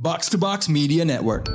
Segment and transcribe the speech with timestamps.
[0.00, 1.50] Box to Box Media Network.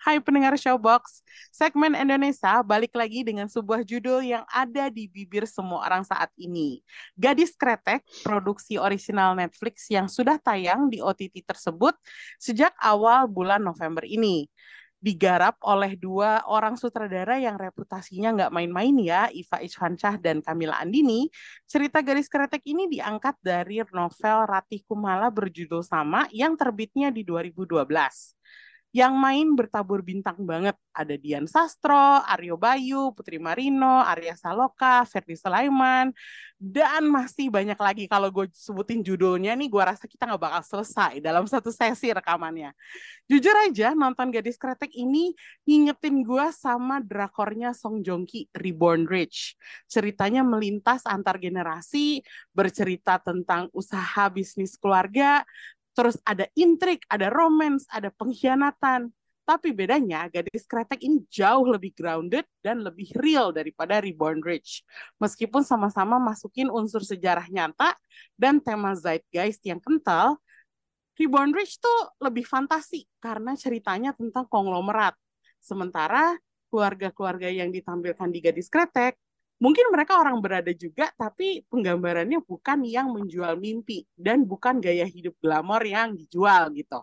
[0.00, 1.20] Hai pendengar Showbox,
[1.54, 6.82] segmen Indonesia balik lagi dengan sebuah judul yang ada di bibir semua orang saat ini.
[7.14, 11.94] Gadis Kretek, produksi orisinal Netflix yang sudah tayang di OTT tersebut
[12.42, 14.50] sejak awal bulan November ini.
[14.98, 21.30] Digarap oleh dua orang sutradara yang reputasinya nggak main-main ya, Iva Ishwansyah dan Kamila Andini.
[21.70, 27.84] Cerita Gadis Kretek ini diangkat dari novel Ratih Kumala berjudul sama yang terbitnya di 2012
[28.94, 30.78] yang main bertabur bintang banget.
[30.94, 36.14] Ada Dian Sastro, Aryo Bayu, Putri Marino, Arya Saloka, Ferdi Sulaiman,
[36.62, 38.06] dan masih banyak lagi.
[38.06, 42.70] Kalau gue sebutin judulnya nih, gue rasa kita nggak bakal selesai dalam satu sesi rekamannya.
[43.26, 45.34] Jujur aja, nonton Gadis Kretek ini
[45.66, 49.58] ngingetin gue sama drakornya Song Joong Ki, Reborn Rich.
[49.90, 52.22] Ceritanya melintas antar generasi,
[52.54, 55.42] bercerita tentang usaha bisnis keluarga,
[55.94, 59.08] terus ada intrik, ada romance, ada pengkhianatan.
[59.44, 64.80] Tapi bedanya gadis kretek ini jauh lebih grounded dan lebih real daripada Reborn Rich.
[65.20, 67.92] Meskipun sama-sama masukin unsur sejarah nyata
[68.40, 70.40] dan tema zeitgeist yang kental,
[71.20, 75.12] Reborn Rich tuh lebih fantasi karena ceritanya tentang konglomerat.
[75.60, 76.34] Sementara
[76.72, 79.14] keluarga-keluarga yang ditampilkan di gadis kretek
[79.62, 85.34] mungkin mereka orang berada juga, tapi penggambarannya bukan yang menjual mimpi dan bukan gaya hidup
[85.40, 87.00] glamor yang dijual gitu.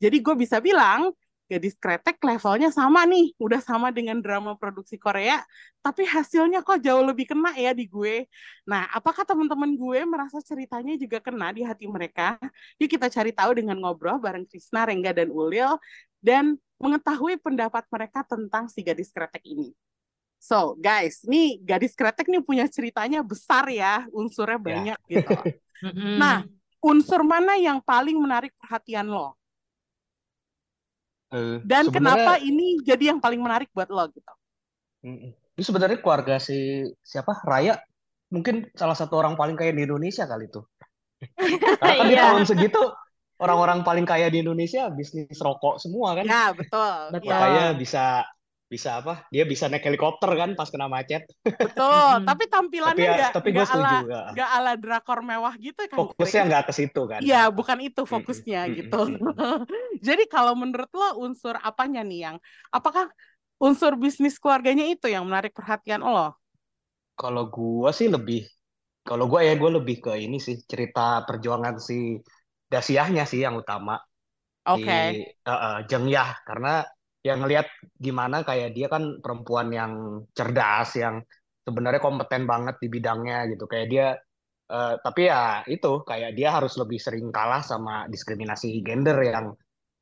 [0.00, 1.12] Jadi gue bisa bilang
[1.50, 5.42] gadis kretek levelnya sama nih, udah sama dengan drama produksi Korea,
[5.82, 8.30] tapi hasilnya kok jauh lebih kena ya di gue.
[8.70, 12.38] Nah, apakah teman-teman gue merasa ceritanya juga kena di hati mereka?
[12.78, 15.74] Yuk kita cari tahu dengan ngobrol bareng Krisna, Rengga, dan Ulil,
[16.22, 19.74] dan mengetahui pendapat mereka tentang si gadis kretek ini.
[20.40, 24.64] So, guys, nih gadis kretek nih punya ceritanya besar ya, unsurnya Ya.
[24.68, 25.36] banyak gitu.
[26.16, 26.44] Nah,
[26.80, 29.36] unsur mana yang paling menarik perhatian lo?
[31.32, 34.32] Eh, Dan kenapa ini jadi yang paling menarik buat lo gitu?
[35.04, 37.76] Ini sebenarnya keluarga si siapa Raya
[38.32, 40.60] mungkin salah satu orang paling kaya di Indonesia kali itu.
[41.80, 42.24] Karena kan di Iya.
[42.28, 42.80] tahun segitu
[43.40, 46.26] orang-orang paling kaya di Indonesia bisnis rokok semua kan.
[46.28, 46.94] Ya, betul.
[47.12, 47.28] Betul.
[47.28, 48.04] Ya, Makanya bisa
[48.70, 49.26] bisa apa?
[49.34, 51.26] Dia bisa naik helikopter kan pas kena macet.
[51.42, 52.22] betul.
[52.22, 52.22] Hmm.
[52.22, 54.48] Tapi tampilannya Tapi ya, nggak tapi gue nggak setuju ala nggak.
[54.56, 55.98] ala drakor mewah gitu kan?
[55.98, 57.20] Fokusnya nggak ke situ kan.
[57.20, 59.00] Iya, bukan itu fokusnya mm-mm, gitu.
[59.18, 59.66] mm-mm.
[60.06, 62.36] Jadi kalau menurut lo unsur apanya nih yang
[62.70, 63.10] apakah
[63.58, 66.38] unsur bisnis keluarganya itu yang menarik perhatian lo?
[67.18, 68.46] Kalau gua sih lebih,
[69.04, 72.16] kalau gua ya gue lebih ke ini sih cerita perjuangan si
[72.70, 73.98] Dasiahnya sih yang utama.
[74.70, 74.86] Oke.
[74.86, 76.86] si uh, uh, Jeng Yah karena
[77.20, 77.66] yang ngelihat
[78.00, 79.92] gimana kayak dia kan perempuan yang
[80.32, 81.20] cerdas yang
[81.66, 83.64] sebenarnya kompeten banget di bidangnya gitu.
[83.68, 84.06] Kayak dia
[84.72, 89.46] uh, tapi ya itu kayak dia harus lebih sering kalah sama diskriminasi gender yang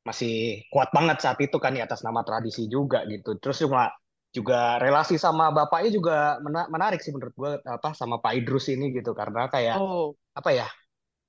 [0.07, 3.35] masih kuat banget saat itu kan di atas nama tradisi juga gitu.
[3.41, 3.91] Terus juga
[4.29, 6.15] juga relasi sama bapaknya juga
[6.45, 9.11] mena- menarik sih menurut gue apa sama Pak Idrus ini gitu.
[9.17, 10.67] Karena kayak Oh, apa ya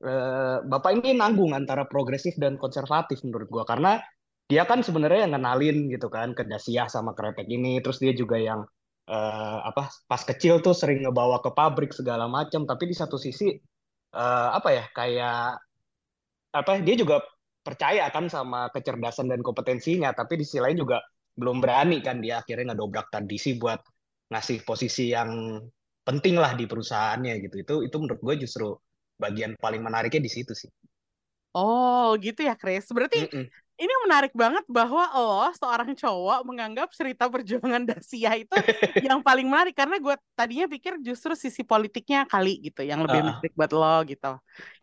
[0.04, 3.64] eh, Bapak ini nanggung antara progresif dan konservatif menurut gua.
[3.68, 4.00] Karena
[4.50, 8.36] dia kan sebenarnya yang ngenalin gitu kan ke Dasiah sama Kretek ini terus dia juga
[8.48, 8.60] yang
[9.06, 13.46] eh, apa pas kecil tuh sering ngebawa ke pabrik segala macam tapi di satu sisi
[14.14, 15.38] eh, apa ya kayak
[16.50, 17.22] apa dia juga
[17.62, 20.98] percaya kan sama kecerdasan dan kompetensinya tapi di sisi lain juga
[21.38, 23.78] belum berani kan dia akhirnya ngedobrak tradisi buat
[24.32, 25.30] ngasih posisi yang
[26.02, 28.74] penting lah di perusahaannya gitu itu itu menurut gue justru
[29.20, 30.70] bagian paling menariknya di situ sih.
[31.52, 32.88] oh gitu ya, Chris.
[32.88, 33.44] Berarti Mm-mm.
[33.80, 38.52] Ini menarik banget bahwa lo seorang cowok menganggap cerita perjuangan Dasia itu
[39.08, 43.26] yang paling menarik karena gue tadinya pikir justru sisi politiknya kali gitu yang lebih Ah.
[43.40, 44.32] menarik buat lo gitu.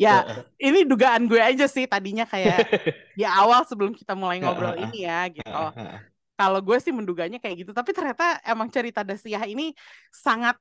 [0.02, 0.74] Ya, Heeh.
[0.74, 2.58] ini dugaan gue aja sih tadinya kayak
[3.18, 4.90] di awal sebelum kita mulai ngobrol Heeh.
[4.90, 5.62] ini ya gitu.
[6.38, 9.74] Kalau gue sih menduganya kayak gitu, tapi ternyata emang cerita Dasia ini
[10.14, 10.58] sangat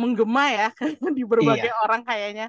[0.00, 0.66] menggema ya
[1.16, 1.74] di berbagai Iya.
[1.84, 2.44] orang kayaknya.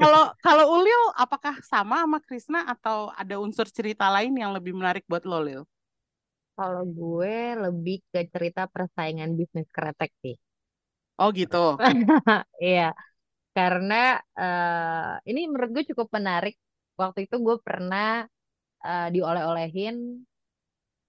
[0.00, 5.04] Kalau kalau Ulil apakah sama sama Krisna atau ada unsur cerita lain yang lebih menarik
[5.10, 5.62] buat lo, Lil?
[6.58, 10.34] Kalau gue lebih ke cerita persaingan bisnis kretek sih.
[11.18, 11.56] Oh gitu.
[12.64, 12.82] Iya,
[13.56, 13.94] karena
[14.40, 16.54] eh, ini menurut gue cukup menarik.
[17.00, 18.06] Waktu itu gue pernah
[18.86, 19.96] eh, dioleh-olehin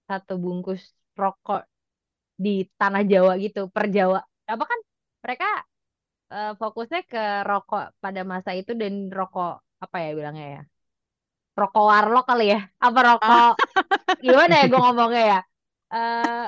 [0.08, 0.82] satu bungkus
[1.20, 1.60] rokok
[2.44, 2.50] di
[2.80, 4.20] tanah Jawa gitu, per Jawa.
[4.52, 4.80] Apa kan
[5.24, 5.46] mereka
[6.36, 7.18] eh, fokusnya ke
[7.48, 9.48] rokok pada masa itu dan rokok
[9.84, 10.60] apa ya bilangnya ya?
[11.60, 12.58] Rokok warlock kali ya?
[12.86, 13.46] Apa rokok
[14.24, 15.38] gimana ya gue ngomongnya ya?
[15.94, 16.44] Eh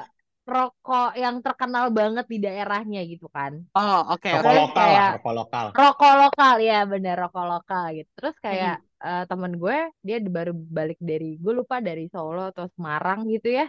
[0.52, 3.52] rokok yang terkenal banget di daerahnya gitu kan.
[3.76, 4.56] Oh, oke, Rokok oke.
[4.56, 5.66] Terus lokal lah, kayak rokok lokal.
[5.78, 8.10] rokok lokal ya bener rokok lokal gitu.
[8.19, 8.82] Terus kayak Mm-mm.
[9.06, 9.76] eh, temen gue
[10.06, 13.64] dia baru balik dari gue lupa dari Solo atau Semarang gitu ya.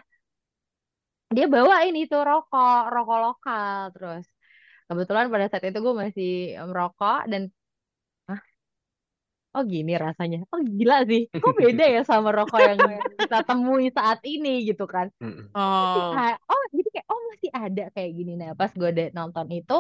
[1.35, 4.25] Dia bawain itu rokok rokok lokal terus
[4.85, 6.31] kebetulan pada saat itu gue masih
[6.69, 7.49] merokok dan
[8.29, 8.41] ah
[9.55, 10.43] oh gini rasanya.
[10.51, 11.31] Oh gila sih.
[11.31, 12.79] Kok beda ya sama rokok yang
[13.17, 15.07] kita temui saat ini gitu kan?
[15.55, 18.33] Oh, kayak oh jadi kayak oh masih ada kayak gini.
[18.35, 19.77] Nah pas gue nonton itu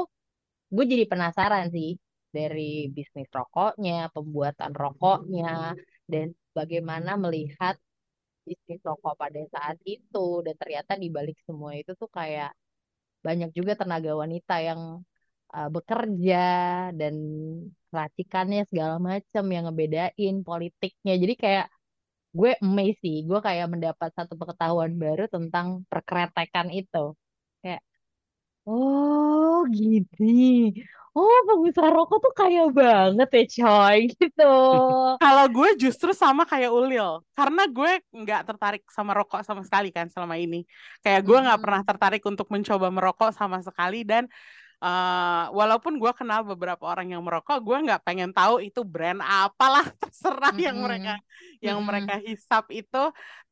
[0.73, 1.99] gue jadi penasaran sih
[2.33, 5.77] dari bisnis rokoknya pembuatan rokoknya
[6.09, 7.75] dan bagaimana melihat
[8.47, 10.41] bisnis rokok pada saat itu.
[10.41, 12.51] Dan ternyata di balik semua itu tuh kayak
[13.27, 14.81] banyak juga tenaga wanita yang
[15.55, 16.37] uh, bekerja
[16.99, 17.15] dan
[17.97, 21.13] racikannya segala macam yang ngebedain politiknya.
[21.21, 21.67] Jadi kayak
[22.35, 27.15] gue amazed sih gue kayak mendapat satu pengetahuan baru tentang perkeretekan itu.
[27.63, 27.81] Kayak
[28.67, 30.75] oh gini
[31.17, 34.43] oh pengusaha rokok tuh kaya banget ya coy gitu
[35.21, 40.07] kalau gue justru sama kayak Ulil, karena gue nggak tertarik sama rokok sama sekali kan
[40.11, 40.67] selama ini.
[41.03, 41.87] Kayak gue nggak pernah Mm-mm.
[41.87, 44.27] tertarik untuk mencoba merokok sama sekali dan
[44.83, 49.85] eh, walaupun gue kenal beberapa orang yang merokok, gue nggak pengen tahu itu brand apalah
[50.01, 51.19] terserah yang mereka
[51.63, 51.85] yang Mm-mm.
[51.85, 53.03] mereka hisap itu.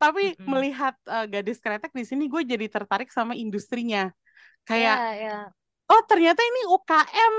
[0.01, 0.45] Tapi Mm-mm.
[0.45, 4.11] melihat eh, gadis kretek di sini, gue jadi tertarik sama industrinya.
[4.67, 5.53] Kayak ya ya
[5.93, 7.35] oh ternyata ini UKM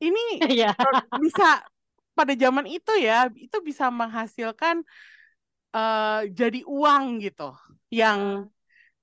[0.00, 0.24] ini
[0.64, 0.72] ya
[1.20, 1.60] bisa
[2.16, 4.80] pada zaman itu ya itu bisa menghasilkan
[5.76, 7.52] eh, jadi uang gitu.
[7.92, 8.48] Yang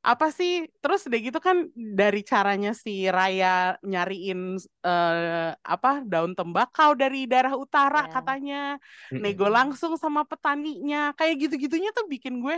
[0.08, 4.56] apa sih terus udah gitu kan dari caranya si Raya nyariin
[4.88, 8.14] eh, apa daun tembakau dari daerah utara Ya.
[8.18, 8.62] katanya.
[9.12, 11.14] Nego langsung sama petaninya.
[11.18, 12.58] Kayak gitu-gitunya tuh bikin gue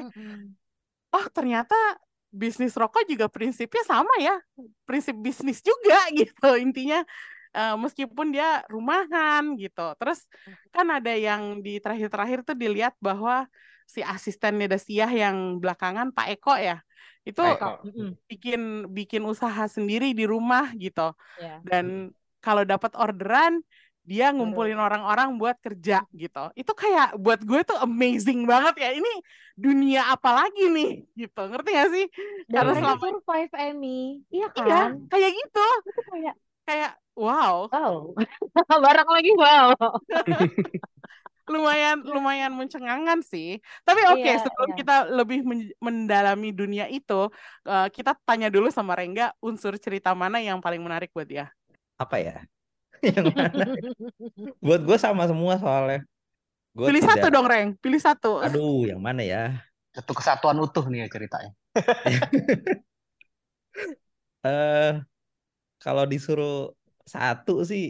[1.15, 1.75] oh ternyata
[2.29, 4.37] bisnis rokok juga prinsipnya sama ya.
[4.85, 7.01] Prinsip bisnis juga gitu intinya.
[7.49, 9.97] Eh, meskipun dia rumahan gitu.
[9.97, 10.25] Terus
[10.69, 13.49] kan ada yang di terakhir-terakhir tuh dilihat bahwa
[13.89, 16.77] si asistennya Dasiah yang belakangan Pak Eko ya
[17.27, 17.83] itu Eko.
[18.29, 21.13] Bikin bikin usaha sendiri di rumah gitu.
[21.37, 21.61] Ya.
[21.65, 23.59] Dan kalau dapat orderan
[24.09, 26.39] dia ngumpulin orang-orang buat kerja gitu.
[26.59, 28.89] Itu kayak buat gue tuh amazing banget ya.
[28.97, 29.11] Ini
[29.63, 30.89] dunia apa lagi nih
[31.19, 31.39] gitu.
[31.51, 32.05] Ngerti gak sih?
[32.51, 35.59] dan Karena selama survive Emmy iya iya kan kayak gitu.
[35.87, 36.33] itu kayak
[36.69, 37.93] Kayak wow, wow
[38.85, 39.73] barang lagi wow
[41.49, 43.57] lumayan lumayan mencengangkan sih.
[43.87, 44.77] Tapi oke, Iya, sebelum iya.
[44.79, 47.13] kita lebih men- mendalami dunia itu,
[47.65, 51.49] eh, kita tanya dulu sama Rengga unsur cerita mana yang paling menarik buat dia.
[51.99, 52.35] Apa ya?
[53.15, 53.65] Yang mana?
[54.59, 55.99] Buat gue sama semua soalnya.
[56.75, 57.33] Gue Pilih satu tidak.
[57.35, 57.67] dong, Reng.
[57.79, 58.31] Pilih satu.
[58.43, 59.63] Aduh, yang mana ya?
[59.95, 61.51] Satu kesatuan utuh nih ya ceritanya.
[64.45, 64.89] Eh,
[65.83, 66.71] kalau disuruh
[67.13, 67.83] satu sih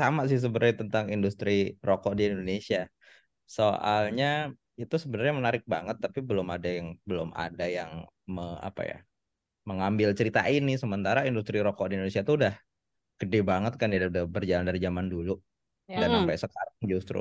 [0.00, 1.52] sama sih sebenarnya tentang industri
[1.88, 2.86] rokok di Indonesia.
[3.56, 4.26] Soalnya
[4.82, 7.90] itu sebenarnya menarik banget, tapi belum ada yang belum ada yang
[8.34, 8.98] me- apa ya
[9.70, 10.72] mengambil cerita ini.
[10.82, 12.54] Sementara industri rokok di Indonesia tuh udah
[13.20, 15.32] gede banget kan ya udah berjalan dari zaman dulu
[15.88, 15.96] Ya.
[16.00, 17.18] dan sampai sekarang justru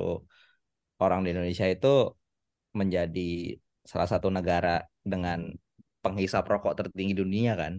[1.03, 1.87] orang di Indonesia itu
[2.79, 3.29] menjadi
[3.91, 5.39] salah satu negara dengan
[6.03, 7.73] penghisap rokok tertinggi dunia kan.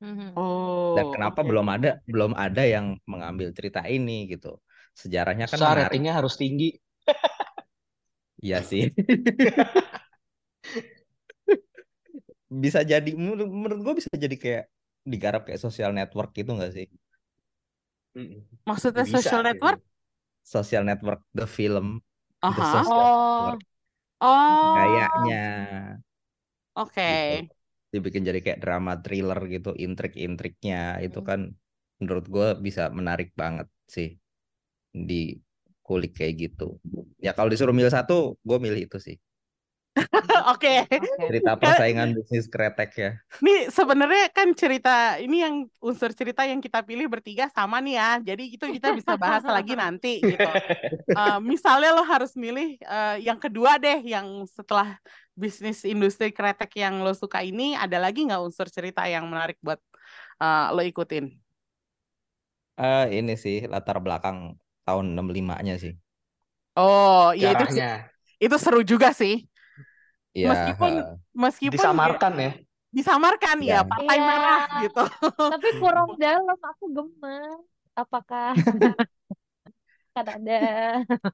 [0.00, 0.32] Mhm.
[0.36, 1.48] Oh, Dan kenapa oke.
[1.50, 4.58] belum ada belum ada yang mengambil cerita ini gitu.
[4.96, 5.86] Sejarahnya kan menarik.
[5.86, 6.68] ratingnya harus tinggi.
[8.44, 8.82] Iya sih.
[12.50, 14.64] Bisa jadi menurut, gue bisa jadi kayak
[15.06, 16.86] digarap kayak social network gitu nggak sih?
[18.16, 18.42] Mm-mm.
[18.68, 19.78] Maksudnya Bisa social network?
[20.44, 22.02] Social network the film,
[22.48, 22.64] the Aha.
[22.64, 23.60] social Oh, network
[24.20, 25.36] Oh, kayaknya
[26.74, 27.08] oke.
[27.08, 27.32] gitu.
[27.92, 31.26] Dibikin jadi kayak drama thriller gitu, intrik-intriknya itu Hmm.
[31.28, 31.40] kan
[32.00, 34.08] menurut gue bisa menarik banget sih
[35.08, 35.14] di
[35.86, 36.64] kulik kayak gitu.
[37.26, 38.14] Ya kalau disuruh milih satu,
[38.48, 39.16] gue milih itu sih.
[40.54, 40.86] Oke.
[40.86, 41.26] oke.
[41.26, 43.10] Cerita persaingan bisnis kretek ya.
[43.42, 48.10] Nih sebenarnya kan cerita ini yang unsur cerita yang kita pilih bertiga sama nih ya.
[48.32, 50.50] Jadi itu kita bisa bahas lagi nanti gitu.
[51.10, 54.94] Eh, misalnya lo harus milih eh, yang kedua deh, yang setelah
[55.34, 59.82] bisnis industri kretek yang lo suka ini, ada lagi nggak unsur cerita yang menarik buat
[60.38, 61.34] eh, lo ikutin?
[62.78, 64.54] Eh ini sih latar belakang
[64.86, 65.98] tahun 65-nya sih.
[66.78, 67.66] Oh, iya itu
[68.40, 69.49] itu seru juga sih.
[70.34, 70.90] Ya, Meskipun
[71.34, 72.50] meskipun ya- disamarkan ya.
[72.90, 73.82] disamarkan ya Ya.
[73.86, 74.26] partai Iya.
[74.30, 75.02] merah gitu.
[75.52, 77.60] Tapi kurang dalam aku gemes.
[77.98, 78.54] Apakah.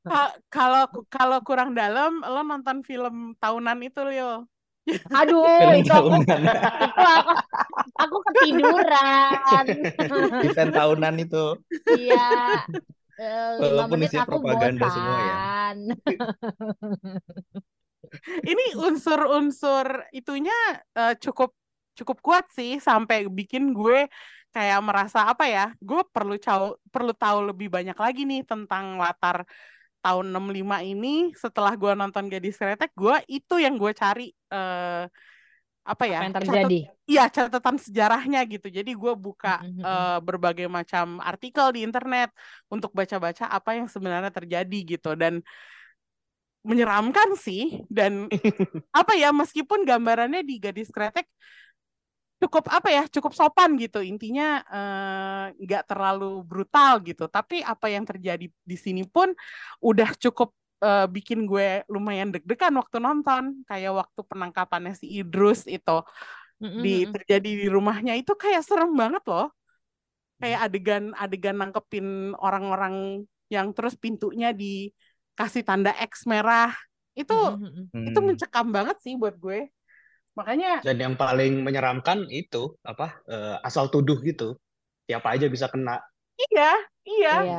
[0.06, 4.46] Ka- Kalau kalau kurang dalam, lo nonton film tahunan itu, Leo.
[5.10, 6.40] Aduh, Film itu aku, tahunan.
[6.86, 7.32] itu aku,
[8.02, 9.64] aku ketiduran.
[10.46, 11.44] Event tahunan itu.
[11.90, 12.14] Iya,
[13.18, 15.36] eh, Walaupun menit aku propaganda semua ya.
[18.46, 20.54] Ini unsur-unsur itunya
[20.98, 21.50] eh, cukup
[21.96, 24.06] cukup kuat sih sampai bikin gue
[24.54, 25.72] kayak merasa apa ya?
[25.80, 29.44] Gue perlu tahu perlu tahu lebih banyak lagi nih tentang latar
[30.04, 35.04] tahun 65 ini setelah gue nonton Gadis Kretek, gue itu yang gue cari eh
[35.86, 36.18] apa ya?
[36.18, 36.78] Apa yang terjadi?
[37.06, 38.66] Iya, catatan sejarahnya gitu.
[38.66, 42.34] Jadi gue buka Mm, eh, berbagai macam artikel di internet
[42.66, 45.38] untuk baca-baca apa yang sebenarnya terjadi gitu dan
[46.66, 47.86] menyeramkan sih.
[47.86, 48.26] Dan
[49.00, 51.30] apa ya meskipun gambarannya di Gadis Kretek
[52.36, 54.02] cukup apa ya cukup sopan gitu.
[54.02, 57.30] Intinya eh, nggak terlalu brutal gitu.
[57.30, 59.30] Tapi apa yang terjadi di sini pun
[59.80, 60.50] udah cukup
[60.82, 63.62] eh, bikin gue lumayan deg-degan waktu nonton.
[63.64, 66.02] Kayak waktu penangkapannya si Idrus itu
[66.56, 67.12] Mm, di mm, mm.
[67.20, 68.12] terjadi di rumahnya.
[68.16, 69.52] Itu kayak serem banget loh.
[70.40, 74.52] Kayak adegan adegan nangkepin orang-orang yang terus pintunya
[75.36, 76.72] dikasih tanda X merah
[77.12, 77.88] itu Mm, mm, mm.
[78.08, 78.24] itu Hmm.
[78.24, 79.68] mencekam banget sih buat gue
[80.38, 84.56] makanya Dan yang paling menyeramkan itu apa eh, asal tuduh gitu.
[85.08, 86.00] Siapa aja bisa kena.
[86.42, 86.70] iya
[87.10, 87.52] iya Iya.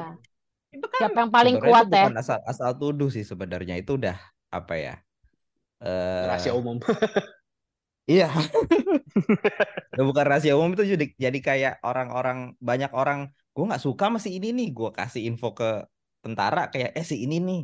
[0.75, 2.07] itu kan Siapa yang paling Sebenarnya kuat itu ya?
[2.07, 4.17] bukan asal asal tuduh sih sebenarnya itu udah
[4.57, 4.93] apa ya?
[5.83, 6.77] Eh Rahasia umum.
[8.07, 8.31] iya.
[9.97, 13.19] Bukan rahasia umum itu jadi jadi kayak orang-orang banyak orang
[13.55, 15.65] gue nggak suka sama si ini nih gue kasih info ke
[16.27, 17.59] tentara kayak eh si ini nih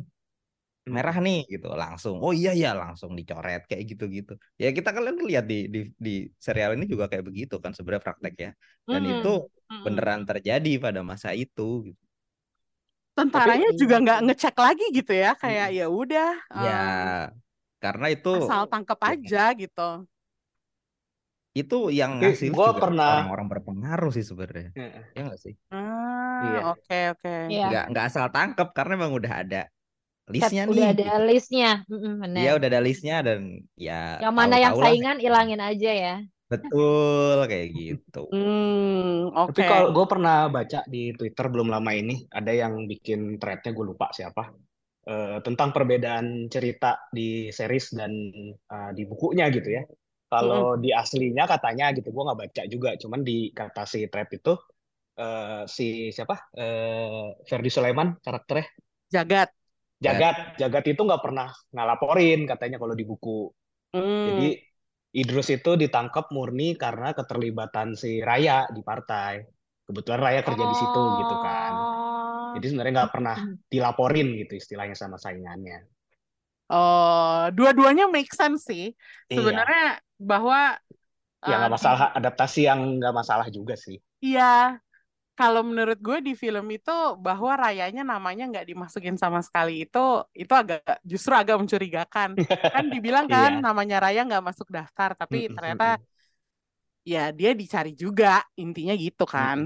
[0.96, 5.44] merah nih gitu langsung oh iya ya langsung dicoret kayak gitu-gitu ya kita kalian lihat
[5.52, 6.10] di di di
[6.46, 8.50] serial ini juga kayak begitu kan sebenarnya praktek ya
[8.92, 9.12] dan Mm-mm.
[9.12, 9.28] itu
[9.70, 9.80] Mm-mm.
[9.84, 12.02] beneran terjadi pada masa itu gitu.
[13.18, 16.30] tentaranya Tapi- juga nggak ngecek lagi gitu ya kayak ya udah
[16.64, 16.78] ya
[17.82, 19.88] karena itu asal tangkep ya, aja gitu
[21.54, 25.02] itu yang ngasih gua juga pernah- orang-orang berpengaruh sih sebenarnya Heeh.
[25.14, 26.58] ya nggak sih ah Iya.
[26.74, 27.64] oke oke Iya.
[27.70, 29.62] nggak nggak asal tangkep karena memang udah ada
[30.24, 31.26] listnya Udah nih ada gitu.
[31.28, 31.70] listnya.
[31.84, 32.40] Mm-mm, bener.
[32.42, 33.40] Iya udah ada listnya dan
[33.76, 36.16] ya Yang mana yang saingan ilangin aja ya.
[36.44, 42.24] betul kayak gitu hmm oke Tapi kalau gue pernah baca di Twitter belum lama ini
[42.28, 44.42] ada yang bikin threadnya gue lupa siapa
[45.08, 48.12] eh, tentang perbedaan cerita di series dan
[48.52, 49.82] eh, di bukunya gitu ya.
[50.34, 54.54] Kalau di aslinya katanya gitu gue nggak baca juga, cuman di kata si thread itu
[55.20, 58.66] eh, si siapa eh, Ferdi Sulaiman karakternya
[59.14, 59.50] jagat
[60.04, 63.48] Jagat Jagat itu nggak pernah ngalaporin katanya kalau di buku.
[63.96, 64.26] Hmm.
[64.28, 64.48] Jadi
[65.14, 69.46] Idrus itu ditangkap murni karena keterlibatan si Raya di partai.
[69.86, 71.72] Kebetulan Raya kerja di situ gitu kan.
[71.72, 72.52] Oh.
[72.58, 73.36] Jadi sebenarnya nggak pernah
[73.70, 75.86] dilaporin gitu istilahnya sama saingannya.
[76.72, 78.96] Oh, dua-duanya make sense sih.
[79.30, 80.00] Iya.
[80.30, 80.60] Bahwa
[81.50, 83.96] Ya nggak masalah adaptasi yang nggak masalah juga sih.
[84.24, 84.42] Iya,
[85.38, 86.90] kalau menurut gue di film itu
[87.26, 89.98] bahwa rayanya namanya nggak dimasukin sama sekali itu
[90.42, 92.30] itu agak justru agak mencurigakan.
[92.72, 93.64] Kan dibilang kan Iya.
[93.66, 95.84] namanya Raya nggak masuk daftar, tapi Mm-mm, ternyata
[97.04, 99.58] ya dia dicari juga intinya gitu kan.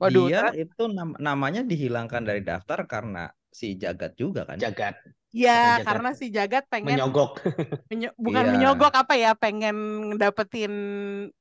[0.00, 3.24] Waduh, dia itu nam- namanya dihilangkan dari daftar karena
[3.58, 4.94] si Jagat juga kan Jagat
[5.30, 7.44] ya Jagat karena si Jagat pengen menyogok.
[7.88, 8.52] menyo- bukan Iya.
[8.54, 9.76] menyogok apa ya, pengen
[10.16, 10.72] dapetin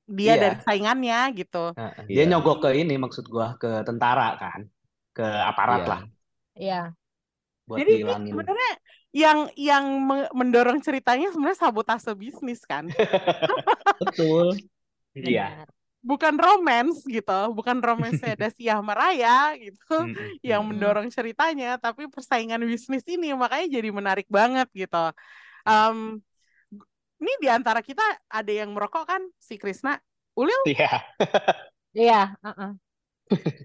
[0.06, 0.42] dia Iya.
[0.44, 1.72] dari saingannya gitu.
[2.08, 2.24] Dia Iya.
[2.28, 4.68] nyogok ke ini maksud gua ke tentara kan,
[5.12, 5.90] ke aparat Iya.
[5.90, 6.02] lah
[6.58, 6.82] Iya.
[7.64, 8.72] buat Jadi ini sebenarnya
[9.12, 12.88] yang yang me- mendorong ceritanya sebenarnya sabotase bisnis kan.
[14.04, 14.56] betul
[15.14, 15.66] Iya.
[16.06, 20.08] Bukan romance gitu, bukan romansnya Dasia sama Raya gitu
[20.46, 25.12] yang mendorong ceritanya, tapi persaingan bisnis ini makanya jadi menarik banget gitu.
[25.68, 26.22] Em,
[27.18, 29.98] ini di antara kita ada yang merokok kan si Krisna.
[30.38, 31.02] Ulil, Iya.
[31.98, 32.38] Iya.
[32.46, 32.78] uh-uh.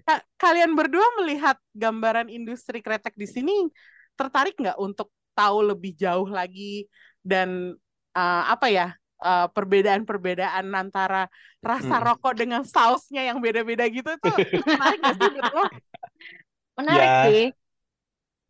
[0.03, 3.69] ka- kalian berdua melihat gambaran industri kretek di sini
[4.17, 6.89] tertarik nggak untuk tahu lebih jauh lagi
[7.21, 7.77] dan
[8.17, 8.87] eh, apa ya
[9.23, 11.31] eh, perbedaan-perbedaan antara
[11.63, 12.03] rasa Mm.
[12.03, 14.35] rokok dengan sausnya yang beda-beda gitu tuh
[14.67, 15.71] menarik sih menurut?
[16.77, 17.23] Menarik Ya.
[17.29, 17.43] sih.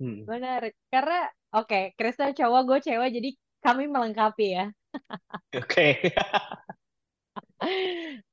[0.02, 0.20] Hmm.
[0.26, 0.74] Menarik.
[0.90, 1.20] Karena
[1.54, 3.30] oke, Krista cowok, gue cewek, jadi
[3.64, 4.66] kami melengkapi ya.
[5.60, 6.02] Oke.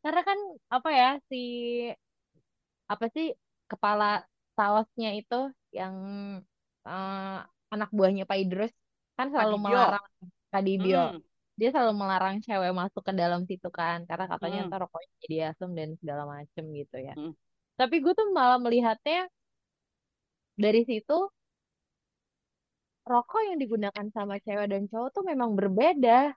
[0.02, 0.38] Karena kan
[0.70, 1.42] apa ya si
[2.90, 3.30] apa sih
[3.70, 4.26] kepala
[4.59, 5.94] sausnya itu yang
[6.87, 7.38] eh,
[7.70, 8.75] anak buahnya Pak Idrus
[9.14, 9.70] kan selalu Kadibio.
[9.70, 10.06] melarang
[10.50, 11.02] Kadibio.
[11.14, 11.20] Hmm.
[11.61, 14.69] Dia selalu melarang cewek masuk ke dalam situ kan karena katanya Hmm.
[14.69, 17.14] ntar rokoknya jadi asem dan segala macem gitu ya.
[17.17, 17.33] Hmm.
[17.81, 19.29] Tapi gue tuh malah melihatnya
[20.59, 21.31] dari situ
[23.11, 26.33] rokok yang digunakan sama cewek dan cowok tuh memang berbeda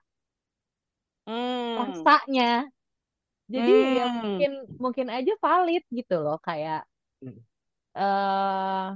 [1.26, 1.76] Hmm.
[1.78, 2.68] rasanya.
[3.54, 4.20] Jadi ya Hmm.
[4.24, 4.50] mungkin
[4.82, 6.84] mungkin aja valid gitu loh kayak
[7.22, 7.44] Hmm.
[7.94, 8.86] eh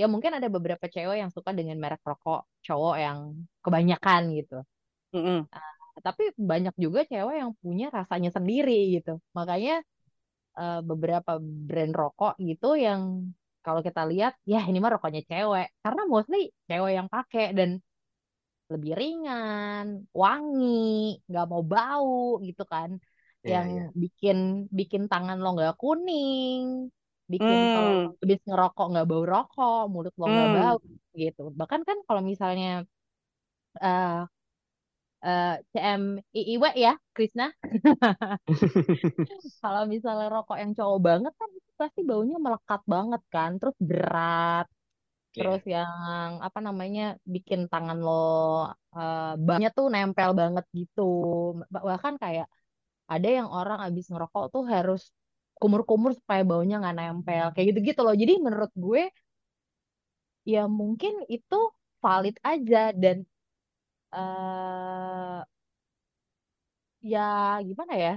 [0.00, 3.18] ya mungkin ada beberapa cewek yang suka dengan merek rokok cowok yang
[3.64, 4.56] kebanyakan gitu.
[5.14, 5.46] Mm-mm.
[6.06, 9.10] Tapi banyak juga cewek yang punya rasanya sendiri gitu.
[9.38, 9.72] Makanya
[10.60, 11.32] eh, beberapa
[11.68, 13.02] brand rokok gitu yang
[13.64, 17.70] kalau kita lihat ya ini mah rokoknya cewek karena mostly cewek yang pakai dan
[18.72, 19.86] lebih ringan,
[20.20, 20.66] wangi,
[21.28, 22.14] nggak mau bau
[22.46, 22.90] gitu kan.
[23.44, 23.94] Iya, Yang iya.
[24.02, 24.36] bikin
[24.78, 26.60] bikin tangan lo nggak kuning,
[27.32, 28.14] bikin kalau Hmm.
[28.20, 30.54] habis ngerokok nggak bau rokok, mulut lo nggak Hmm.
[30.56, 30.76] bau
[31.22, 31.40] gitu.
[31.60, 32.66] Bahkan kan kalau misalnya
[35.24, 37.44] eh eh, CMIIW ya, Krisna,
[39.62, 44.64] kalau misalnya rokok yang cowok banget kan itu pasti baunya melekat banget kan, terus berat,
[45.34, 45.34] Iya.
[45.38, 47.02] terus yang apa namanya
[47.34, 48.12] bikin tangan lo
[48.96, 51.00] eh, banyak tuh nempel banget gitu.
[51.72, 52.46] Bah- Bahkan kayak
[53.12, 55.00] ada yang orang abis ngerokok tuh harus
[55.60, 58.14] kumur-kumur supaya baunya nggak nempel, kayak gitu-gitu loh.
[58.22, 59.02] Jadi menurut gue
[60.52, 61.56] ya mungkin itu
[62.04, 63.16] valid aja dan
[64.14, 65.40] eh
[67.12, 67.20] ya
[67.68, 68.12] gimana ya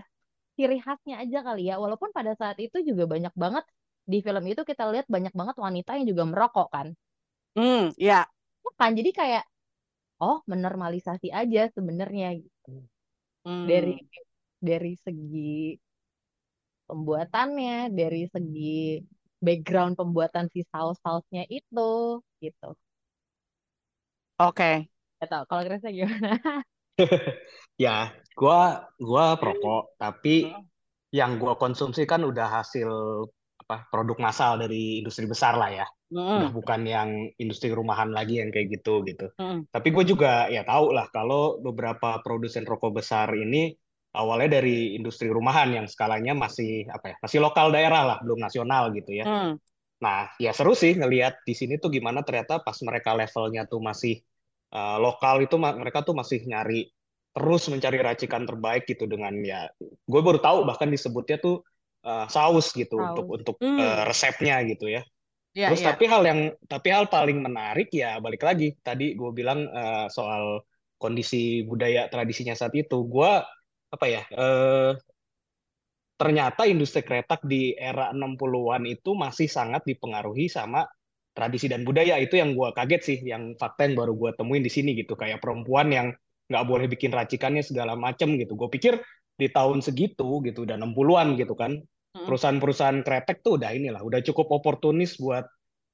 [0.58, 1.75] ciri khasnya aja kali ya.
[1.84, 3.66] Walaupun pada saat itu juga banyak banget
[4.12, 6.88] di film itu kita lihat banyak banget wanita yang juga merokok kan.
[7.56, 8.27] Hmm, ya.
[8.66, 9.44] Ya kan jadi kayak
[10.24, 12.72] oh menormalisasi aja sebenarnya gitu.
[13.46, 13.68] Hmm.
[13.70, 13.94] dari
[14.70, 15.77] dari segi
[16.88, 19.00] pembuatannya, dari segi
[19.46, 21.89] background pembuatan si saus-sausnya itu
[22.44, 22.68] gitu.
[24.39, 24.89] Oke.
[25.17, 26.31] Gak tau kalau Krisnya gimana?
[27.77, 30.65] Ya, gua gua perokok, tapi Hmm.
[31.13, 32.89] yang gua konsumsi kan udah hasil
[33.62, 35.86] apa produk massal dari industri besar lah ya.
[36.09, 36.57] Udah Hmm.
[36.57, 39.29] bukan yang industri rumahan lagi yang kayak gitu gitu.
[39.38, 39.65] Hmm.
[39.69, 43.77] Tapi gue juga ya tahu lah kalau beberapa produsen rokok besar ini
[44.18, 48.89] awalnya dari industri rumahan yang skalanya masih apa ya, masih lokal daerah lah, belum nasional
[48.98, 49.25] gitu ya.
[49.27, 49.53] Hmm.
[50.01, 54.18] Nah, ya seru sih ngelihat di sini tuh gimana ternyata pas mereka levelnya tuh masih
[54.74, 56.90] uh, lokal itu mereka tuh masih nyari
[57.38, 61.62] terus mencari racikan terbaik gitu dengan ya gue baru tahu bahkan disebutnya tuh
[62.08, 63.38] uh, saus gitu untuk Saus.
[63.42, 63.77] untuk Hmm.
[63.77, 65.01] uh, resepnya gitu ya.
[65.58, 65.94] Ya, Terus ya.
[65.94, 70.62] tapi hal yang tapi hal paling menarik ya balik lagi tadi gue bilang uh, soal
[71.01, 73.06] kondisi budaya tradisinya saat itu.
[73.10, 73.32] Gue
[73.88, 74.94] apa ya eh
[76.18, 80.82] ternyata industri kretek di era 60-an itu masih sangat dipengaruhi sama
[81.37, 82.17] tradisi dan budaya.
[82.17, 85.13] Itu yang gue kaget sih, yang fakta yang baru gue temuin di sini gitu.
[85.13, 86.07] Kayak perempuan yang
[86.50, 88.57] nggak boleh bikin racikannya segala macem gitu.
[88.57, 88.97] Gue pikir
[89.37, 91.77] di tahun segitu gitu, udah 60-an gitu kan,
[92.17, 92.25] Hmm.
[92.25, 95.45] perusahaan-perusahaan kretek tuh udah inilah, udah cukup oportunis buat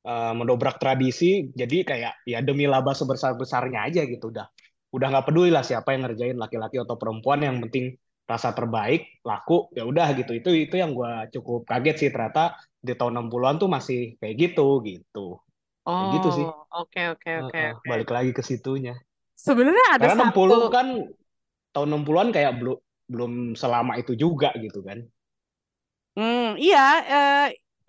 [0.08, 1.52] uh, mendobrak tradisi.
[1.52, 4.48] Jadi kayak ya demi laba sebesar-besarnya aja gitu udah.
[4.96, 9.68] Udah nggak peduli lah siapa yang ngerjain laki-laki atau perempuan, yang penting rasa terbaik laku
[9.76, 12.56] ya udah gitu itu itu yang gue cukup kaget sih ternyata
[12.88, 15.20] di tahun 60-an tuh masih kayak gitu gitu
[15.98, 17.90] kayak gitu sih Oh, oke oke oke oke.
[17.90, 18.94] balik lagi ke situnya
[19.38, 20.88] Sebenarnya ada karena 60 satu kan
[21.74, 22.78] tahun 60-an kayak belum
[23.14, 25.00] belum selama itu juga gitu kan
[26.16, 26.78] Hmm, iya,
[27.12, 27.34] eh,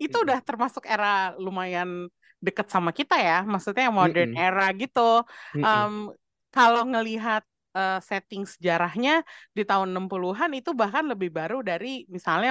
[0.03, 1.05] itu udah termasuk era
[1.43, 1.89] lumayan
[2.45, 4.43] deket sama kita ya, maksudnya yang modern Mm-mm.
[4.43, 4.99] era gitu.
[5.55, 5.85] Mm-mm.
[5.85, 5.93] Em,
[6.53, 7.41] kalau ngelihat
[7.77, 9.11] eh, setting sejarahnya
[9.57, 12.49] di tahun 60-an itu bahkan lebih baru dari misalnya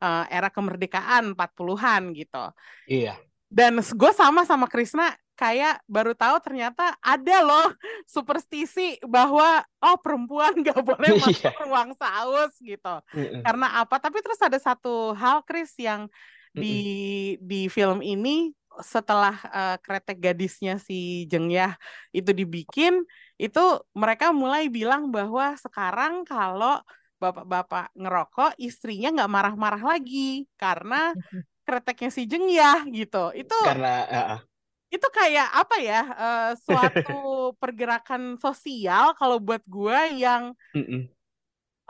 [0.00, 2.44] eh, era kemerdekaan 40-an gitu.
[2.86, 7.70] iya Dan gue sama sama Krisna kayak baru tahu ternyata ada loh
[8.10, 12.94] superstisi bahwa oh perempuan gak boleh masuk iya ruang saus gitu.
[13.14, 13.40] Mm-mm.
[13.46, 14.02] Karena apa?
[14.02, 16.10] Tapi terus ada satu hal Kris yang
[16.50, 16.74] di
[17.38, 17.46] Mm-mm.
[17.46, 18.50] di film ini
[18.82, 21.74] setelah eh, kretek gadisnya si Jeng Yah
[22.14, 23.02] itu dibikin,
[23.38, 26.82] itu mereka mulai bilang bahwa sekarang kalau
[27.18, 31.12] bapak-bapak ngerokok, istrinya nggak marah-marah lagi karena
[31.66, 33.34] kreteknya si Jeng Yah gitu.
[33.34, 34.40] Itu karena uh, uh,
[34.88, 36.00] itu kayak apa ya?
[36.16, 41.04] eh, suatu pergerakan sosial kalau buat gue yang mm-mm.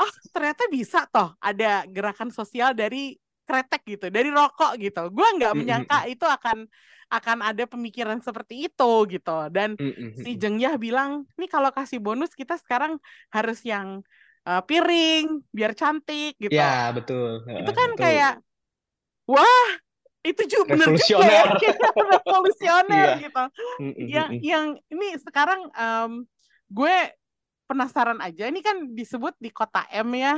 [0.02, 3.14] oh ternyata bisa toh ada gerakan sosial dari
[3.48, 5.08] kretek gitu, dari rokok gitu.
[5.14, 6.68] Gue nggak menyangka itu akan
[7.08, 9.38] akan ada pemikiran seperti itu gitu.
[9.48, 10.20] Dan Mm-mm.
[10.20, 10.40] si Mm-mm.
[10.42, 13.00] Jeng Yah bilang, nih kalau kasih bonus kita sekarang
[13.32, 14.04] harus yang
[14.48, 16.52] eh, piring biar cantik gitu.
[16.56, 18.32] ya betul Itu Uh, kan itu kayak
[19.28, 19.68] wah
[20.24, 21.44] itu juga bener juga ya
[21.96, 23.42] revolusioner iya gitu.
[23.80, 24.06] Mm-mm.
[24.08, 24.42] Yang Mm-mm.
[24.44, 26.12] yang ini sekarang em,
[26.68, 26.96] gue
[27.68, 28.48] penasaran aja.
[28.48, 30.34] Ini kan disebut di kota M ya.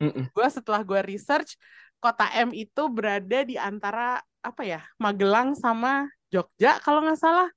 [0.00, 0.24] Mm-mm.
[0.32, 1.58] gue setelah gue research
[1.98, 7.48] kota M itu berada di antara apa ya Magelang sama Jogja kalau nggak salah.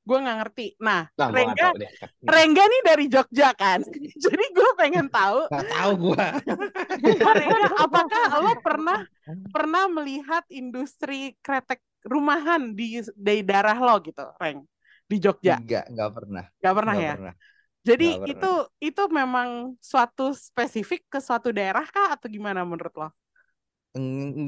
[0.00, 0.66] Gue nggak ngerti.
[0.80, 1.68] Nah, Nah, Rengga.
[2.24, 3.80] Rengga nih dari Jogja kan.
[4.24, 6.24] Jadi gue pengen tahu, Nggak tahu gua.
[7.20, 8.98] Rengga, apakah lo pernah
[9.52, 14.64] pernah melihat industri kretek rumahan di di daerah lo gitu, Reng,
[15.04, 15.60] di Jogja?
[15.60, 16.44] Enggak, enggak pernah.
[16.64, 17.14] Gak pernah Enggak ya?
[17.16, 17.34] pernah.
[17.80, 18.32] Jadi Nggak pernah.
[18.36, 18.52] itu
[18.92, 19.48] itu memang
[19.80, 23.08] suatu spesifik ke suatu daerah kah atau gimana menurut lo?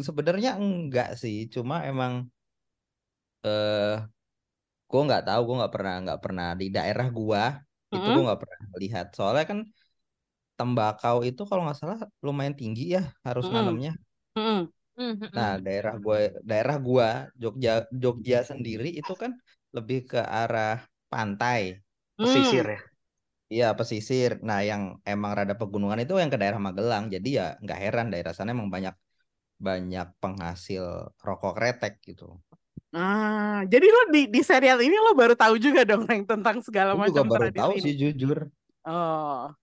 [0.07, 2.29] Sebenarnya enggak sih, cuma emang
[3.43, 3.97] eh
[4.93, 7.43] gua nggak tahu, gua nggak pernah nggak pernah di daerah gua
[7.95, 8.15] itu Mm-mm.
[8.15, 9.07] gua nggak pernah melihat.
[9.17, 9.59] Soalnya kan
[10.59, 13.53] tembakau itu kalau nggak salah lumayan tinggi ya harus Mm-mm.
[13.55, 13.91] nanamnya.
[14.37, 14.73] Mm-mm.
[14.99, 15.33] Mhm.
[15.37, 16.17] Nah, daerah gua
[16.51, 17.09] daerah gua
[17.43, 17.71] Jogja
[18.03, 19.33] Jogja sendiri itu kan
[19.77, 21.61] lebih ke arah pantai.
[22.21, 22.75] Pesisir Hmm.
[22.75, 22.81] ya.
[23.55, 24.31] Iya, pesisir.
[24.49, 27.05] Nah, yang emang rada pegunungan itu yang ke daerah Magelang.
[27.15, 28.95] Jadi ya nggak heran daerah sana emang banyak
[29.67, 30.85] banyak penghasil
[31.27, 32.25] rokok kretek gitu.
[32.93, 36.93] Ah, jadi lo di di serial ini lo baru tahu juga dong Reng tentang segala
[37.05, 37.85] juga macam baru tradisi tahu ini.
[37.85, 38.39] sih jujur.
[38.85, 39.57] Oh,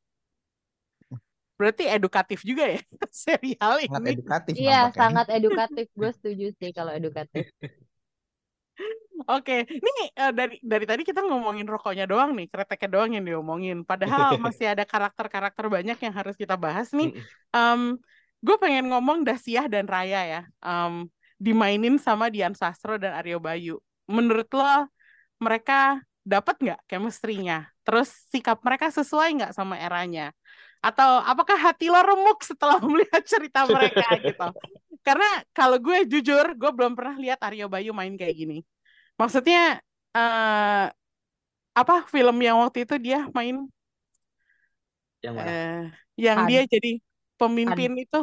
[1.60, 2.80] berarti edukatif juga ya
[3.24, 4.12] serial Sangat ini.
[4.12, 5.00] edukatif Iya, nampaknya.
[5.00, 5.86] sangat edukatif.
[6.00, 7.46] Gue setuju sih kalau edukatif.
[9.30, 13.78] Oke, ini eh, dari dari tadi kita ngomongin rokoknya doang nih, kreteknya doang yang diomongin.
[13.89, 17.12] Padahal masih ada karakter-karakter banyak yang harus kita bahas nih.
[17.54, 18.00] Em,
[18.46, 20.42] gue pengen ngomong Dasiah dan Raya ya.
[20.63, 21.06] Em,
[21.39, 23.80] dimainin sama Dian Sastro dan Aryo Bayu.
[24.12, 24.88] Menurut lo
[25.41, 27.71] mereka dapat nggak chemistry-nya?
[27.88, 30.36] Terus sikap mereka sesuai nggak sama eranya?
[30.84, 34.45] Atau apakah hati lo remuk setelah melihat cerita mereka gitu?
[35.06, 38.58] Karena kalau gue jujur, gue belum pernah lihat Aryo Bayu main kayak gini.
[39.19, 39.80] Maksudnya
[40.17, 40.86] eh
[41.80, 43.56] apa film yang waktu itu dia main
[45.23, 45.52] Yang mana?
[45.52, 45.80] eh
[46.23, 46.89] yang Kad- dia jadi
[47.39, 48.17] pemimpin itu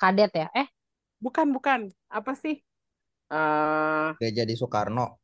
[0.00, 0.46] Kadet ya?
[0.60, 0.68] Eh,
[1.18, 1.80] bukan bukan.
[2.10, 2.62] Apa sih?
[3.28, 5.20] eh Dia jadi Soekarno.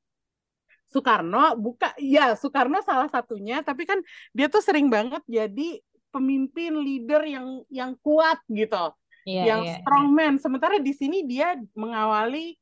[0.93, 1.57] Soekarno?
[1.59, 3.65] Buka ya Soekarno salah satunya.
[3.65, 3.99] Tapi kan
[4.37, 5.81] dia tuh sering banget jadi
[6.15, 8.95] pemimpin leader yang yang kuat gitu.
[9.25, 9.77] Iya, yang iya, iya.
[9.81, 12.55] strongman sementara di sini dia mengawali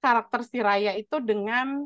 [0.00, 1.84] karakter si Raya itu dengan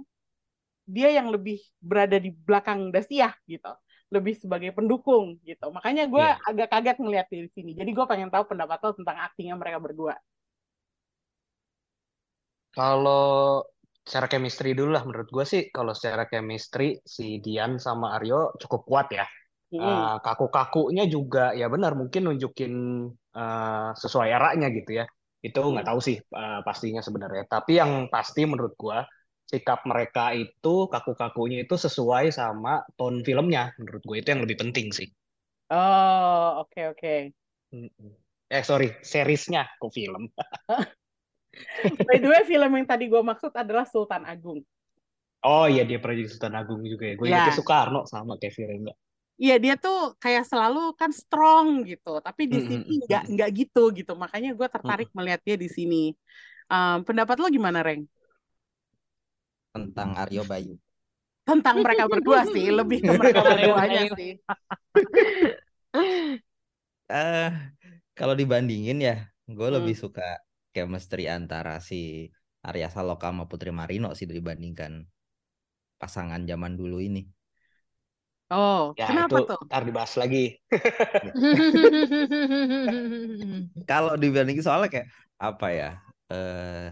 [0.87, 3.73] dia yang lebih berada di belakang Dasiah gitu.
[4.15, 5.67] Lebih sebagai pendukung gitu.
[5.75, 6.39] Makanya gue Iya.
[6.47, 7.75] agak kaget ngeliat di sini.
[7.75, 10.15] Jadi gue pengen tahu pendapat lo tentang aktingnya mereka berdua
[12.75, 13.63] Kalau
[14.05, 18.81] secara chemistry dulu lah menurut gue sih kalau secara chemistry si Dian sama Aryo cukup
[18.89, 19.25] kuat ya.
[19.73, 20.09] Mm-mm.
[20.09, 22.73] Eh, kaku-kakunya juga ya benar mungkin nunjukin
[23.39, 25.05] eh, sesuai eranya gitu ya.
[25.47, 27.45] Itu nggak tahu sih eh, pastinya sebenarnya.
[27.51, 28.99] Tapi yang pasti menurut gue
[29.53, 33.73] sikap mereka itu kaku-kakunya itu sesuai sama tone filmnya.
[33.81, 35.09] Menurut gue itu yang lebih penting sih.
[35.71, 37.15] oh oke oke
[37.75, 38.11] Mm-mm.
[38.57, 40.23] Eh sorry, seriesnya kok film.
[42.07, 44.61] by the way film yang tadi gue maksud adalah Sultan Agung
[45.51, 47.15] Oh iya dia pernah jadi Sultan Agung juga ya.
[47.19, 48.93] Gue ingetnya Soekarno sama kayak Virengga.
[49.43, 53.31] Iya dia tuh kayak selalu kan strong gitu, tapi di Mm, sini mm, nggak mm.
[53.33, 54.13] nggak gitu gitu.
[54.23, 55.97] Makanya gue tertarik melihat dia di sini.
[56.73, 58.03] Em, pendapat lo gimana, Reng?
[59.75, 60.75] tentang Aryo Bayu.
[61.49, 64.17] Tentang mereka berdua sih, lebih ke mereka berduanya Ayo.
[64.17, 64.41] sih.
[67.13, 67.45] Eh,
[68.19, 69.15] kalau dibandingin ya,
[69.57, 69.77] gue Hmm.
[69.77, 70.23] lebih suka
[70.75, 72.01] chemistry antara si
[72.69, 74.93] Arya Saloka sama Putri Marino sih dibandingkan
[76.01, 77.23] pasangan zaman dulu ini.
[78.51, 79.59] Oh, Ya kenapa itu tuh?
[79.67, 80.39] ntar dibahas lagi.
[83.89, 85.09] Kalau dibandingin soalnya kayak
[85.43, 85.89] apa ya?
[86.31, 86.87] Eh,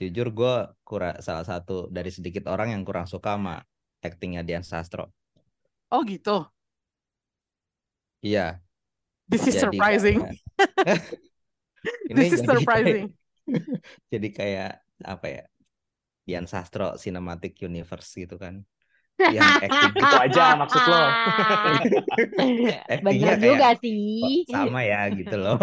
[0.00, 0.54] jujur gue
[0.88, 3.54] kurang salah satu dari sedikit orang yang kurang suka sama
[4.06, 5.04] aktingnya Dian Sastro.
[5.90, 6.52] Oh gitu.
[8.26, 8.60] Iya,
[9.28, 10.38] This is jadi surprising.
[12.10, 12.98] ini This is jadi surprising.
[13.06, 13.08] kayak,
[14.12, 14.70] jadi kayak
[15.04, 15.42] apa ya?
[16.24, 18.64] Dian Sastro Cinematic Universe gitu kan.
[19.28, 21.02] Yang acting Itu aja maksud lo.
[23.04, 24.44] Bener kayak juga sih.
[24.52, 25.56] sama ya gitu loh.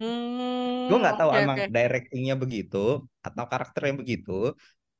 [0.00, 1.64] Hmm, Gue nggak tahu oke emang oke.
[1.74, 2.76] directingnya begitu
[3.26, 4.32] atau karakternya begitu.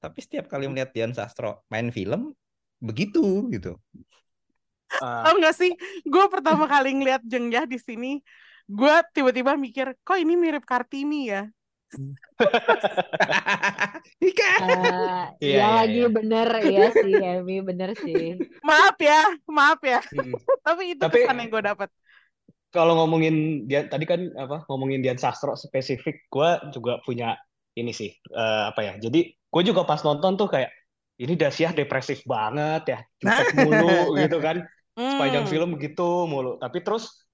[0.00, 2.32] Tapi setiap kali melihat Dian Sastro main film
[2.80, 3.76] begitu gitu.
[5.02, 5.70] Eh, Tahu nggak sih?
[6.08, 8.20] Gue pertama kali ngeliat Jeng Yah di sini,
[8.70, 11.42] gue tiba-tiba mikir, kok ini mirip Kartini ya?
[14.22, 14.50] Ika.
[14.62, 16.08] Eh, Iya, ya iya, lagi iya.
[16.08, 18.38] bener ya sih, Emi bener sih.
[18.62, 19.98] Maaf ya, maaf ya.
[20.04, 20.34] mm.
[20.62, 21.88] Tapi itu Tapi- kesan yang gue dapat.
[22.70, 27.34] Kalau ngomongin Dian tadi kan apa ngomongin Dian Sastro spesifik, gue juga punya
[27.74, 28.94] ini sih eh, apa ya.
[29.02, 30.70] Jadi gue juga pas nonton tuh kayak
[31.18, 34.62] ini Dasyah depresif banget ya, jutek mulu gitu kan.
[34.94, 35.50] Sepanjang Hmm.
[35.50, 36.62] film gitu mulu.
[36.62, 37.26] Tapi terus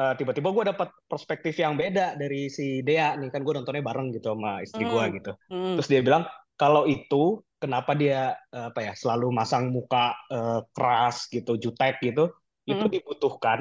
[0.00, 4.08] eh, tiba-tiba gue dapat perspektif yang beda dari si Dea nih kan gue nontonnya bareng
[4.16, 5.14] gitu sama istri gue Hmm.
[5.18, 5.32] gitu.
[5.50, 5.74] Hmm.
[5.78, 6.24] Terus dia bilang
[6.60, 12.32] kalau itu kenapa dia eh, apa ya selalu masang muka eh, keras gitu, jutek gitu,
[12.68, 12.92] itu Mm.
[12.94, 13.58] dibutuhkan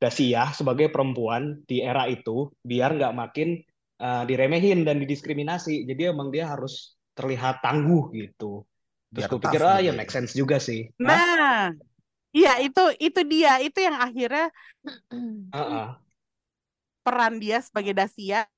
[0.00, 3.48] Dasia sebagai perempuan di era itu biar nggak makin
[4.00, 5.84] eh, diremehin dan didiskriminasi.
[5.88, 8.64] Jadi emang dia harus terlihat tangguh gitu.
[9.12, 9.98] Terus gue pikir ah gitu ya ya.
[9.98, 10.88] make sense juga sih.
[11.04, 11.20] Hah?
[12.36, 14.44] Iya itu itu dia itu yang akhirnya
[15.52, 16.00] Heeh.
[17.04, 18.48] peran dia sebagai Dacia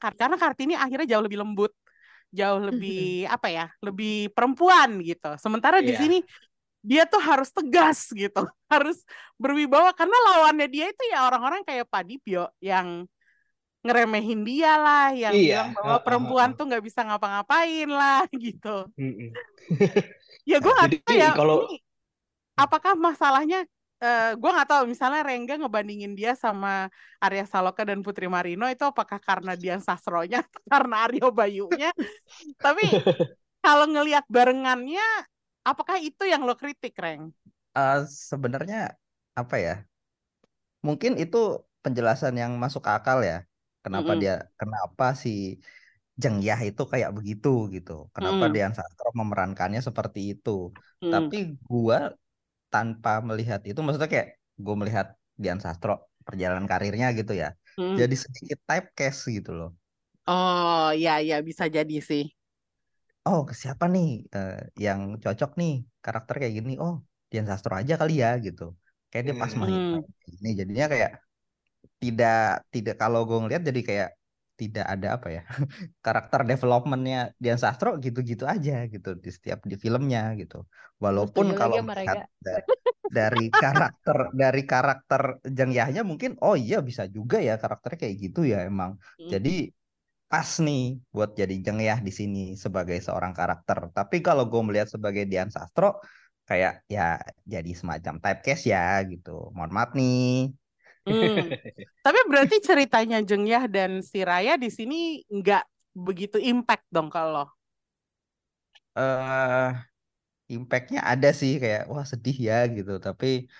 [0.00, 1.72] karena Kartini akhirnya jauh lebih lembut,
[2.32, 5.36] jauh lebih apa ya, lebih perempuan gitu.
[5.40, 6.00] Sementara di Iya.
[6.00, 6.16] sini
[6.84, 9.02] dia tuh harus tegas gitu, harus
[9.40, 13.06] berwibawa karena lawannya dia itu ya orang-orang kayak Pak Dipyo yang
[13.84, 15.54] ngeremehin dia lah, yang Iya.
[15.54, 16.56] bilang bahwa perempuan heeh.
[16.58, 18.88] tuh nggak bisa ngapa-ngapain lah gitu.
[20.50, 21.83] Ya gue nggak jadi tahu ya kalau ini
[22.54, 23.66] apakah masalahnya
[24.04, 26.90] eh gue nggak tahu misalnya Rengga ngebandingin dia sama
[27.22, 31.88] Arya Saloka dan Putri Marino itu apakah karena Dian Sastronya atau karena Aryo Bayunya
[32.60, 32.84] tapi
[33.64, 35.04] kalau ngelihat barengannya
[35.64, 37.32] apakah itu yang lo kritik Reng
[37.76, 37.98] Eh,
[38.30, 38.78] sebenarnya
[39.40, 39.72] apa ya?
[40.86, 41.36] Mungkin itu
[41.84, 43.34] penjelasan yang masuk akal ya.
[43.84, 44.22] Kenapa Mm-mm.
[44.22, 45.28] dia, kenapa si
[46.22, 47.92] Jeng Yah itu kayak begitu gitu.
[48.14, 48.44] Kenapa.
[48.54, 50.50] Dian Sastro memerankannya seperti itu.
[51.02, 51.10] Mm.
[51.12, 51.36] Tapi
[51.68, 51.96] gua
[52.74, 54.28] tanpa melihat itu, maksudnya kayak
[54.64, 55.06] gue melihat
[55.42, 55.92] Dian Sastro
[56.26, 57.48] perjalanan karirnya gitu ya.
[57.78, 58.00] Mm.
[58.00, 59.70] Jadi sedikit typecast gitu loh.
[60.32, 62.22] oh ya ya bisa jadi sih
[63.26, 64.06] Oh, siapa nih
[64.36, 64.50] eh,
[64.84, 65.70] yang cocok nih
[66.04, 66.70] karakter kayak gini?
[66.82, 66.94] Oh,
[67.30, 68.62] Dian Sastro aja kali ya gitu.
[69.10, 70.04] Kayak dia pas main Hmm.
[70.32, 70.48] gini.
[70.60, 71.10] Jadinya kayak
[72.02, 72.34] tidak
[72.74, 74.08] tidak kalau gue ngeliat jadi kayak
[74.60, 75.42] tidak ada apa ya
[76.04, 80.56] karakter developmentnya Dian Sastro gitu-gitu aja gitu di setiap di filmnya gitu.
[81.04, 82.26] Walaupun kalau melihat Rega.
[82.46, 82.66] da-
[83.18, 85.22] dari karakter dari karakter
[85.56, 88.92] Jang Yahya mungkin oh iya bisa juga ya karakternya kayak gitu ya emang.
[89.20, 89.30] Mm.
[89.32, 89.50] Jadi
[90.30, 90.80] pas nih
[91.14, 93.78] buat jadi Jeng Yah di sini sebagai seorang karakter.
[93.96, 95.86] Tapi kalau gue melihat sebagai Dian Sastro
[96.48, 97.16] kayak ya
[97.52, 98.80] jadi semacam typecast ya
[99.12, 99.30] gitu.
[99.56, 100.50] Mohon maaf nih.
[101.04, 101.52] Hmm.
[102.04, 105.64] Tapi berarti ceritanya Jeng Yah dan si Raya di sini nggak
[105.94, 107.46] begitu impact dong kalau
[108.94, 109.68] eh
[110.48, 112.92] impactnya ada sih kayak wah sedih ya gitu.
[113.02, 113.50] Tapi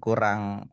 [0.00, 0.70] kurang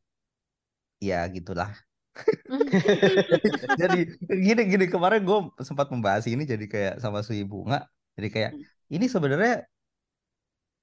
[1.02, 1.72] ya gitulah.
[3.82, 7.88] Jadi gini gini kemarin gue sempat membahas ini jadi kayak sama Sui Bunga.
[8.20, 8.52] Jadi kayak
[8.92, 9.64] ini sebenarnya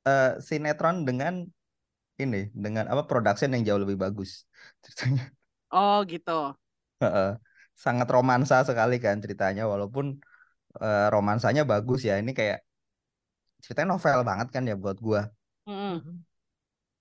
[0.09, 1.45] eh, sinetron dengan
[2.19, 4.49] ini dengan apa production yang jauh lebih bagus
[4.83, 5.38] ceritanya.
[5.73, 6.33] Oh gitu
[7.03, 7.29] Heeh.
[7.85, 10.07] Sangat romansa sekali kan ceritanya walaupun
[10.85, 12.15] eh, romansanya bagus ya.
[12.23, 12.59] Ini kayak
[13.63, 15.21] ceritanya novel banget kan ya buat gua.
[15.67, 16.25] Mm-mm.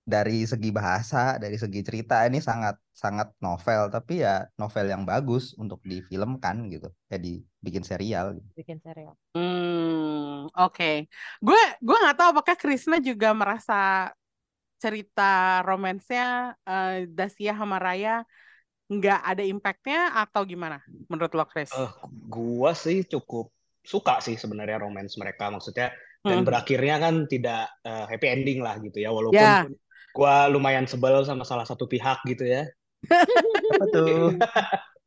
[0.08, 5.52] Dari segi bahasa, dari segi cerita ini sangat sangat novel tapi ya novel yang bagus
[5.60, 6.88] untuk difilmkan gitu.
[7.12, 8.48] Ya dibikin serial gitu.
[8.58, 9.14] bikin serial.
[9.36, 10.84] Hmm, oke.
[11.46, 13.74] Gue gue nggak tahu apakah Krisna juga merasa
[14.82, 15.22] cerita
[15.66, 18.22] romansnya eh, Dasia sama Raya
[18.88, 20.76] nggak ada impactnya atau gimana
[21.10, 21.72] menurut lo, Chris?
[21.76, 21.90] Eh,
[22.32, 23.46] gua sih cukup
[23.92, 25.88] suka sih sebenarnya romance mereka maksudnya
[26.28, 26.44] dan Hmm.
[26.46, 29.68] berakhirnya kan tidak eh, happy ending lah gitu ya walaupun Ya.
[30.16, 32.62] gua lumayan sebel sama salah satu pihak gitu ya
[33.70, 34.32] Apa tuh?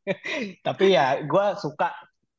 [0.66, 1.92] tapi ya gua suka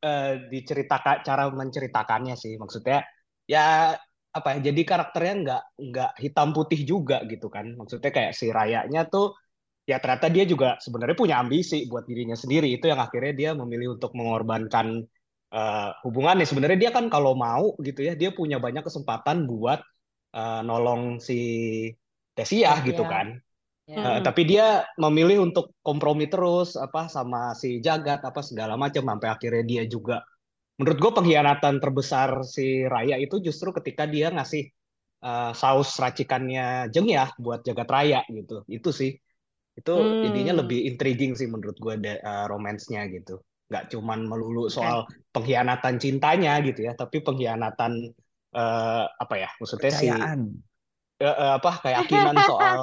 [0.03, 3.03] eh, diceritakan cara menceritakannya sih maksudnya
[3.47, 3.95] ya
[4.33, 9.05] apa ya jadi karakternya nggak nggak hitam putih juga gitu kan maksudnya kayak si Rayanya
[9.07, 9.37] tuh
[9.83, 13.99] ya ternyata dia juga sebenarnya punya ambisi buat dirinya sendiri itu yang akhirnya dia memilih
[13.99, 15.03] untuk mengorbankan
[15.51, 19.79] eh, hubungannya sebenarnya dia kan kalau mau gitu ya dia punya banyak kesempatan buat
[20.35, 21.39] eh, nolong si
[22.37, 23.13] Desia gitu Desia.
[23.13, 23.27] kan
[23.83, 23.99] Ya.
[23.99, 24.23] Mm-mm.
[24.23, 29.63] tapi dia memilih untuk kompromi terus apa sama si Jagat apa segala macam sampai akhirnya
[29.67, 30.23] dia juga
[30.79, 34.71] menurut gue pengkhianatan terbesar si Raya itu justru ketika dia ngasih
[35.19, 39.11] eh, saus racikannya Jeng ya buat Jagat Raya gitu itu sih
[39.79, 39.91] itu
[40.23, 40.65] jadinya Hmm.
[40.65, 41.95] lebih intriguing sih menurut gue
[42.51, 47.91] romansnya gitu nggak cuman melulu soal pengkhianatan cintanya gitu ya tapi pengkhianatan
[48.53, 50.41] eh, apa ya maksudnya si Kepercayaan.
[51.21, 52.79] eh, eh, apa keyakinan soal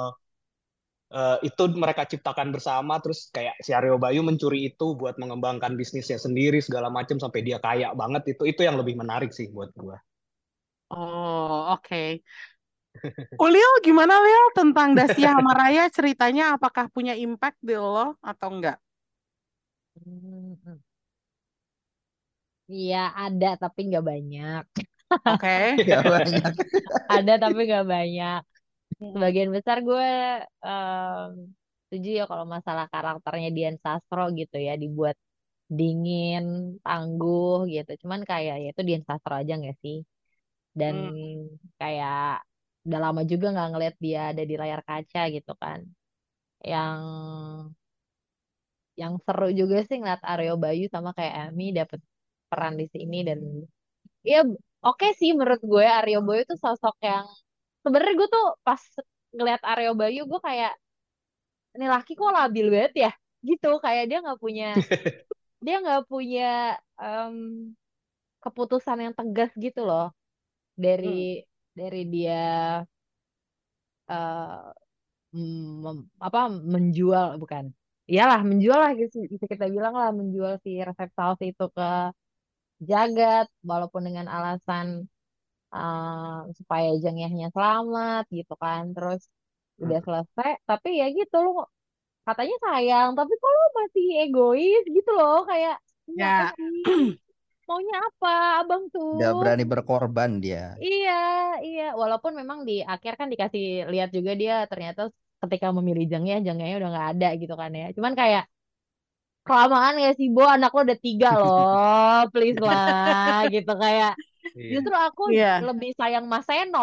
[1.19, 6.17] eh, itu mereka ciptakan bersama terus kayak si Aryo Bayu mencuri itu buat mengembangkan bisnisnya
[6.25, 9.97] sendiri segala macam sampai dia kaya banget itu itu yang lebih menarik sih buat gua.
[10.89, 12.21] Oh, oke.
[13.45, 18.77] Ulil gimana Lil tentang Dasia sama Raya ceritanya apakah punya impact di lo atau enggak?
[22.73, 24.61] Iya ada tapi nggak banyak.
[25.27, 25.49] Oke.
[25.89, 26.51] Gak banyak.
[27.13, 28.39] Ada tapi nggak banyak.
[29.13, 30.07] Sebagian besar gue
[30.67, 31.29] em,
[31.87, 35.17] setuju ya kalau masalah karakternya Dian Sastro gitu ya dibuat
[35.79, 36.45] dingin,
[36.85, 37.91] tangguh gitu.
[38.03, 39.97] Cuman kayak ya itu Dian Sastro aja nggak sih?
[40.79, 41.57] dan Hmm.
[41.81, 42.43] kayak
[42.85, 45.79] udah lama juga nggak ngeliat dia ada di layar kaca gitu kan.
[46.61, 47.01] Yang
[48.99, 51.99] yang seru juga sih ngeliat Aryo Bayu sama kayak Emi dapet
[52.51, 53.39] peran di sini dan
[54.21, 54.43] ya
[54.83, 57.25] oke sih menurut gue Aryo Bayu tuh sosok yang
[57.81, 58.81] sebenarnya gue tuh pas
[59.31, 60.73] ngeliat Aryo Bayu gue kayak
[61.71, 63.11] ini laki kok labil banget ya?
[63.41, 64.75] Gitu kayak dia nggak punya
[65.65, 67.35] dia nggak punya em,
[68.43, 70.11] keputusan yang tegas gitu loh.
[70.75, 71.41] Dari
[71.79, 72.33] dari dia
[74.09, 74.71] eh
[75.83, 76.39] mem- apa
[76.73, 77.65] menjual bukan.
[78.11, 79.15] Iyalah menjual lah gitu.
[79.33, 81.83] Bisa kita bilang lah menjual si resep saus itu ke
[82.89, 84.87] jagat walaupun dengan alasan
[85.75, 88.83] eh, supaya jengyahnya selamat gitu kan.
[88.95, 89.21] Terus
[89.83, 91.55] udah selesai tapi ya gitu loh
[92.27, 95.35] katanya sayang tapi kok lo masih egois gitu loh.
[95.49, 95.75] Kayak
[96.09, 96.27] "Ini Ya.
[97.71, 98.29] Maunya apa
[98.61, 100.63] abang tuh Nggak berani berkorban dia.
[100.83, 101.11] Iya,
[101.65, 101.81] iya.
[102.01, 105.01] Walaupun memang di akhir kan dikasih lihat juga dia ternyata
[105.41, 107.83] ketika memilih Jengnya, Jengnya udah nggak ada gitu kan ya.
[107.97, 108.43] Cuman kayak
[109.45, 114.11] kelamaan ya sih Bo, anak lo udah tiga loh, please lah gitu kayak.
[114.55, 114.71] Iya.
[114.71, 115.47] Justru aku Iya.
[115.67, 116.79] lebih sayang Mas Seno,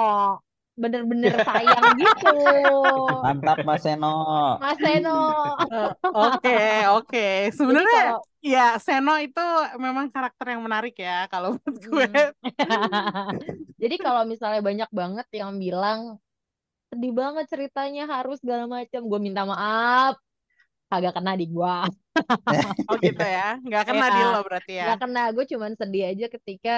[0.79, 2.35] bener-bener sayang gitu,
[3.27, 4.15] Mantap Mas Seno.
[4.63, 5.19] Mas Seno.
[6.31, 7.29] Oke, oke.
[7.51, 9.43] Sebenarnya kalau ya Seno itu
[9.83, 12.09] memang karakter yang menarik ya kalau menurut gue.
[12.63, 13.35] Hmm.
[13.83, 16.23] Jadi kalau misalnya banyak banget yang bilang
[16.89, 20.17] sedih banget ceritanya harus segala macam, gue minta maaf,
[20.89, 21.85] kagak kena di gua.
[22.89, 23.59] Oh gitu ya.
[23.61, 24.15] Nggak kena Iya.
[24.17, 24.85] di lo berarti ya.
[24.95, 26.77] Gak kena, gue cuman sedih aja ketika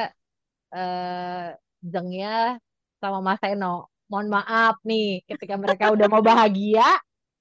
[0.73, 2.59] eh Zengnya
[3.01, 3.90] sama Mas Seno.
[4.11, 6.83] Mohon maaf nih, ketika mereka udah mau bahagia,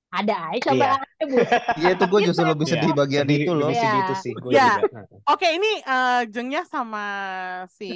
[0.10, 1.38] ada aja coba Bu.
[1.77, 3.69] Iya itu gue justru lebih Iya, sedih bagian sedih- itu loh.
[3.69, 3.89] lebih Iya.
[3.89, 4.69] segitu sih gue Iya.
[4.82, 4.99] juga.
[5.29, 7.05] Oke, ini eh, Jengnya sama
[7.73, 7.89] si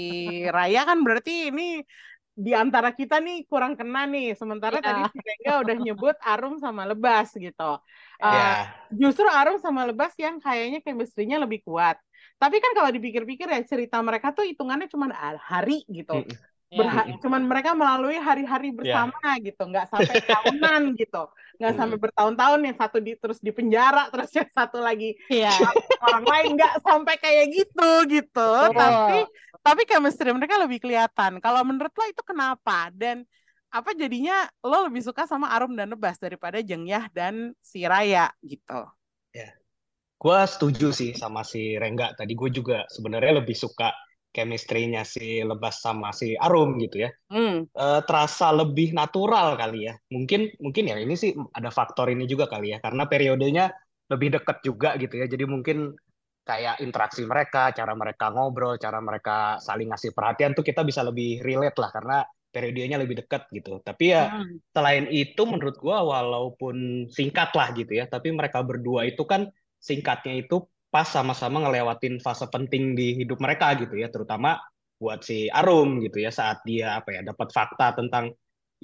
[0.49, 1.81] Raya kan berarti ini
[2.33, 4.33] di antara kita nih kurang kena nih.
[4.37, 4.85] Sementara Iya.
[4.85, 7.71] tadi si Rengga udah nyebut Arum sama Lebas gitu.
[8.21, 11.97] Eh, Ya, justru Arum sama Lebas yang kayaknya chemistry-nya lebih kuat.
[12.37, 16.25] Tapi kan kalau dipikir-pikir ya cerita mereka tuh hitungannya cuma hari gitu.
[16.73, 17.21] Berha- Mm-mm.
[17.21, 21.23] cuman mereka melalui hari-hari bersama gitu, nggak sampai tahunan gitu,
[21.61, 25.53] nggak sampai bertahun-tahun yang satu di terus di penjara, terus yang satu lagi Iya.
[26.01, 28.49] orang lain nggak sampai kayak gitu gitu.
[28.69, 28.77] Betul.
[28.77, 29.19] Tapi
[29.63, 31.39] tapi chemistry mereka lebih kelihatan.
[31.39, 32.91] Kalau menurut lo itu kenapa?
[32.91, 33.23] Dan
[33.73, 38.85] apa jadinya lo lebih suka sama Arum dan Lebas daripada Jengyah dan si Raya gitu?
[40.23, 42.15] gue setuju sih sama si Rengga.
[42.15, 43.91] Tadi gue juga sebenarnya lebih suka
[44.35, 47.09] chemistry-nya si Lebas sama si Arum gitu ya.
[47.29, 47.69] Hmm.
[47.73, 49.93] Eh, terasa lebih natural kali ya.
[50.13, 52.77] Mungkin mungkin ya ini sih ada faktor ini juga kali ya.
[52.81, 53.69] Karena periodenya
[54.11, 55.25] lebih dekat juga gitu ya.
[55.29, 55.93] Jadi mungkin
[56.43, 61.39] kayak interaksi mereka, cara mereka ngobrol, cara mereka saling ngasih perhatian tuh kita bisa lebih
[61.41, 62.17] relate lah karena
[62.53, 63.81] periodenya lebih dekat gitu.
[63.81, 64.59] Tapi ya Hmm.
[64.75, 69.49] selain itu menurut gua walaupun singkat lah gitu ya, tapi mereka berdua itu kan
[69.81, 70.61] singkatnya itu
[70.93, 74.49] pas sama-sama ngelewatin fase penting di hidup mereka gitu ya, terutama
[75.01, 78.25] buat si Arum gitu ya saat dia apa ya dapat fakta tentang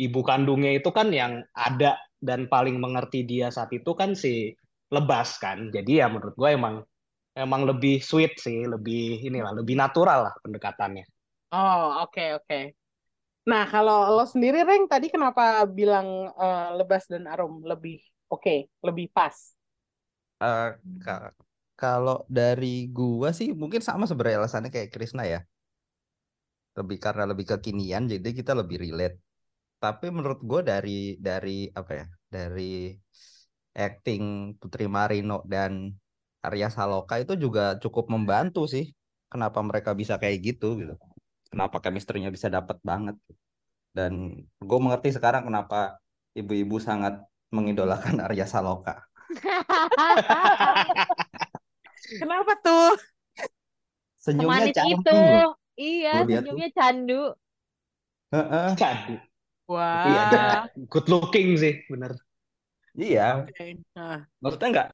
[0.06, 1.34] ibu kandungnya itu kan yang
[1.68, 4.52] ada dan paling mengerti dia saat itu kan si
[4.96, 5.70] Lebas kan.
[5.76, 6.76] Jadi ya menurut gua emang
[7.38, 11.06] emang lebih sweet sih, lebih inilah, lebih natural lah pendekatannya.
[11.54, 12.56] Oh oke oke.
[13.50, 15.44] Nah kalau lo sendiri Reng tadi kenapa
[15.78, 16.08] bilang
[16.44, 17.96] eh, Lebas dan Arum lebih
[18.34, 18.56] oke,
[18.88, 19.36] lebih pas?
[21.00, 21.34] Ka-
[21.80, 25.40] kalau dari gua sih mungkin sama sebenarnya alasannya kayak Krisna ya.
[26.76, 29.16] Lebih karena lebih kekinian jadi kita lebih relate.
[29.80, 32.06] Tapi menurut gua dari dari apa ya?
[32.28, 32.92] Dari
[33.72, 34.24] acting
[34.60, 35.96] Putri Marino dan
[36.44, 38.92] Arya Saloka itu juga cukup membantu sih.
[39.32, 41.00] Kenapa mereka bisa kayak gitu gitu.
[41.48, 43.16] Kenapa chemistry-nya bisa dapat banget.
[43.96, 45.96] Dan gue mengerti sekarang kenapa
[46.36, 47.24] ibu-ibu sangat
[47.56, 49.10] mengidolakan Arya Saloka.
[52.20, 52.96] Kenapa tuh?
[54.20, 55.22] Senyumnya Semanis cantik itu.
[55.80, 56.36] Iya, lihat tuh.
[56.44, 57.22] senyumnya candu.
[58.36, 58.68] Heeh.
[58.76, 59.16] Candu.
[59.70, 60.06] Wah.
[60.06, 60.44] Iya, dia
[60.90, 62.18] good looking sih, bener.
[62.98, 63.80] Iya, Oke.
[63.96, 64.88] Nah, maksudnya nggak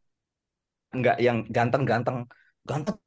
[0.96, 2.18] nggak yang ganteng-ganteng
[2.64, 2.98] ganteng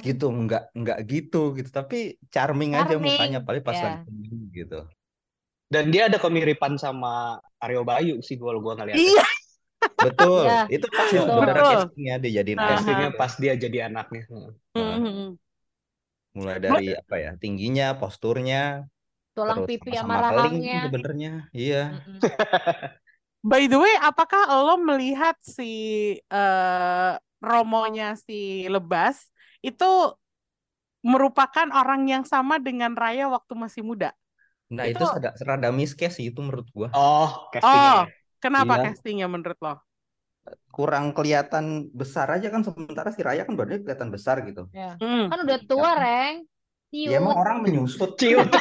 [0.00, 4.00] gitu, nggak nggak gitu gitu, tapi charming aja Charming, mukanya paling pas ya.
[4.00, 4.80] lagi gitu.
[5.66, 8.96] Dan dia ada kemiripan sama Aryo Bayu sih kalau gua ngeliat.
[8.96, 9.26] Iya.
[10.06, 11.26] Betul, Iya, itu pas betul.
[11.26, 11.72] sebenarnya Betul.
[11.72, 12.68] castingnya dijadiin Aha.
[12.68, 13.18] Castingnya gitu.
[13.18, 14.22] pas dia jadi anaknya.
[14.78, 15.36] Nah, Hmm.
[16.36, 18.56] mulai dari apa ya, tingginya, posturnya,
[19.36, 20.76] Tulang terus pipi sama keling rahangnya.
[20.82, 21.30] sebenarnya.
[21.60, 21.78] Iya.
[23.46, 25.62] By the way, apakah lo melihat si
[26.18, 29.30] eh, Romonya si Lebas
[29.62, 29.84] itu
[31.06, 34.10] merupakan orang yang sama dengan Raya waktu masih muda?
[34.74, 35.28] Nah, Itu itu rada,
[36.16, 36.88] sih itu menurut gua.
[37.00, 37.26] Oh,
[37.62, 38.02] oh, castingnya.
[38.42, 39.70] kenapa Iya, castingnya menurut lo?
[40.70, 44.68] Kurang kelihatan besar aja kan sementara si Raya kan badannya kelihatan besar gitu.
[44.76, 44.94] Ya.
[45.00, 45.32] Hmm.
[45.32, 46.44] Kan udah tua, Reng.
[46.94, 47.42] Ya emang Ciut.
[47.42, 48.10] orang menyusut.
[48.16, 48.46] Ciut.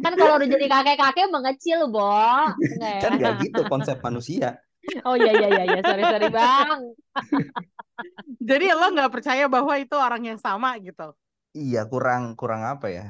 [0.00, 2.08] Kan kalau udah jadi kakek-kakek mengecil, Bo.
[2.56, 3.02] Enggak ya?
[3.04, 4.56] Kan nggak gitu konsep manusia.
[5.04, 6.80] Oh iya iya iya iya, sorry sorry, Bang.
[8.48, 11.12] Jadi lo nggak percaya bahwa itu orang yang sama gitu?
[11.52, 13.06] Iya, kurang kurang apa ya?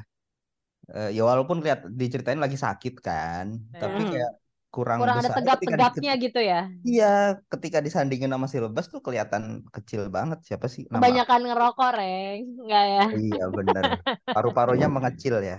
[0.89, 4.09] Eh, ya walaupun lihat diceritain lagi sakit kan, tapi Hmm.
[4.11, 4.31] kayak
[4.75, 6.59] kurang Kurang ada besar ketika tegap-tegapnya di- gitu ya.
[6.89, 7.05] Iya,
[7.51, 9.43] ketika disandingin sama Silbas tuh kelihatan
[9.75, 10.39] kecil banget.
[10.47, 11.01] Siapa sih nama?
[11.01, 12.41] Kebanyakan ngerokok, Reng.
[12.63, 13.03] Enggak ya?
[13.19, 13.85] Iya, bener.
[14.33, 15.57] Paru-parunya mengecil ya.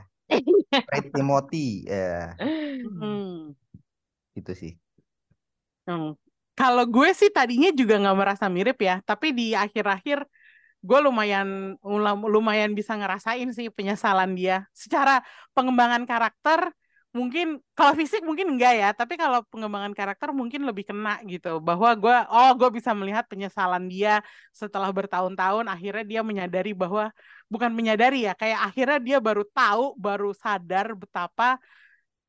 [0.90, 2.34] Ray Timothy, ya,
[3.00, 3.52] Hmm.
[4.38, 4.72] itu sih.
[5.88, 6.14] Hmm.
[6.58, 10.18] Kalau gue sih tadinya juga nggak merasa mirip ya, tapi di akhir-akhir
[10.80, 11.76] gue lumayan
[12.34, 14.66] lumayan bisa ngerasain sih penyesalan dia.
[14.76, 15.20] Secara
[15.56, 16.60] pengembangan karakter
[17.10, 21.58] mungkin kalau fisik mungkin enggak ya, tapi kalau pengembangan karakter mungkin lebih kena gitu.
[21.58, 24.22] Bahwa gue oh gue bisa melihat penyesalan dia
[24.54, 27.10] setelah bertahun-tahun akhirnya dia menyadari bahwa
[27.50, 31.58] bukan menyadari ya, kayak akhirnya dia baru tahu, baru sadar betapa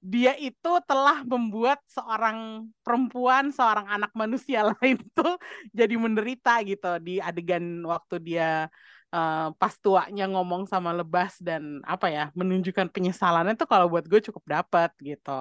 [0.02, 5.28] dia itu telah membuat seorang perempuan, seorang anak manusia lain itu
[5.70, 8.66] jadi menderita gitu di adegan waktu dia
[9.16, 14.20] eh, pas tuanya ngomong sama Lebas dan apa ya menunjukkan penyesalannya tuh kalau buat gue
[14.28, 15.32] cukup dapat gitu.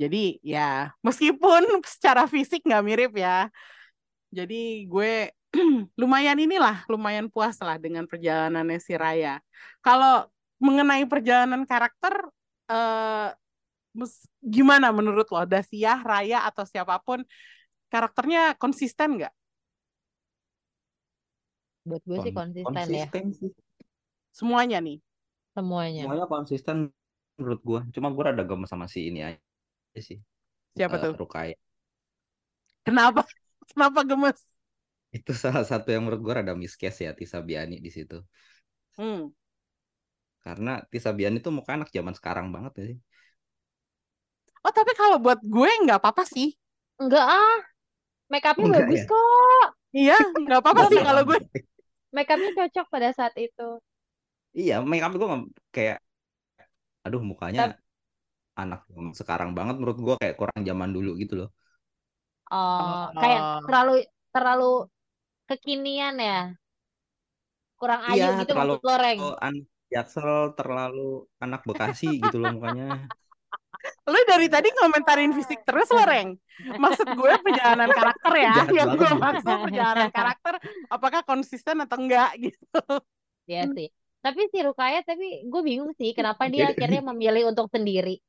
[0.00, 1.62] Jadi ya meskipun
[1.94, 3.48] secara fisik nggak mirip ya,
[4.34, 4.54] jadi
[4.90, 5.10] gue
[6.00, 9.38] lumayan inilah, lumayan puas lah dengan perjalanannya si Raya.
[9.84, 10.26] Kalau
[10.58, 12.14] mengenai perjalanan karakter,
[13.94, 15.42] mus- gimana menurut lo?
[15.46, 17.22] Dasia, Raya, atau siapa pun,
[17.92, 19.34] karakternya konsisten nggak?
[21.88, 23.50] Buat gue sih Kon- konsisten ya konsisten sih.
[24.38, 24.98] Semuanya nih.
[25.54, 26.04] semuanya.
[26.04, 26.76] Semuanya konsisten
[27.38, 27.80] menurut gua.
[27.94, 30.18] Cuma gua rada gemes sama si ini aja sih.
[30.76, 31.14] Siapa Eh, tuh?
[31.20, 31.50] Rukai.
[32.86, 33.20] Kenapa?
[33.70, 34.38] Kenapa gemes?
[35.18, 38.18] Itu salah satu yang menurut gua rada miscast ya Tisa Biani di situ.
[38.96, 39.26] Hmm.
[40.44, 42.98] Karena Tisa Biani tuh muka anak zaman sekarang banget ya sih.
[44.64, 46.48] Oh, tapi kalau buat gue nggak apa-apa sih.
[47.00, 47.56] Enggak ah.
[48.32, 49.04] Make upnya bagus ya?
[49.10, 49.66] kok.
[49.96, 51.38] Iya, nggak apa-apa sih kalau gue.
[52.14, 53.68] Make upnya cocok pada saat itu.
[54.58, 55.28] Iya, make up gue
[55.74, 55.96] kayak
[57.04, 57.78] aduh mukanya Tap-
[58.60, 58.80] anak
[59.20, 61.48] sekarang banget menurut gua kayak kurang zaman dulu gitu loh.
[62.52, 63.60] Oh, kayak Oh.
[63.66, 63.92] terlalu
[64.34, 64.70] terlalu
[65.48, 66.38] kekinian ya.
[67.80, 69.20] Kurang ayu Iya, gitu terlalu maksud lo, Reng.
[69.94, 71.00] Jaksel terlalu
[71.44, 72.84] anak Bekasi gitu loh mukanya.
[74.04, 76.36] Lo dari tadi ngomentarin fisik terus lo, Reng.
[76.76, 78.52] Maksud gue perjalanan karakter ya.
[78.60, 80.54] Jahat Yang gue maksud perjalanan karakter,
[80.92, 82.80] apakah konsisten atau enggak gitu.
[83.48, 83.88] Iya sih.
[84.24, 88.20] Tapi si Rukaya, tapi gue bingung sih kenapa dia akhirnya memilih untuk sendiri.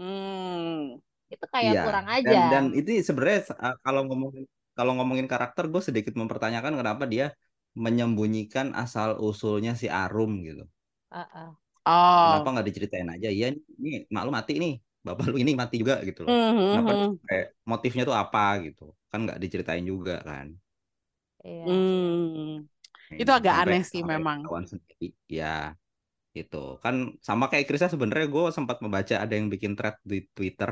[0.00, 1.00] Hmm.
[1.32, 2.40] Itu kayak Iya, kurang Dan aja.
[2.52, 4.44] dan itu sebenarnya uh, kalau ngomongin
[4.74, 7.32] kalau ngomongin karakter gue sedikit mempertanyakan kenapa dia
[7.78, 10.66] menyembunyikan asal usulnya si Arum gitu.
[11.10, 11.50] Heeh.
[11.86, 12.24] Oh.
[12.24, 13.28] Kenapa nggak diceritain aja?
[13.36, 13.46] Iya,
[13.84, 14.72] nih mak lu mati nih,
[15.06, 16.36] bapak lu ini mati juga gitu loh.
[16.68, 17.18] Kenapa Mhm.
[17.28, 18.82] kayak motifnya tuh apa gitu?
[19.10, 20.46] Kan nggak diceritain juga kan.
[21.44, 21.64] Iya.
[21.64, 22.68] Hmm.
[23.20, 24.40] Itu Hmm, agak sampai aneh sih sampai memang.
[24.72, 25.04] sendiri.
[25.38, 25.46] Ya,
[26.38, 26.94] itu kan
[27.28, 30.70] sama kayak Krisa sebenarnya gue sempat membaca ada yang bikin thread di Twitter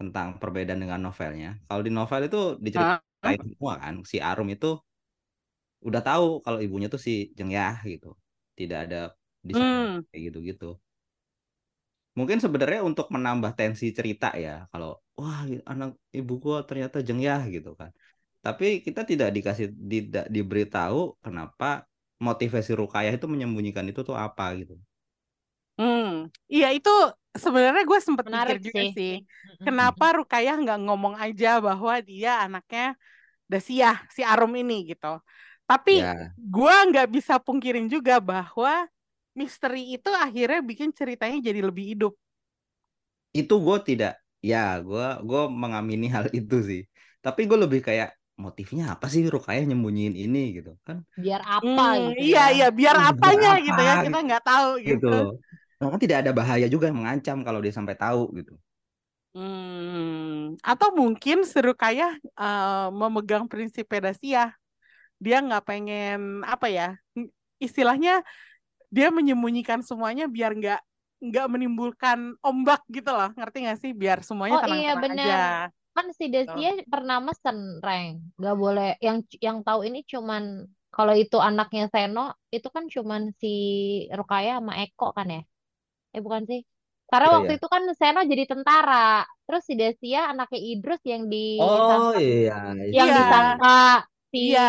[0.00, 1.48] tentang perbedaan dengan novelnya.
[1.68, 4.66] Kalau di novel itu diceritain semua kan, si Arum itu
[5.88, 8.08] udah tahu kalau ibunya tuh si Jengyah gitu.
[8.58, 8.96] Tidak ada
[9.50, 10.00] di sana Hmm.
[10.10, 10.66] kayak gitu-gitu.
[12.18, 15.40] Mungkin sebenarnya untuk menambah tensi cerita ya, kalau wah
[15.72, 17.90] anak ibu gua ternyata Jengyah gitu kan.
[18.44, 21.86] Tapi kita tidak dikasih tidak diberitahu kenapa
[22.26, 24.74] motivasi Rukayah itu menyembunyikan itu tuh apa gitu.
[25.78, 26.26] Hmm.
[26.54, 26.90] Iya itu
[27.44, 28.90] sebenarnya gue sempet Menarik pikir juga sih.
[28.96, 29.10] sih.
[29.64, 32.82] Kenapa Rukayah nggak ngomong aja bahwa dia anaknya
[33.52, 35.06] Dasiah, si Arum ini gitu.
[35.68, 38.88] Tapi Ya, gue nggak bisa pungkirin juga bahwa
[39.40, 42.12] misteri itu akhirnya bikin ceritanya jadi lebih hidup.
[43.38, 44.10] itu gue tidak
[44.50, 46.80] ya gue gue mengamini hal itu sih.
[47.24, 48.08] Tapi gue lebih kayak
[48.44, 52.42] motifnya apa sih Rukayah nyembunyiin ini gitu kan Biar apa Hmm, gitu iya ya.
[52.54, 55.06] iya biar Hmm, biar apanya gitu ya apa kita nggak tahu gitu.
[55.06, 55.08] gitu.
[55.78, 58.52] Nah, kan tidak ada bahaya juga yang mengancam kalau dia sampai tahu gitu.
[59.36, 64.56] Hmm, atau mungkin Serukaya eh, memegang prinsip Pedasia.
[65.24, 66.86] Dia nggak pengen apa ya,
[67.66, 68.22] istilahnya
[68.94, 70.80] dia menyembunyikan semuanya biar nggak
[71.18, 73.92] nggak menimbulkan ombak gitu loh, ngerti nggak sih?
[73.96, 75.38] Biar semuanya Oh iya tenang-tenang bener.
[75.48, 75.70] aja.
[75.94, 78.08] Kan si Desia pernah mesen, Reng.
[78.44, 80.44] Gak boleh, yang yang tahu ini cuman
[80.94, 82.20] kalau itu anaknya Seno
[82.54, 83.48] itu kan cuman si
[84.18, 85.40] Rukaya sama Eko kan ya
[86.14, 86.60] eh bukan sih
[87.10, 87.58] karena Iya, waktu iya.
[87.58, 88.94] itu kan Seno jadi tentara
[89.46, 91.22] terus si Desia anaknya Idrus yang
[91.58, 92.52] Oh disangka iya,
[92.98, 93.14] yang Iya.
[93.16, 93.68] disangka
[94.32, 94.60] si Iya.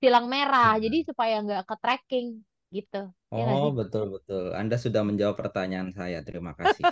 [0.00, 0.82] silang merah Hmm.
[0.84, 2.28] jadi supaya nggak ke tracking
[2.76, 2.98] gitu
[3.36, 4.44] ya nggak Oh sih betul betul.
[4.60, 6.18] Anda sudah menjawab pertanyaan saya.
[6.28, 6.86] Terima kasih.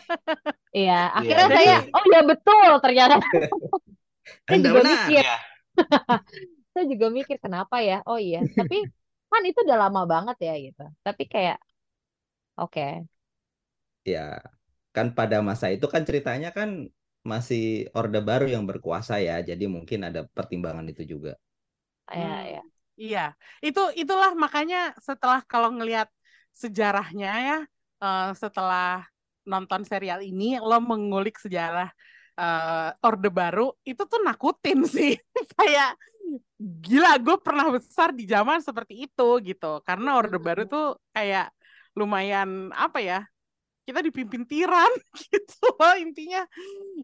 [0.76, 1.57] iya Iya, akhirnya betul.
[1.57, 3.14] saya oh ya betul ternyata
[4.49, 4.93] saya Anda juga benar.
[4.93, 5.34] mikir Iya.
[6.72, 8.76] saya juga mikir kenapa ya oh iya tapi
[9.32, 11.57] kan itu udah lama banget ya gitu tapi kayak
[12.57, 13.07] oke
[14.12, 14.20] Ya,
[14.97, 16.70] kan pada masa itu kan ceritanya kan
[17.32, 17.62] masih
[17.99, 19.34] Orde Baru yang berkuasa ya.
[19.51, 21.32] Jadi mungkin ada pertimbangan itu juga.
[22.20, 22.37] ya Hmm.
[22.55, 22.61] ya
[23.03, 23.20] Iya,
[23.66, 24.76] itu itulah makanya
[25.07, 26.09] setelah kalau ngelihat
[26.57, 27.59] sejarahnya ya,
[28.02, 29.04] eh, setelah
[29.46, 31.88] nonton serial ini, lo mengulik sejarah
[32.40, 35.12] eh, Orde Baru, itu tuh nakutin sih.
[35.57, 36.00] Kayak
[36.59, 39.80] gila, gue pernah besar di zaman seperti itu gitu.
[39.86, 41.52] Karena Orde Baru tuh kayak
[41.94, 43.20] lumayan apa ya?
[43.86, 44.90] Kita dipimpin tiran
[45.30, 46.42] gitu loh intinya.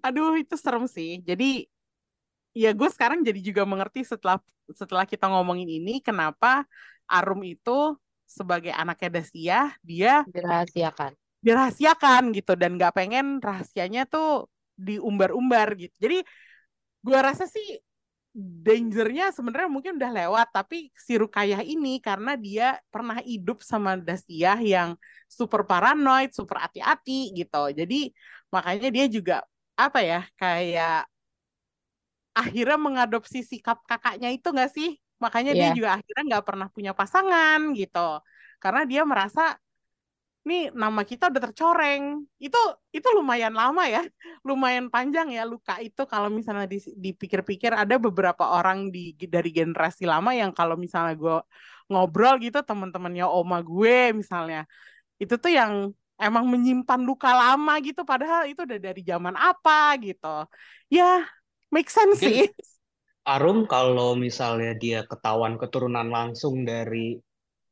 [0.03, 1.22] Aduh, itu serem sih.
[1.22, 1.68] Jadi
[2.53, 4.36] ya gue sekarang jadi juga mengerti setelah
[4.76, 6.68] setelah kita ngomongin ini kenapa
[7.09, 7.96] Arum itu
[8.33, 11.12] sebagai anaknya Dasia dia dirahasiakan.
[11.43, 14.47] dirahasiakan gitu dan nggak pengen rahasianya tuh
[14.78, 15.95] diumbar-umbar gitu.
[15.99, 16.18] Jadi
[17.03, 17.83] gue rasa sih
[18.35, 24.57] dangernya sebenarnya mungkin udah lewat tapi si Rukayah ini karena dia pernah hidup sama Dasia
[24.62, 24.97] yang
[25.28, 27.62] super paranoid super hati-hati gitu.
[27.76, 28.14] Jadi
[28.49, 29.37] makanya dia juga
[29.76, 31.05] apa ya kayak
[32.33, 34.97] akhirnya mengadopsi sikap kakaknya itu nggak sih?
[35.24, 35.76] Makanya dia Iya.
[35.78, 37.98] juga akhirnya nggak pernah punya pasangan gitu.
[38.62, 39.42] Karena dia merasa
[40.48, 42.02] nih nama kita udah tercoreng.
[42.42, 42.58] Itu
[42.96, 44.02] itu lumayan lama ya,
[44.48, 50.02] lumayan panjang ya luka itu kalau misalnya di- dipikir-pikir ada beberapa orang di dari generasi
[50.12, 51.36] lama yang kalau misalnya gue
[51.90, 54.64] ngobrol gitu teman-temannya oma gue misalnya
[55.22, 55.72] itu tuh yang
[56.18, 60.26] emang menyimpan luka lama gitu padahal itu udah dari zaman apa gitu.
[60.90, 61.22] Ya,
[61.74, 62.71] make sense Mungkin- sih.
[63.22, 67.14] Arum kalau misalnya dia ketahuan keturunan langsung dari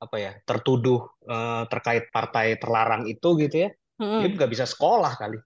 [0.01, 3.71] apa ya tertuduh eh, terkait partai terlarang itu gitu ya,
[4.01, 4.21] Mm-mm.
[4.23, 5.39] dia nggak bisa sekolah kali.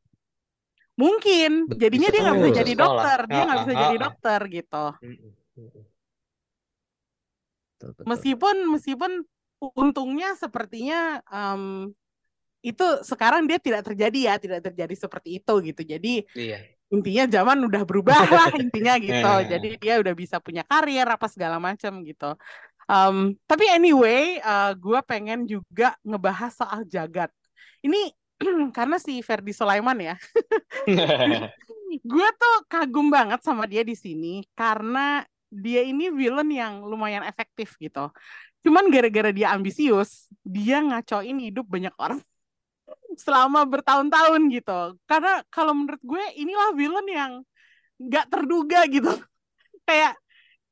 [0.94, 1.80] Mungkin Betul.
[1.82, 3.02] jadinya dia nggak Betul, bisa jadi sekolah.
[3.04, 3.98] dokter, dia nggak Ah, bisa ah, jadi ah.
[3.98, 4.84] dokter gitu.
[8.04, 9.12] Meskipun meskipun
[9.80, 11.88] untungnya sepertinya em,
[12.64, 15.82] itu sekarang dia tidak terjadi ya, tidak terjadi seperti itu gitu.
[15.84, 16.73] Jadi Iya.
[16.94, 19.30] Intinya zaman udah berubah lah intinya gitu.
[19.42, 19.46] Eh.
[19.50, 22.38] Jadi dia udah bisa punya karir apa segala macam gitu.
[22.84, 24.38] Em, tapi anyway,
[24.76, 27.32] gue pengen juga ngebahas soal jagat.
[27.82, 28.12] Ini
[28.76, 30.14] karena si Ferdi Sulaiman ya,
[32.12, 35.22] gue tuh kagum banget sama dia di sini karena
[35.54, 38.10] dia ini villain yang lumayan efektif gitu.
[38.64, 42.18] Cuman gara-gara dia ambisius, dia ngacoin hidup banyak orang
[43.18, 44.80] selama bertahun-tahun gitu.
[45.08, 47.32] Karena kalau menurut gue inilah villain yang
[47.98, 49.10] nggak terduga gitu.
[49.88, 50.18] Kayak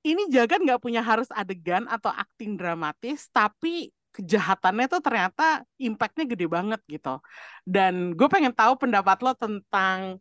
[0.02, 6.46] ini Jagat nggak punya harus adegan atau acting dramatis, tapi kejahatannya tuh ternyata impactnya gede
[6.50, 7.22] banget gitu.
[7.64, 10.20] Dan gue pengen tahu pendapat lo tentang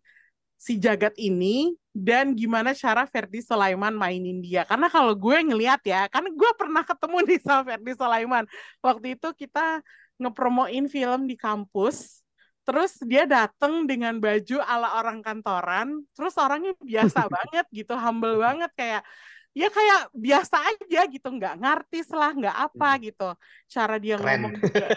[0.61, 4.63] si Jagat ini dan gimana cara Ferdi Sulaiman mainin dia.
[4.63, 8.45] Karena kalau gue ngeliat ya, kan gue pernah ketemu nih sama Ferdi Sulaiman.
[8.79, 9.81] Waktu itu kita
[10.21, 12.21] ngepromoin film di kampus.
[12.61, 16.05] Terus dia dateng dengan baju ala orang kantoran.
[16.13, 19.03] Terus orangnya biasa banget gitu, humble banget kayak
[19.51, 23.29] ya kayak biasa aja gitu, nggak ngartis lah, nggak apa gitu.
[23.67, 24.47] Cara dia Keren.
[24.47, 24.87] ngomong juga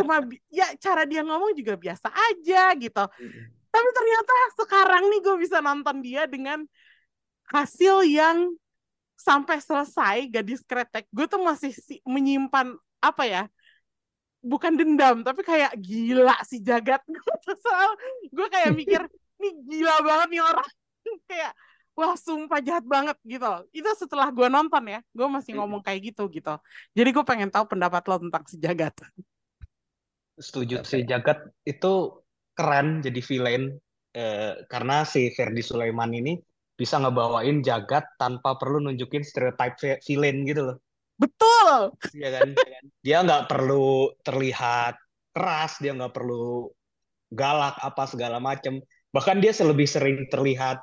[0.00, 0.16] cuma
[0.50, 3.04] ya cara dia ngomong juga biasa aja gitu.
[3.70, 6.66] Tapi ternyata sekarang nih gue bisa nonton dia dengan
[7.54, 8.50] hasil yang
[9.14, 11.04] sampai selesai gadis kretek.
[11.12, 13.44] Gue tuh masih si- menyimpan apa ya?
[14.40, 17.04] Bukan dendam, tapi kayak gila si jagat.
[17.12, 17.94] Gue selalu,
[18.32, 19.02] gue kayak mikir,
[19.36, 20.68] nih gila banget nih orang.
[21.28, 21.52] kayak,
[21.92, 23.50] wah sumpah jahat banget gitu.
[23.76, 26.56] Itu setelah gue nonton ya, gue masih ngomong kayak gitu gitu.
[26.96, 28.96] Jadi gue pengen tahu pendapat lo tentang si jagat.
[30.40, 32.24] Setuju si Jagat itu
[32.56, 33.76] keren jadi villain
[34.16, 36.40] eh, karena si Ferdi Sulaiman ini
[36.72, 40.76] bisa ngebawain Jagat tanpa perlu nunjukin stereotype vi- villain gitu loh.
[41.20, 41.92] Betul.
[42.16, 42.48] Iya kan?
[43.04, 44.94] Dia nggak perlu terlihat
[45.36, 46.72] keras, dia nggak perlu
[47.30, 48.80] galak apa segala macem.
[49.14, 50.80] Bahkan dia lebih sering terlihat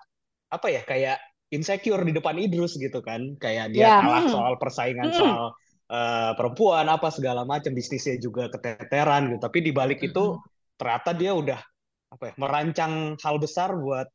[0.48, 1.18] apa ya kayak
[1.52, 3.36] insecure di depan Idrus gitu kan.
[3.42, 4.00] Kayak dia Ya.
[4.04, 4.34] kalah Hmm.
[4.34, 5.20] soal persaingan Hmm.
[5.20, 5.44] soal
[5.88, 9.40] eh, perempuan apa segala macam bisnisnya juga keteteran gitu.
[9.48, 10.36] Tapi di balik itu
[10.78, 11.60] ternyata dia udah
[12.14, 14.08] apa ya merancang hal besar buat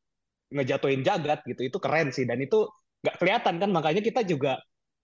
[0.53, 1.61] ngejatuhin jagat gitu.
[1.69, 2.69] Itu keren sih dan itu
[3.03, 4.61] nggak kelihatan kan makanya kita juga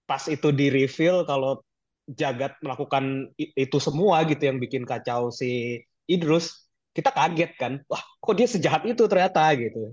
[0.09, 1.61] pas itu di reveal kalau
[2.09, 6.65] Jagat melakukan itu semua gitu yang bikin kacau si Idrus,
[6.97, 7.73] kita kaget kan.
[7.85, 9.93] Wah, kok dia sejahat itu ternyata gitu.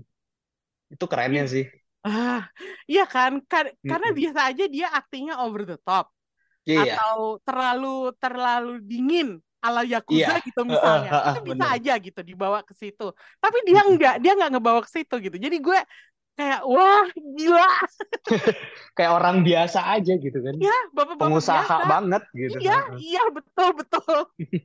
[0.88, 1.52] Itu kerennya iya.
[1.52, 1.64] sih.
[2.00, 2.48] Ah,
[2.88, 3.44] iya kan?
[3.84, 6.08] Karena biasa aja dia aktingnya over the top.
[6.64, 6.96] Iya.
[6.96, 10.46] Atau terlalu terlalu dingin ala Yakuza iya.
[10.46, 11.10] gitu misalnya.
[11.12, 11.76] Uh, uh, uh, itu bisa bener.
[11.76, 13.12] aja gitu dibawa ke situ.
[13.44, 15.36] Tapi dia enggak, dia enggak ngebawa ke situ gitu.
[15.36, 15.78] Jadi gue
[16.36, 17.72] kayak wah gila.
[18.96, 20.54] kayak orang biasa aja gitu kan.
[20.60, 21.88] Iya, bapak-bapak pengusaha biasa.
[21.88, 22.58] banget gitu.
[22.60, 24.18] Iya, iya betul betul.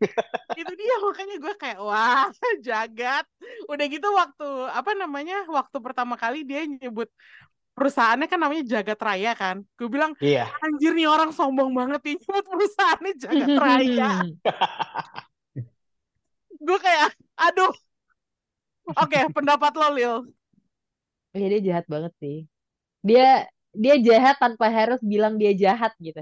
[0.62, 2.28] itu dia makanya gue kayak wah
[2.68, 3.26] jagat.
[3.72, 5.48] Udah gitu waktu apa namanya?
[5.48, 7.08] Waktu pertama kali dia nyebut
[7.72, 9.64] perusahaannya kan namanya Jagat Raya kan.
[9.80, 10.52] Gue bilang, iya.
[10.60, 14.12] anjir nih orang sombong banget ini buat perusahaannya Jagat Raya.
[16.62, 17.72] gue kayak, aduh.
[18.92, 20.16] Oke, okay, pendapat lo, Lil.
[21.32, 22.38] Iya, dia jahat banget sih.
[23.02, 26.22] Dia dia jahat tanpa harus bilang dia jahat gitu.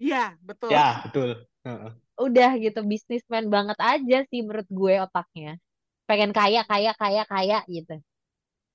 [0.00, 0.70] Iya, betul.
[0.74, 1.46] Ya, betul.
[1.62, 1.92] Uh-uh.
[2.18, 5.60] Udah gitu, bisnismen banget aja sih menurut gue otaknya.
[6.08, 7.96] Pengen kaya, kaya, kaya, kaya gitu.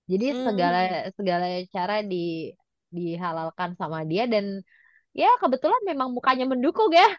[0.06, 0.44] Jadi hmm.
[0.46, 0.80] segala
[1.18, 2.54] segala cara di
[2.94, 4.62] dihalalkan sama dia dan
[5.12, 7.10] ya kebetulan memang mukanya mendukung ya.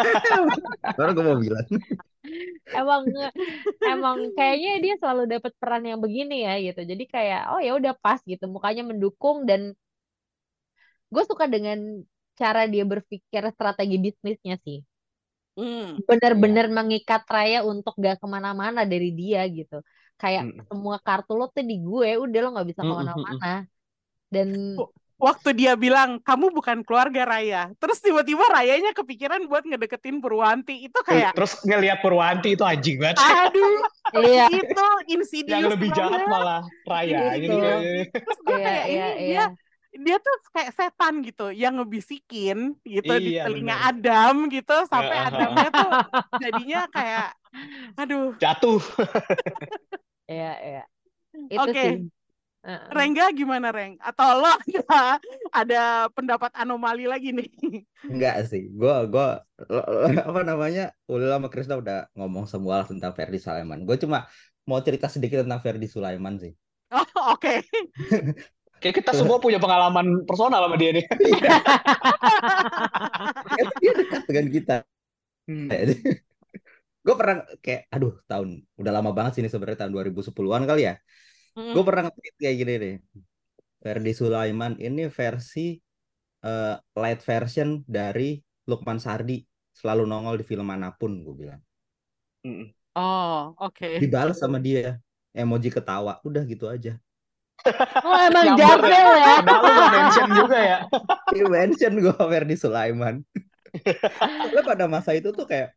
[0.98, 1.66] Baru gue mau bilang.
[2.80, 3.02] emang
[3.80, 6.80] emang kayaknya dia selalu dapat peran yang begini ya gitu.
[6.84, 9.72] Jadi kayak oh ya udah pas gitu mukanya mendukung dan
[11.10, 12.04] gue suka dengan
[12.38, 14.80] cara dia berpikir strategi bisnisnya sih.
[15.56, 16.00] Hmm.
[16.06, 16.76] Bener-bener yeah.
[16.76, 19.82] mengikat Raya untuk gak ke mana-mana dari dia gitu
[20.20, 20.60] kayak hmm.
[20.68, 23.64] semua kartu lo tuh di gue udah lo nggak bisa ke mana-mana
[24.28, 24.76] dan
[25.20, 30.98] waktu dia bilang kamu bukan keluarga Raya terus tiba-tiba Rayanya kepikiran buat ngedeketin Purwanti itu
[31.04, 33.78] kayak terus ngelihat Purwanti itu anjing banget aduh
[34.26, 37.56] iya itu insidious yang lebih jahat malah Raya gitu.
[38.10, 39.26] terus gue iya, kayak iya, ini iya.
[39.28, 39.44] dia
[39.90, 43.90] dia tuh kayak setan gitu yang ngebisikin gitu iya, di telinga bener.
[43.90, 45.90] Adam gitu sampai Adamnya tuh
[46.38, 47.28] jadinya kayak
[47.98, 48.78] aduh jatuh
[50.30, 50.82] Iya, iya.
[51.66, 51.70] Oke.
[51.74, 51.90] Okay.
[52.60, 52.76] Uh.
[52.92, 53.96] Rengga gimana Reng?
[54.04, 55.16] Atau lo ada,
[55.48, 55.82] ada
[56.12, 57.48] pendapat anomali lagi nih?
[58.04, 59.40] Enggak sih, gue gua
[60.28, 60.92] apa namanya?
[61.08, 63.88] Ulil sama Krisna udah ngomong semua tentang Ferdi Sulaiman.
[63.88, 64.28] Gue cuma
[64.68, 66.52] mau cerita sedikit tentang Ferdi Sulaiman sih.
[66.92, 67.40] Oh oke.
[67.40, 67.64] Okay.
[68.80, 71.04] Kayak kita semua punya pengalaman personal sama dia nih.
[73.80, 74.76] dia dekat dengan kita.
[75.48, 75.68] Hmm
[77.00, 80.94] gue pernah kayak aduh tahun udah lama banget sih ini sebenarnya tahun 2010-an kali ya
[81.56, 81.72] hmm.
[81.74, 82.96] gue pernah nge kayak gini deh
[83.80, 85.80] Ferdi Sulaiman ini versi
[86.44, 88.36] uh, light version dari
[88.68, 89.40] Lukman Sardi
[89.72, 91.60] selalu nongol di film mana pun gue bilang
[92.96, 93.94] oh oke okay.
[94.02, 95.00] dibalas sama dia
[95.32, 96.98] emoji ketawa udah gitu aja
[98.00, 99.36] Oh emang jago ya.
[99.44, 100.78] Padahal lu mention juga ya.
[101.36, 103.20] Iya mention gue Ferdi Sulaiman.
[104.56, 105.76] Lo pada masa itu tuh kayak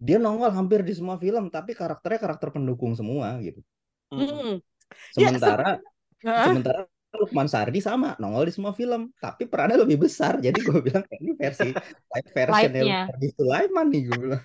[0.00, 3.60] dia nongol hampir di semua film tapi karakternya karakter pendukung semua gitu
[4.08, 4.64] hmm.
[5.12, 5.78] Sementara
[6.22, 6.80] ya, se sementara
[7.10, 9.10] Lukman Sardi sama nongol di semua film.
[9.18, 10.38] Tapi perannya lebih besar.
[10.38, 12.70] Jadi gue bilang ini versi live version
[13.10, 14.42] Sardi Sulaiman nih gue bilang.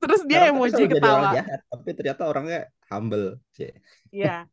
[0.00, 1.36] Terus dia emoji ketawa.
[1.36, 3.68] jahat, tapi ternyata orangnya humble sih
[4.08, 4.48] Iya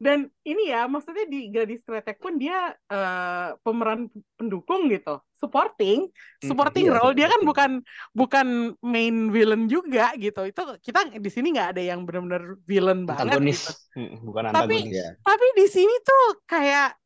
[0.00, 4.08] dan ini ya maksudnya di Gadis Kretek pun dia uh, pemeran
[4.40, 5.20] pendukung gitu.
[5.36, 6.08] Supporting
[6.40, 7.12] supporting hmm, role.
[7.12, 7.70] Dia kan bukan
[8.16, 8.46] bukan
[8.80, 10.48] main villain juga gitu.
[10.48, 13.60] Itu kita di sini nggak ada yang benar-benar villain banget antagonis
[13.92, 14.24] gitu.
[14.24, 14.88] bukan antagonis.
[14.88, 15.08] Tapi ya.
[15.20, 16.96] tapi di sini tuh kayak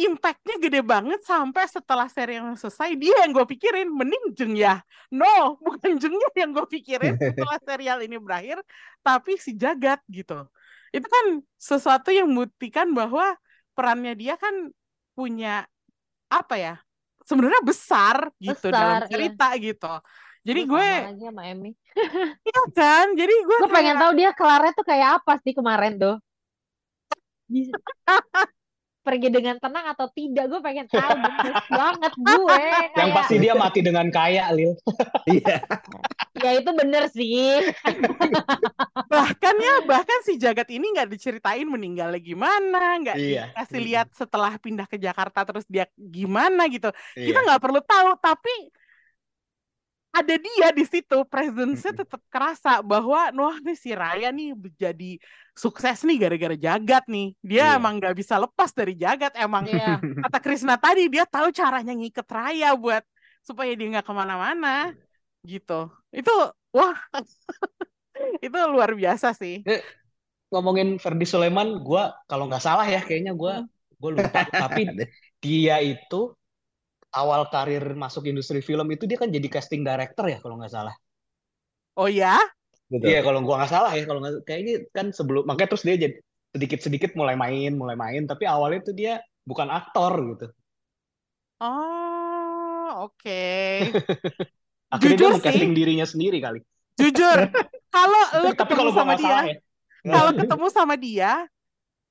[0.00, 4.82] impactnya gede banget sampai setelah seri yang selesai dia yang gue pikirin mending jeng ya.
[5.14, 8.58] No bukan jengnya yang gue pikirin setelah serial ini berakhir
[9.06, 10.50] tapi si jagat gitu
[10.90, 13.38] itu kan sesuatu yang membuktikan bahwa
[13.74, 14.74] perannya dia kan
[15.14, 15.66] punya
[16.30, 16.74] apa ya
[17.26, 19.08] sebenarnya besar gitu besar, dalam iya.
[19.10, 19.62] cerita iya.
[19.70, 19.94] gitu
[20.40, 21.72] jadi gue aja sama Emmy
[22.48, 23.76] iya kan jadi gue gue kayak...
[23.76, 26.16] pengen tahu dia kelarnya tuh kayak apa sih kemarin tuh
[29.00, 31.00] pergi dengan tenang atau tidak gue pengen tahu
[31.80, 32.92] banget gue kayak...
[32.96, 34.76] yang pasti dia mati dengan kaya Lil.
[35.30, 35.62] Iya.
[36.40, 37.70] Ya itu bener sih.
[39.12, 43.52] Bahkan ya bahkan si jagat ini nggak diceritain meninggalnya gimana nggak iya.
[43.52, 46.88] dikasih lihat setelah pindah ke Jakarta terus dia gimana gitu.
[47.14, 47.26] Iya.
[47.32, 48.54] kita nggak perlu tahu tapi
[50.10, 55.10] ada dia di situ presence-nya tetap kerasa bahwa wah nih si Raya nih jadi
[55.54, 57.78] sukses nih gara-gara jagat nih dia yeah.
[57.78, 60.02] emang nggak bisa lepas dari jagat emang yeah.
[60.26, 63.06] kata Krisna tadi dia tahu caranya ngiket Raya buat
[63.40, 64.92] supaya dia nggak ke mana-mana
[65.46, 66.34] gitu itu
[66.74, 66.96] wah
[68.44, 69.80] itu luar biasa sih eh,
[70.50, 73.98] ngomongin Ferdi Sulaiman gue kalau nggak salah ya kayaknya gue hmm.
[74.00, 74.90] gue lupa tapi
[75.44, 76.34] dia itu
[77.14, 80.94] awal karir masuk industri film itu dia kan jadi casting director ya kalau nggak salah.
[81.96, 82.38] Oh ya?
[82.90, 83.08] Betul.
[83.10, 86.14] Iya kalau gua nggak salah ya kalau nggak kayaknya kan sebelum makanya terus dia jadi
[86.54, 89.12] sedikit-sedikit mulai main, mulai main tapi awalnya itu dia
[89.46, 90.46] bukan aktor gitu.
[91.60, 93.30] Oh, oke.
[94.94, 95.76] Akhirnya Jujur dia mengcasting sih.
[95.76, 96.60] dirinya sendiri kali.
[96.98, 97.38] Jujur,
[97.94, 99.56] kalau Tapi ketemu kalau sama dia, ya.
[100.10, 101.46] kalau ketemu sama dia,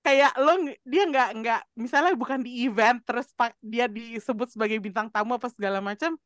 [0.10, 3.30] kayak lo dia nggak nggak misalnya bukan di event terus
[3.62, 6.18] dia disebut sebagai bintang tamu apa segala macam,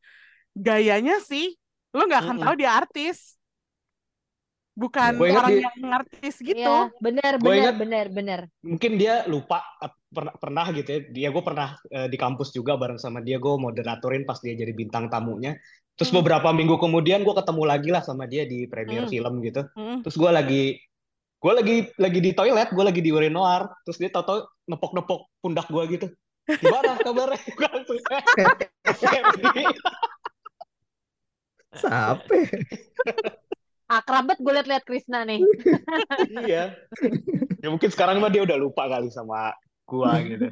[0.56, 1.52] gayanya sih
[1.92, 2.46] lo nggak akan Mm-mm.
[2.48, 3.36] tahu dia artis,
[4.74, 6.58] bukan orang dia- yang artis gitu.
[6.58, 8.40] Iya, benar, Gue benar, ingat- benar, benar.
[8.64, 9.62] mungkin dia lupa
[10.10, 13.54] pernah pernah gitu ya dia gue pernah eh, di kampus juga bareng sama dia gue
[13.54, 15.58] moderatorin pas dia jadi bintang tamunya
[15.94, 16.22] terus Hmm.
[16.22, 18.70] beberapa minggu kemudian gue ketemu lagi lah sama dia di Hmm.
[18.70, 20.02] premiere film gitu Mm.
[20.06, 20.62] terus gue lagi
[21.44, 25.84] gue lagi lagi di toilet gue lagi di urinoir terus dia tau-tau nepok-nepok pundak gue
[26.00, 26.08] gitu
[26.48, 28.00] gimana kabarnya Gua langsung.
[31.74, 32.42] Sampai.
[34.00, 35.44] Akrab banget gue liat-liat Krisna nih.
[36.48, 36.74] iya
[37.62, 39.54] ya mungkin sekarang mah dia udah lupa kali sama
[39.88, 40.48] gue gitu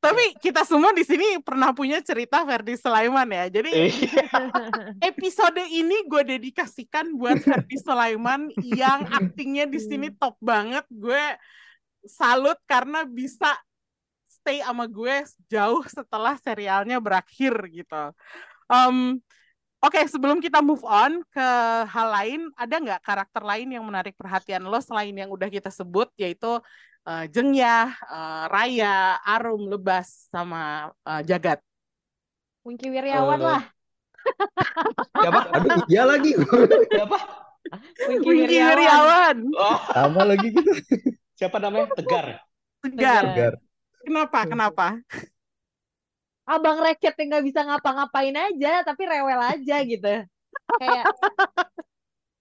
[0.00, 3.44] Tapi kita semua di sini pernah punya cerita Ferdi Sulaiman ya.
[3.52, 4.24] Jadi Iya.
[5.12, 10.88] episode ini gue dedikasikan buat Ferdi Sulaiman yang aktingnya di sini top banget.
[10.88, 11.20] Gue
[12.08, 13.52] salut karena bisa
[14.24, 15.20] stay sama gue
[15.52, 18.16] jauh setelah serialnya berakhir gitu.
[18.72, 19.20] Em,
[19.80, 21.48] Oke, sebelum kita move on ke
[21.88, 26.12] hal lain, ada nggak karakter lain yang menarik perhatian lo selain yang udah kita sebut,
[26.20, 26.60] yaitu
[27.10, 28.94] eh, Jengyah, eh, Raya,
[29.26, 31.58] Arum, Lebas, sama eh, Jagat?
[32.64, 33.62] Wingky Wiryawan Eh, lah.
[35.22, 36.32] siapa Aduh, iya lagi.
[36.92, 37.16] siapa
[38.08, 38.76] Wingky Wingky Wiryawan.
[38.76, 40.70] Wiryawan, oh Sama lagi gitu.
[41.38, 42.26] siapa namanya tegar
[42.80, 43.24] Tegar.
[43.32, 43.54] Tegar.
[44.00, 44.38] Kenapa?
[44.48, 44.86] Kenapa?
[46.48, 50.14] Abang recet yang nggak bisa ngapa-ngapain aja, tapi rewel aja gitu.
[50.80, 51.04] Kayak,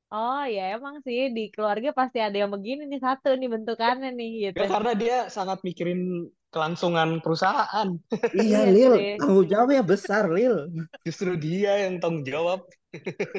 [0.10, 4.32] oh ya emang sih di keluarga pasti ada yang begini nih satu nih bentukannya nih
[4.49, 4.57] gitu.
[4.62, 7.88] Ya, karena dia sangat mikirin kelangsungan perusahaan.
[8.34, 8.93] Iya, Iya Lil.
[8.97, 9.14] sih.
[9.22, 10.55] Tanggung jawabnya besar, Lil.
[11.07, 12.66] Justru dia yang tanggung jawab.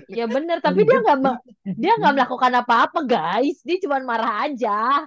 [0.07, 1.19] Ya bener, tapi dia nggak
[1.75, 3.59] dia nggak melakukan apa-apa guys.
[3.67, 5.03] Dia cuma marah aja.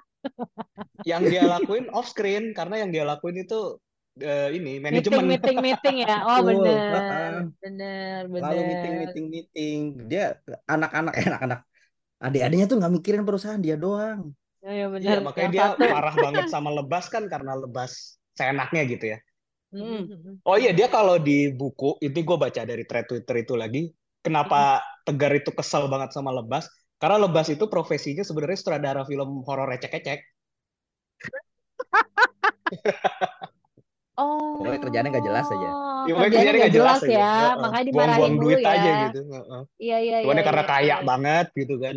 [1.07, 3.79] Yang dia lakuin off screen karena yang dia lakuin itu
[4.21, 5.25] eh, ini Meeting, manajemen.
[5.29, 6.13] meeting, meeting ya.
[6.27, 6.47] Oh Betul.
[6.47, 7.53] bener, Heeh.
[7.61, 9.79] bener, Lalu meeting, meeting, meeting.
[10.11, 10.23] Dia
[10.67, 11.59] anak-anak, eh, anak-anak.
[12.25, 14.33] Adik-adiknya tuh nggak mikirin perusahaan dia doang.
[14.63, 15.23] Oh, ya Iya, bener.
[15.27, 19.19] makanya dia marah banget sama Lebas kan karena Lebas seenaknya gitu ya.
[19.73, 20.39] Mm.
[20.49, 23.81] Oh iya, dia kalau di buku, ini gue baca dari thread Twitter itu lagi,
[24.25, 26.65] kenapa Tegar itu kesel banget sama Lebas?
[27.01, 30.19] Karena Lebas itu profesinya sebenarnya sutradara film horor recek-recek.
[34.13, 34.61] Oh.
[34.61, 35.69] Pokoknya kerjaannya nggak jelas aja.
[36.03, 37.13] Ya, pokoknya kerjanya nggak jelas jelas aja.
[37.17, 37.55] ya, Heeh.
[37.63, 38.71] makanya dimarahin Buang-buang dulu duit ya.
[38.73, 39.19] aja gitu.
[39.33, 39.61] Heeh.
[39.81, 40.95] Iya, iya, Cuman iya, karena iya, kaya iya.
[41.09, 41.95] banget gitu kan.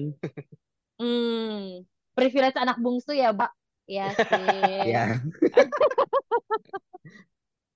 [0.97, 1.85] Hmm,
[2.17, 3.51] privilege anak bungsu ya, Mbak.
[3.87, 4.49] Iya sih.
[4.65, 5.03] Ya, Iya,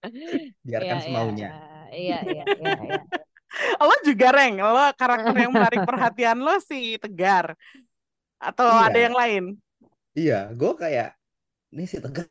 [0.68, 1.48] biarkan iya, semaunya.
[1.90, 3.02] Iya, iya, iya, iya.
[3.82, 4.54] Lo juga, Reng.
[4.62, 7.52] Lo karakter yang menarik perhatian lo si Tegar.
[8.40, 8.86] Atau Iya.
[8.88, 9.44] ada yang lain?
[10.16, 11.08] Iya, gue kayak
[11.74, 12.26] ini si Tegar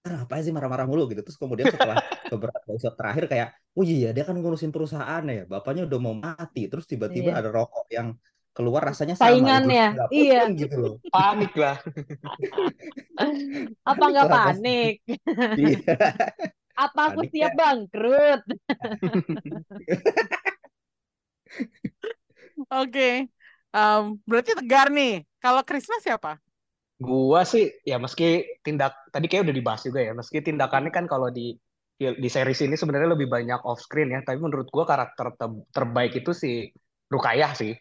[0.00, 1.20] apa sih marah-marah mulu gitu.
[1.20, 2.00] Terus kemudian setelah
[2.32, 6.66] beberapa episode terakhir kayak, oh iya dia kan ngurusin perusahaan ya, bapaknya udah mau mati.
[6.72, 7.40] Terus tiba-tiba Iya.
[7.44, 8.16] ada rokok yang
[8.50, 10.50] keluar rasanya sama, Saingannya, iya.
[10.50, 10.94] gitu loh.
[11.14, 11.78] Panik lah.
[13.90, 14.94] Apa nggak panik?
[15.60, 15.78] Iya.
[16.80, 17.58] Apa aku siap ya.
[17.60, 18.40] bangkrut?
[22.72, 23.28] Oke.
[23.70, 25.22] Em, berarti Tegar nih.
[25.44, 26.40] Kalau Krisna siapa?
[27.00, 31.32] Gua sih ya meski tindak tadi kayak udah dibahas juga ya, meski tindakannya kan kalau
[31.32, 31.56] di
[32.00, 36.12] di series ini sebenarnya lebih banyak off screen ya, tapi menurut gua karakter te- terbaik
[36.20, 36.68] itu si
[37.08, 37.72] Rukayah sih.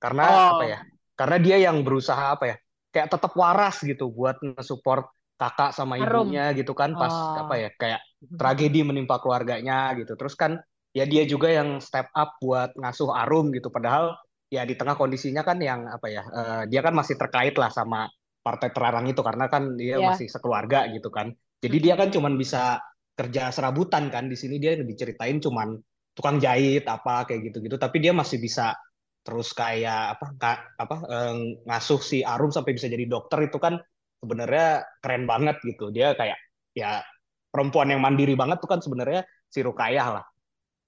[0.00, 0.46] Karena Oh.
[0.56, 0.78] apa ya?
[1.18, 2.56] Karena dia yang berusaha apa ya?
[2.90, 5.06] Kayak tetap waras gitu buat nge-support
[5.38, 6.28] kakak sama Arum.
[6.30, 7.36] ibunya gitu kan pas Oh.
[7.46, 7.68] apa ya?
[7.76, 8.00] Kayak
[8.38, 10.16] tragedi menimpa keluarganya gitu.
[10.16, 10.58] Terus kan
[10.96, 13.68] ya dia juga yang step up buat ngasuh Arum gitu.
[13.70, 14.16] Padahal
[14.50, 16.22] ya di tengah kondisinya kan yang apa ya?
[16.26, 18.08] eh, dia kan masih terkait lah sama
[18.40, 20.06] partai terlarang itu karena kan dia Iya.
[20.12, 21.32] masih sekeluarga gitu kan.
[21.60, 22.80] Jadi dia kan cuman bisa
[23.12, 25.76] kerja serabutan kan di sini dia diceritain cuman
[26.16, 28.72] tukang jahit apa kayak gitu-gitu tapi dia masih bisa
[29.20, 31.34] terus kayak apa ka- apa eh,
[31.68, 33.76] ngasuh si Arum sampai bisa jadi dokter itu kan
[34.20, 35.92] sebenarnya keren banget gitu.
[35.92, 36.38] Dia kayak
[36.72, 37.04] ya
[37.52, 40.24] perempuan yang mandiri banget tuh kan sebenarnya si Rukayah lah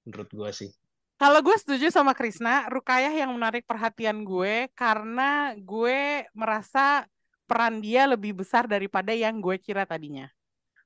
[0.09, 0.71] menurut gue sih.
[1.21, 7.07] Kalau gue setuju sama Krisna, Rukayah yang menarik perhatian gue karena gue merasa
[7.47, 10.31] peran dia lebih besar daripada yang gue kira tadinya.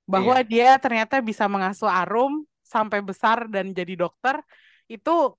[0.06, 4.38] Bahwa dia ternyata bisa mengasuh Arum sampai besar dan jadi dokter
[4.86, 5.34] itu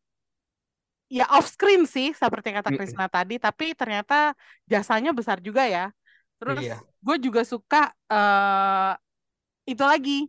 [1.07, 2.75] ya off screen sih seperti kata.
[2.75, 4.35] Krisna tadi, tapi ternyata
[4.67, 5.91] jasanya besar juga ya.
[6.37, 6.77] Terus Iya.
[6.83, 8.93] gue juga suka eh
[9.67, 10.27] itu lagi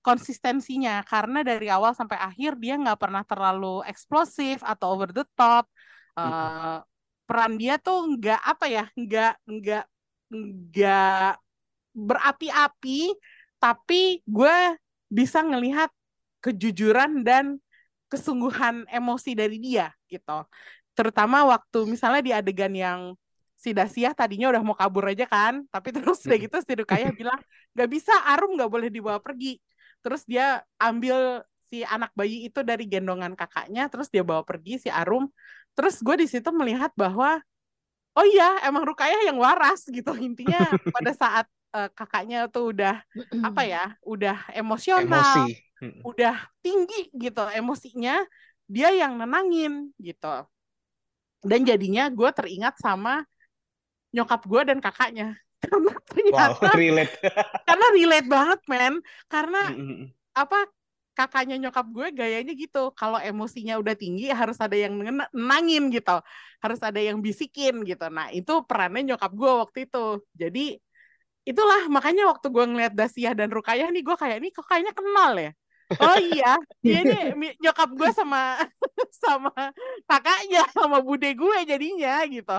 [0.00, 5.68] konsistensinya karena dari awal sampai akhir dia nggak pernah terlalu eksplosif atau over the top.
[6.16, 6.30] Mm-mm.
[6.30, 6.78] Eh,
[7.28, 9.84] peran dia tuh nggak apa ya, nggak nggak
[10.30, 11.42] nggak
[11.94, 13.12] berapi-api,
[13.58, 14.56] tapi gue
[15.10, 15.90] bisa ngelihat
[16.40, 17.58] kejujuran dan
[18.10, 20.46] kesungguhan emosi dari dia gitu.
[20.94, 23.00] Terutama waktu misalnya di adegan yang
[23.60, 27.38] si Dasia tadinya udah mau kabur aja kan, tapi terus udah gitu si Rukaya bilang
[27.76, 29.60] nggak bisa, Arum nggak boleh dibawa pergi.
[30.00, 34.88] Terus dia ambil si anak bayi itu dari gendongan kakaknya, terus dia bawa pergi si
[34.90, 35.28] Arum.
[35.76, 37.38] Terus gue di situ melihat bahwa
[38.16, 40.58] oh iya emang Rukaya yang waras gitu intinya
[40.94, 41.46] pada saat
[41.76, 42.98] eh, kakaknya tuh udah
[43.46, 45.70] apa ya, udah emosional, Emosi.
[46.04, 48.20] Udah tinggi gitu emosinya,
[48.68, 50.44] dia yang nenangin gitu.
[51.40, 53.24] Dan jadinya gue teringat sama
[54.12, 55.40] nyokap gue dan kakaknya.
[55.64, 57.14] Karena Wow, ternyata, relate.
[57.68, 58.94] karena relate banget men.
[59.28, 59.60] Karena
[60.36, 60.58] apa
[61.20, 62.88] kakaknya nyokap gue gayanya gitu.
[62.96, 66.16] Kalau emosinya udah tinggi harus ada yang nenangin gitu.
[66.64, 68.08] Harus ada yang bisikin gitu.
[68.08, 70.24] Nah itu perannya nyokap gue waktu itu.
[70.32, 70.80] Jadi
[71.44, 75.32] itulah makanya waktu gue ngeliat Dasia dan Rukayah nih gue kayak ini kok kayaknya kenal
[75.36, 75.52] ya.
[75.98, 78.62] Oh iya, dia ini nyokap gue sama
[79.22, 79.50] sama
[80.06, 82.58] kakaknya sama bude gue jadinya gitu.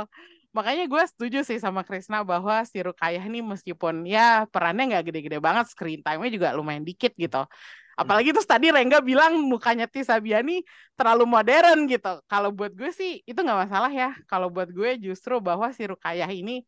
[0.51, 5.39] Makanya gue setuju sih sama Krisna bahwa si Rukayah nih meskipun ya perannya nggak gede-gede
[5.39, 7.47] banget, screen time-nya juga lumayan dikit gitu.
[7.95, 10.63] Apalagi terus tadi Rengga bilang mukanya Tisa Biani
[10.99, 12.19] terlalu modern gitu.
[12.27, 14.11] Kalau buat gue sih itu nggak masalah ya.
[14.27, 16.67] Kalau buat gue justru bahwa si Rukayah ini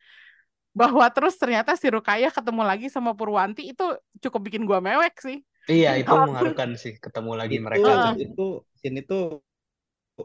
[0.73, 3.83] bahwa terus ternyata si Rukayah ketemu lagi sama Purwanti itu
[4.23, 5.43] cukup bikin gue mewek sih.
[5.63, 8.15] Iya, itu Kalau mengharukan sih ketemu lagi itu mereka tuh.
[8.19, 9.19] itu scene itu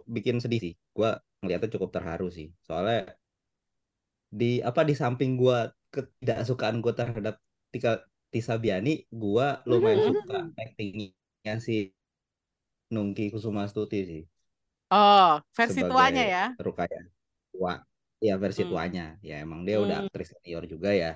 [0.04, 3.14] bikin sedih sih gua ngeliatnya cukup terharu sih soalnya
[4.40, 5.56] di apa di samping gua
[5.94, 7.34] ketidaksukaan gua terhadap
[7.72, 7.90] Tika
[8.32, 11.72] Tisa Biani gua lumayan suka actingnya si
[12.94, 14.22] Nungki Kusumastuti sih
[14.90, 16.42] Oh, versi tuanya ya.
[16.66, 16.98] Rukaya
[17.52, 17.72] tua
[18.26, 18.70] ya versi Hmm.
[18.70, 20.06] tuanya ya emang dia udah Hmm.
[20.06, 21.08] aktris senior juga ya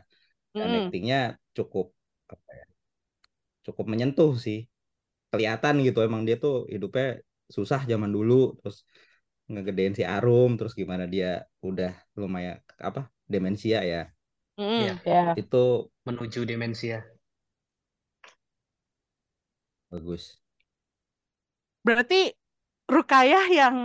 [0.59, 0.79] dan Mm-mm.
[0.81, 1.19] actingnya
[1.57, 1.87] cukup
[2.35, 2.67] apa ya
[3.67, 4.59] cukup menyentuh sih
[5.33, 7.07] kelihatan gitu emang dia tuh hidupnya
[7.57, 8.77] susah zaman dulu terus
[9.51, 11.27] ngegedein si Arum terus gimana dia
[11.69, 11.91] udah
[12.21, 12.59] lumayan
[12.89, 13.01] apa
[13.33, 14.03] demensia ya
[14.61, 14.81] Mm-mm.
[14.85, 15.23] Iya, Ya.
[15.41, 15.63] itu
[16.07, 16.99] menuju demensia.
[19.91, 20.41] bagus
[21.83, 22.31] Berarti
[22.87, 23.77] Rukayah yang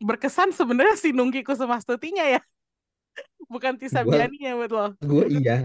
[0.00, 2.40] berkesan sebenarnya si Nungki Kusumastuti-nya ya,
[3.52, 4.86] bukan Tisa Gua- Biani ya buat lo.
[5.04, 5.56] gue iya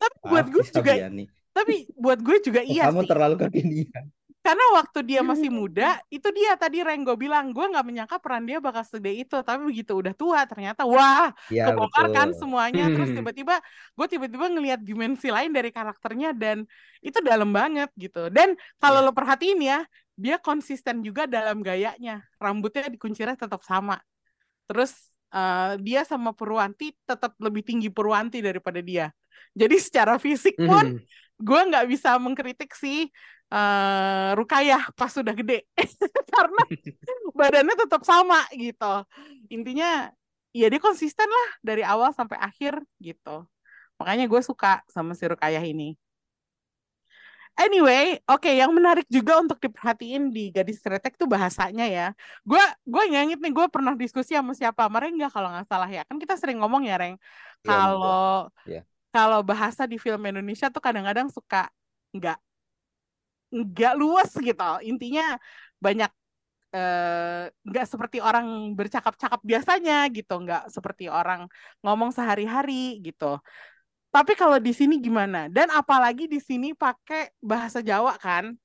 [0.00, 1.24] Tapi buat maaf gue juga, Biani.
[1.56, 3.08] tapi buat gue juga Oh, iya kamu sih.
[3.10, 4.04] terlalu kekinian
[4.46, 8.62] Karena waktu dia masih muda, itu dia tadi Renggo bilang, gue nggak menyangka peran dia
[8.62, 9.34] bakal segede itu.
[9.42, 12.86] Tapi begitu udah tua, ternyata wah ya kebongkar kan semuanya.
[12.94, 13.18] Terus Hmm.
[13.18, 13.58] tiba-tiba
[13.98, 16.62] gue tiba-tiba ngelihat dimensi lain dari karakternya dan
[17.02, 18.30] itu dalam banget gitu.
[18.30, 19.06] Dan kalau Iya.
[19.10, 19.78] lo perhatiin ya,
[20.14, 22.22] dia konsisten juga dalam gayanya.
[22.38, 23.98] Rambutnya dikuncirnya tetap sama.
[24.70, 24.94] Terus
[25.34, 29.10] eh, dia sama Purwanti tetap lebih tinggi Purwanti daripada dia.
[29.58, 31.02] Jadi secara fisik pun
[31.36, 33.10] gue nggak bisa mengkritik si
[33.54, 35.66] eh, Rukayah pas sudah gede
[36.34, 36.62] karena
[37.38, 38.84] badannya tetap sama gitu.
[39.54, 40.10] Intinya
[40.56, 43.44] ya dia konsisten lah dari awal sampai akhir gitu.
[44.00, 45.96] Makanya gue suka sama si Rukayah ini.
[47.56, 52.06] Anyway, oke yang menarik juga untuk diperhatiin di Gadis Kretek tuh bahasanya ya.
[52.44, 56.04] Gue gue ngangit nih gue pernah diskusi sama siapa, sama Rengga kalau nggak salah ya.
[56.04, 58.80] Kan kita sering ngomong ya Reng, Iya, kalau Iya.
[59.08, 61.72] kalau bahasa di film Indonesia tuh kadang-kadang suka
[62.12, 62.36] nggak
[63.52, 64.70] nggak luas gitu.
[64.84, 65.36] Intinya
[65.78, 66.10] banyak
[66.76, 71.46] eh, nggak seperti orang bercakap-cakap biasanya gitu, nggak seperti orang
[71.84, 73.40] ngomong sehari-hari gitu.
[74.14, 75.44] Tapi kalau di sini gimana?
[75.52, 78.56] Dan apalagi di sini pakai bahasa Jawa kan,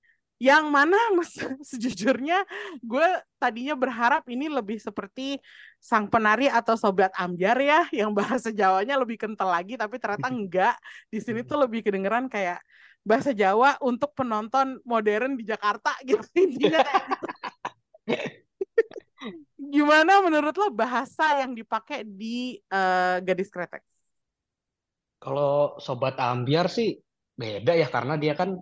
[0.41, 2.41] yang mana mas, sejujurnya
[2.81, 3.07] gue
[3.37, 5.37] tadinya berharap ini lebih seperti
[5.77, 10.75] sang penari atau sobat Amjar ya, yang bahasa Jawanya lebih kental lagi, tapi ternyata enggak.
[11.13, 12.63] Di sini tuh lebih kedengeran kayak
[13.01, 17.27] bahasa Jawa untuk penonton modern di Jakarta gitu intinya kayak gitu.
[19.61, 23.81] Gimana menurut lo bahasa yang dipakai di eh, Gadis Kretek?
[25.21, 26.97] Kalau Sobat Ambiar sih
[27.37, 28.57] beda ya karena dia kan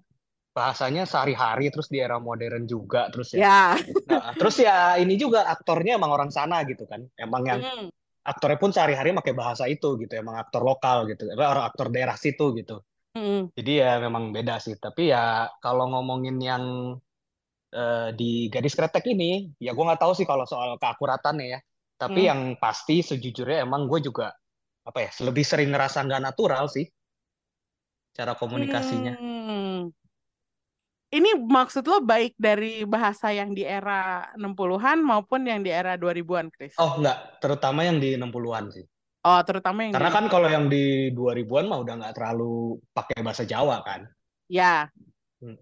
[0.52, 3.48] bahasanya sehari-hari terus di era modern juga terus ya.
[3.48, 3.80] Ya.
[4.12, 7.08] Nah, terus ya ini juga aktornya emang orang sana gitu kan.
[7.16, 7.88] Emang yang Mm.
[8.28, 12.20] aktornya pun sehari-hari pakai bahasa itu gitu, emang aktor lokal gitu, apa, orang aktor daerah
[12.20, 12.84] situ gitu.
[13.56, 14.78] Jadi ya memang beda sih.
[14.78, 16.64] Tapi ya kalau ngomongin yang
[17.74, 21.60] eh, di Gadis Kretek ini, ya gue nggak tahu sih kalau soal keakuratannya ya.
[22.00, 24.32] Tapi yang pasti sejujurnya emang gue juga
[24.88, 26.88] apa ya, lebih sering ngerasa nggak natural sih
[28.20, 29.14] cara komunikasinya.
[29.16, 29.96] Hmm.
[31.10, 36.54] Ini maksud lo baik dari bahasa yang di era 60-an maupun yang di era 2000-an,
[36.54, 36.78] Chris?
[36.78, 38.86] Oh nggak, terutama yang di 60-an sih.
[39.30, 43.22] Oh, terutama yang Karena di kan kalau yang di 2000-an mah udah nggak terlalu pakai
[43.22, 44.10] bahasa Jawa kan.
[44.50, 44.90] Ya,
[45.40, 45.56] Hmm.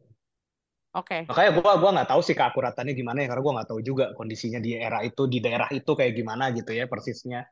[0.95, 1.28] oke.
[1.28, 4.63] Makanya gue gua nggak tahu sih keakuratannya gimana ya, karena gue nggak tahu juga kondisinya
[4.63, 7.43] di era itu, di daerah itu kayak gimana gitu ya persisnya.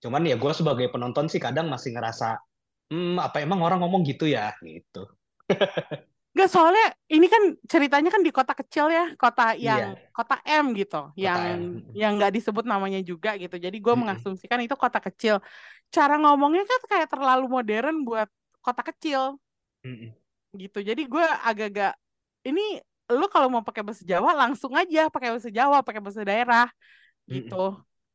[0.00, 2.40] Cuman ya gue sebagai penonton sih kadang masih ngerasa,
[2.88, 5.04] hmm apa emang orang ngomong gitu ya gitu.
[6.38, 10.64] Nggak, soalnya ini kan ceritanya kan di kota kecil ya, kota Iya, yang kota M
[10.78, 11.60] gitu, kota yang M.
[11.90, 13.58] yang nggak disebut namanya juga gitu.
[13.58, 15.34] Jadi gue mengasumsikan itu kota kecil.
[15.94, 18.28] Cara ngomongnya kan kayak terlalu modern buat
[18.62, 19.22] kota kecil
[19.84, 20.14] Mm-mm.
[20.56, 20.78] gitu.
[20.88, 21.92] Jadi gue agak-agak
[22.48, 26.66] ini lu kalau mau pakai bahasa Jawa langsung aja pakai bahasa Jawa, pakai bahasa daerah
[27.34, 27.54] gitu.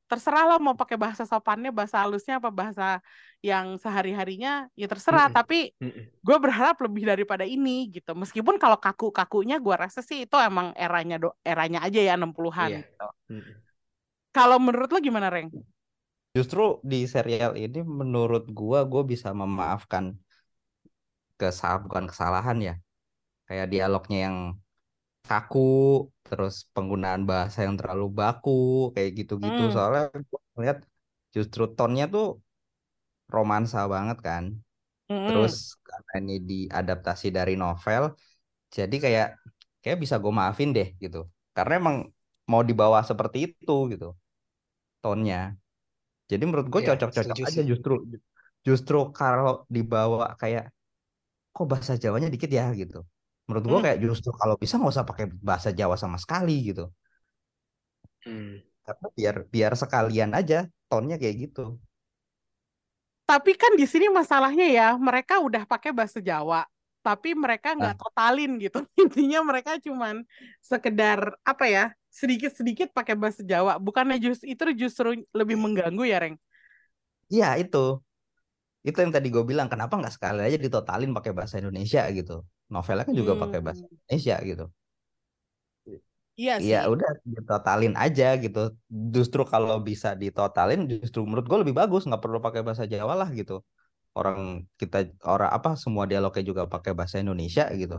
[0.10, 3.02] Terserah lo mau pakai bahasa sopannya, bahasa halusnya apa bahasa
[3.42, 5.28] yang sehari-harinya ya terserah.
[5.32, 5.38] Mm-mm.
[5.38, 6.06] Tapi Mm-mm.
[6.22, 8.12] gue berharap lebih daripada ini gitu.
[8.14, 12.80] Meskipun kalau kaku-kakunya gue rasa sih itu emang eranya do eranya aja ya 60-an Iya.
[12.84, 13.08] gitu.
[13.32, 13.56] Mm-mm.
[14.34, 15.50] Kalau menurut lo gimana, Reng?
[16.34, 20.18] Justru di serial ini menurut gua gua bisa memaafkan
[21.40, 22.74] kesal bukan kesalahan ya.
[23.48, 24.38] Kayak dialognya yang
[25.28, 25.60] kaku,
[26.26, 28.50] terus penggunaan bahasa yang terlalu baku,
[28.96, 29.62] kayak gitu-gitu.
[29.62, 29.74] Hmm.
[29.74, 30.78] Soalnya gua ngeliat
[31.36, 32.26] justru tonnya tuh
[33.36, 34.44] romansa banget kan.
[35.10, 35.24] Mm-mm.
[35.28, 38.04] Terus karena ini diadaptasi dari novel,
[38.76, 39.28] jadi kayak
[39.84, 41.20] kayak bisa gue maafin deh gitu.
[41.58, 41.98] Karena emang
[42.52, 44.08] mau dibawa seperti itu gitu
[45.04, 45.38] tonnya.
[46.32, 47.66] Jadi menurut gue Iya, cocok-cocok aja sih.
[47.72, 47.92] justru
[48.68, 50.64] justru kalau dibawa kayak
[51.56, 52.98] kok bahasa Jawanya dikit ya gitu.
[53.48, 53.86] Menurut gue Hmm.
[53.86, 56.84] kayak justru kalau bisa nggak usah pakai bahasa Jawa sama sekali gitu.
[58.26, 58.64] Hmm.
[58.88, 61.62] Karena biar biar sekalian aja tonnya kayak gitu.
[63.24, 66.68] Tapi kan di sini masalahnya ya, mereka udah pakai bahasa Jawa,
[67.00, 68.84] tapi mereka nggak totalin gitu.
[69.04, 70.28] Intinya mereka cuman
[70.60, 73.80] sekedar apa ya, sedikit-sedikit pakai bahasa Jawa.
[73.80, 76.36] Bukannya justru itu justru lebih mengganggu ya, Reng?
[77.34, 77.78] iya itu.
[78.88, 82.34] Itu yang tadi gue bilang kenapa nggak sekali aja ditotalin pakai bahasa Indonesia gitu.
[82.74, 84.64] Novelnya kan juga pakai bahasa Hmm, Indonesia gitu.
[86.40, 86.84] iya Iya sih.
[86.94, 88.60] udah ditotalin aja gitu.
[89.16, 93.30] Justru kalau bisa ditotalin justru menurut gue lebih bagus nggak perlu pakai bahasa Jawa lah
[93.40, 93.54] gitu.
[94.20, 94.40] Orang
[94.82, 94.98] kita
[95.34, 97.96] orang apa semua dialognya juga pakai bahasa Indonesia gitu.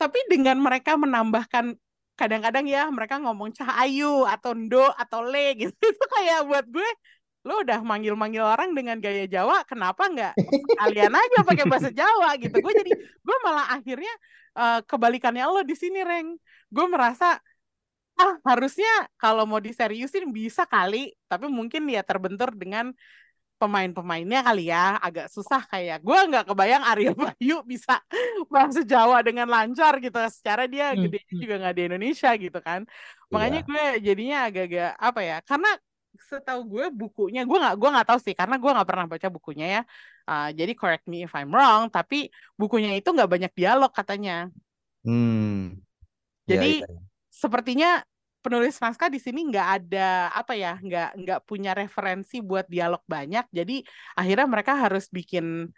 [0.00, 1.76] Tapi dengan mereka menambahkan
[2.16, 6.88] kadang-kadang ya mereka ngomong cahayu atau ndo atau le gitu itu kayak buat gue
[7.46, 10.34] lo udah manggil-manggil orang dengan gaya Jawa kenapa nggak
[10.68, 12.36] sekalian aja pakai bahasa Jawa?
[12.36, 12.52] Gitu.
[12.60, 14.12] Gue jadi gue malah akhirnya
[14.58, 16.36] eh, kebalikannya lo di sini Reng.
[16.68, 17.40] Gue merasa
[18.20, 22.92] ah harusnya kalau mau diseriusin bisa kali tapi mungkin ya terbentur dengan
[23.60, 26.00] pemain-pemainnya kali ya agak susah kayak.
[26.04, 28.00] Gue nggak kebayang Arya Bayu bisa
[28.52, 30.16] bahasa Jawa dengan lancar gitu.
[30.32, 31.40] Secara dia Hmm, gedenya hmm.
[31.44, 32.80] juga nggak di Indonesia gitu kan.
[33.32, 33.68] Makanya Iya.
[33.68, 35.70] gue jadinya agak-agak apa ya karena
[36.18, 39.66] setahu gue bukunya gue nggak gue nggak tahu sih karena gue nggak pernah baca bukunya
[39.78, 39.82] ya
[40.30, 44.46] Ah, jadi correct me if I'm wrong tapi bukunya itu nggak banyak dialog katanya
[45.04, 45.80] Hmm.
[46.44, 46.88] Jadi iya.
[47.32, 48.04] sepertinya
[48.40, 53.44] penulis naskah di sini nggak ada apa ya nggak nggak punya referensi buat dialog banyak
[53.52, 53.84] jadi
[54.16, 55.68] akhirnya mereka harus bikin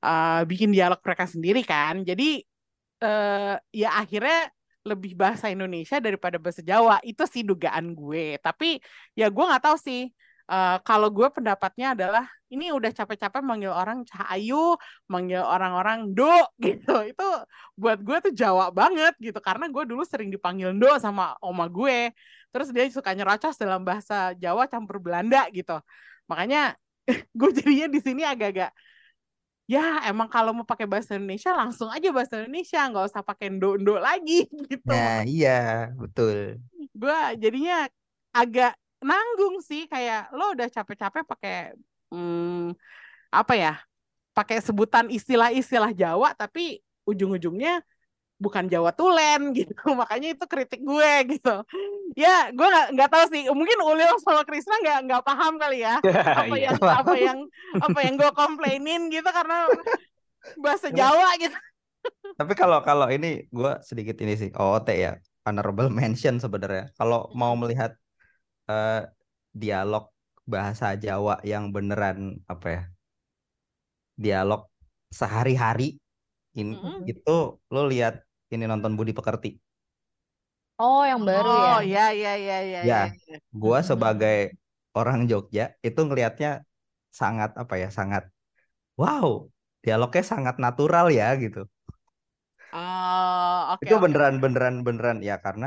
[0.00, 2.40] eh, bikin dialog mereka sendiri kan jadi
[3.04, 4.48] eh, ya akhirnya
[4.86, 8.78] lebih bahasa Indonesia daripada bahasa Jawa itu sih dugaan gue tapi
[9.18, 10.14] ya gue nggak tahu sih
[10.46, 12.22] Eh, kalau gue pendapatnya adalah
[12.54, 14.78] ini udah capek-capek manggil orang Cahayu,
[15.10, 16.30] manggil orang-orang Do
[16.66, 17.02] gitu.
[17.02, 17.26] Itu
[17.74, 22.14] buat gue tuh Jawa banget gitu karena gue dulu sering dipanggil Do sama oma gue.
[22.54, 25.82] Terus dia suka nyerocos dalam bahasa Jawa campur Belanda gitu.
[26.30, 26.78] Makanya
[27.38, 28.70] gue jadinya di sini agak-agak
[29.66, 33.98] ya emang kalau mau pakai bahasa Indonesia langsung aja bahasa Indonesia nggak usah pakai ndo-ndo
[33.98, 34.86] lagi gitu.
[34.86, 36.62] Nah, iya, betul.
[36.96, 37.84] gue jadinya
[38.32, 41.56] agak nanggung sih kayak lo udah capek-capek pakai
[42.08, 42.72] hmm,
[43.28, 43.74] apa ya
[44.32, 47.84] pakai sebutan istilah-istilah Jawa tapi ujung-ujungnya
[48.36, 51.64] bukan Jawa Tulen gitu makanya itu kritik gue gitu
[52.16, 55.96] ya gue nggak nggak tahu sih mungkin Ulil sama Krisna nggak nggak paham kali ya
[56.44, 56.70] apa Iya.
[56.72, 57.38] yang apa yang
[57.80, 59.66] apa yang gue komplainin gitu karena
[60.60, 61.56] bahasa Jawa gitu
[62.36, 66.92] Tapi kalau kalau ini gue sedikit ini sih OOT ya, honorable mention sebenarnya.
[66.94, 67.98] Kalau mau melihat
[68.70, 69.02] eh,
[69.50, 70.12] dialog
[70.46, 72.82] bahasa Jawa yang beneran apa ya,
[74.16, 74.66] dialog
[75.12, 75.98] sehari-hari
[76.56, 77.04] ini Mm-mm.
[77.06, 77.36] itu
[77.72, 79.50] lo lihat ini nonton Budi Pekerti.
[80.84, 81.70] Oh, yang baru ya.
[81.70, 83.06] Oh, ya ya ya ya Ya, ya.
[83.62, 83.90] gua Mm-mm.
[83.90, 84.36] sebagai
[84.98, 86.48] orang Jogja itu ngelihatnya
[87.20, 88.22] sangat apa ya, sangat
[89.00, 89.28] wow,
[89.84, 91.60] dialognya sangat natural ya gitu.
[92.72, 95.66] Oh, oke Itu beneran beneran beneran ya karena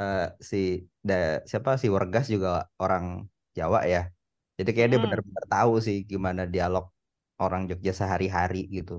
[0.00, 0.18] eh,
[0.50, 0.56] si
[1.08, 1.14] da,
[1.50, 2.48] siapa si Wergas juga
[2.82, 3.04] orang
[3.58, 3.98] Jawa ya.
[4.58, 5.04] Jadi kayak dia Mm-mm.
[5.04, 6.84] bener-bener tahu sih gimana dialog
[7.42, 8.92] orang Jogja sehari-hari gitu.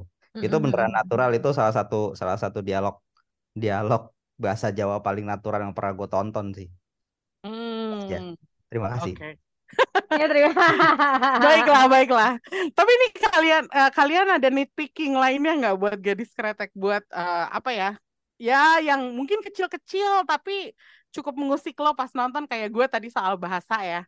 [0.43, 0.95] Itu Mm-mm, beneran mm-mm.
[0.97, 2.95] natural itu salah satu salah satu dialog
[3.55, 6.67] dialog bahasa Jawa paling natural yang pernah gue tonton sih.
[8.09, 8.35] Ya, Hmm,
[8.69, 9.15] terima kasih.
[9.15, 9.27] oke.
[10.19, 10.51] Ya, terima.
[11.45, 12.31] Baiklah, baiklah.
[12.51, 17.71] Tapi ini kalian eh, kalian ada nitpicking lainnya nggak buat gadis kretek buat eh, apa
[17.71, 17.89] ya?
[18.41, 20.75] Ya, yang mungkin kecil-kecil tapi
[21.15, 24.01] cukup mengusik lo pas nonton kayak gue tadi soal bahasa ya.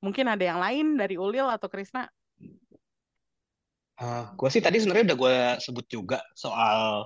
[0.00, 2.08] Mungkin ada yang lain dari Ulil atau Krisna?
[4.38, 5.34] gue sih tadi sebenarnya udah gue
[5.64, 7.04] sebut juga soal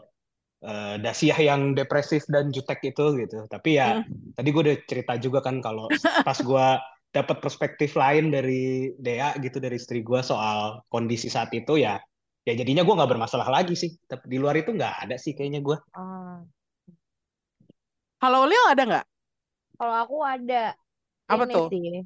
[0.64, 3.44] eh, Dasiah yang depresif dan jutek itu gitu.
[3.46, 4.32] Tapi ya Hmm.
[4.32, 5.86] tadi gue udah cerita juga kan kalau
[6.24, 6.66] pas gue
[7.14, 12.00] dapat perspektif lain dari Dea gitu dari istri gue soal kondisi saat itu ya
[12.42, 13.94] ya jadinya gue nggak bermasalah lagi sih.
[14.08, 15.76] Tapi di luar itu nggak ada sih kayaknya gue.
[15.94, 16.40] Oh.
[18.18, 19.06] Kalau Ulil ada nggak?
[19.76, 20.72] Kalau aku ada
[21.28, 21.68] Apa ini tuh?
[21.68, 22.04] sih.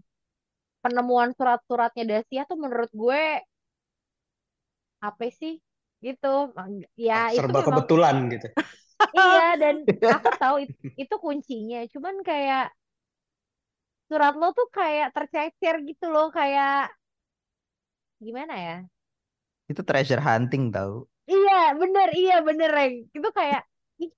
[0.79, 3.23] Penemuan surat-suratnya Dasia tuh menurut gue
[4.99, 5.63] apa sih?
[5.99, 6.35] Gitu.
[6.95, 8.47] Ya, itu Serba memang kebetulan gitu.
[9.19, 9.75] iya dan
[10.19, 11.81] aku tahu itu, itu kuncinya.
[11.91, 12.71] Cuman kayak
[14.09, 16.91] surat lo tuh kayak tercecer gitu loh, kayak
[18.19, 18.77] gimana ya?
[19.69, 21.05] Itu treasure hunting tahu.
[21.29, 22.95] Iya, bener, iya bener, Reng.
[23.13, 23.69] Itu kayak,
[24.01, 24.09] ih,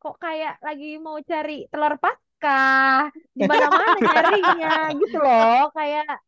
[0.00, 5.68] kok kayak lagi mau cari telur Paskah, di mana-mana nyarinya, gitu loh.
[5.76, 6.24] Kayak,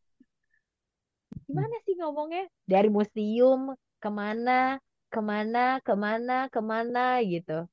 [1.49, 2.45] gimana sih ngomongnya?
[2.69, 4.77] Dari museum, ke mana,
[5.09, 7.65] ke mana, ke mana, ke mana, gitu.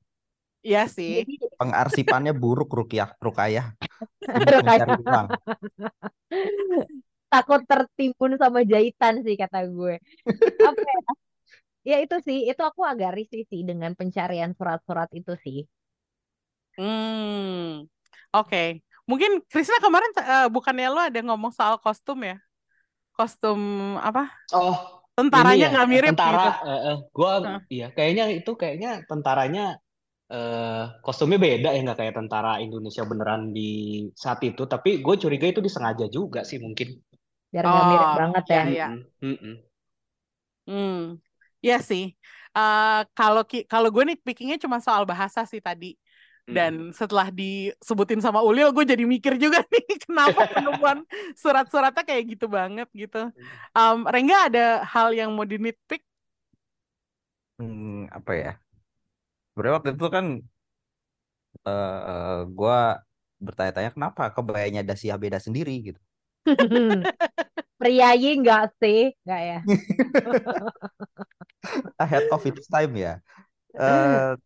[0.66, 1.22] Iya sih.
[1.22, 3.76] Jadi, Pengarsipannya buruk Rukiah, Rukayah.
[5.06, 5.26] Uang.
[7.32, 10.00] takut tertimbun sama jahitan sih, kata gue.
[10.62, 11.00] Apa ya?
[11.86, 15.58] Ya itu sih, itu aku agak risih sih dengan pencarian surat-surat itu sih.
[16.74, 17.86] Hmm.
[18.34, 18.82] Oke.
[19.06, 22.42] Mungkin Krisna kemarin eh, bukannya lo ada ngomong soal kostum ya?
[23.14, 24.28] Kostum apa?
[24.50, 26.28] Oh, Tentaranya ya, nggak mirip tentara.
[26.28, 26.48] gitu.
[26.68, 27.60] eh, eh, gua Hah.
[27.74, 29.62] iya kayaknya itu kayaknya tentaranya
[30.34, 33.62] eh kostumnya beda ya nggak kayak tentara Indonesia beneran di
[34.24, 34.62] saat itu.
[34.72, 36.88] Tapi gue curiga itu disengaja juga sih mungkin.
[37.52, 38.62] Biar nggak mirip Oh, banget iya ya.
[38.72, 38.84] iya.
[38.86, 39.54] Mm-mm, mm-mm.
[40.66, 40.94] Hmm.
[41.64, 42.02] Iya sih.
[42.56, 42.86] Eh,
[43.16, 45.86] kalau ki- kalau gue nih pickingnya cuma soal bahasa sih tadi.
[46.46, 46.54] Mm.
[46.54, 51.02] Dan setelah disebutin sama Ulil, gue jadi mikir juga nih kenapa penemuan
[51.34, 53.34] surat-suratnya kayak gitu banget gitu.
[53.74, 56.06] Um, Rengga ada hal yang mau di nitpick?
[57.58, 58.52] Hmm, apa ya?
[59.52, 60.26] Sebenarnya waktu itu kan
[61.66, 63.02] eh gua
[63.42, 66.00] bertanya-tanya kenapa kebayanya Dasia beda sendiri gitu.
[67.80, 69.10] Priayi nggak sih?
[69.26, 69.58] Nggak ya?
[71.98, 73.18] Ahead of its time ya.
[73.74, 74.38] Eh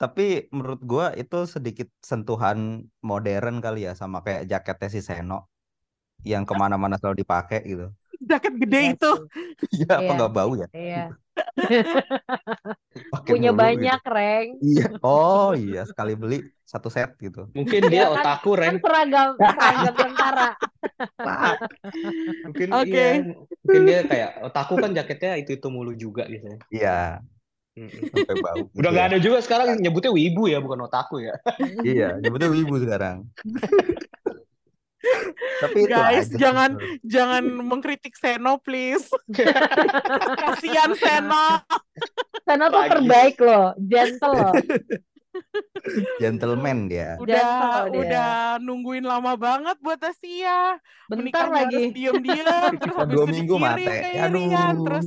[0.00, 5.52] tapi menurut gua itu sedikit sentuhan modern kali ya sama kayak jaketnya si Seno
[6.24, 7.92] yang ke mana-mana selalu dipakai gitu.
[8.20, 9.12] Jaket gede Iya itu.
[9.76, 10.68] Iya apa Iya nggak bau ya?
[10.72, 11.04] Iya.
[13.28, 13.60] Punya mulu gitu.
[13.64, 14.48] banyak, Reng.
[14.60, 14.86] Iya.
[15.00, 17.48] Oh iya sekali beli satu set gitu.
[17.56, 18.76] Mungkin dia kan, otaku, kan Ren.
[18.80, 20.50] seragam seragam tentara.
[21.16, 21.54] Pak.
[22.44, 22.88] Mungkin Oke.
[22.92, 23.08] iya,
[23.64, 26.58] mungkin dia kayak otaku kan jaketnya itu itu mulu juga gitu ya.
[26.72, 27.00] Iya.
[27.88, 29.10] Sampai bau gitu Udah nggak ya.
[29.12, 31.34] ada juga sekarang nyebutnya wibu ya, bukan otaku ya.
[31.86, 33.24] Iya nyebutnya wibu sekarang.
[35.60, 36.70] Tapi itu Guys, aja sih jangan
[37.00, 39.08] jangan mengkritik Seno, please.
[40.44, 41.64] Kasihan Seno.
[42.44, 42.90] Sana tuh Lagi.
[42.92, 44.52] terbaik loh, gentle loh.
[46.18, 47.16] gentleman dia.
[47.16, 48.00] Udah Gentle dia.
[48.04, 48.30] udah
[48.60, 50.76] nungguin lama banget buat Asia.
[51.08, 51.82] Bentar Menikahnya lagi.
[51.96, 54.84] diem-diem, terus habis dua itu minggu keiringan, Aduh.
[54.84, 55.06] terus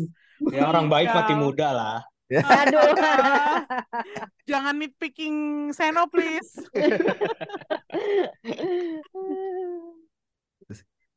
[0.52, 1.46] Ya orang baik mati meninggal.
[1.54, 2.00] muda lah.
[2.42, 2.94] Aduh.
[4.50, 5.36] Jangan nitpicking
[5.72, 6.58] Seno, please.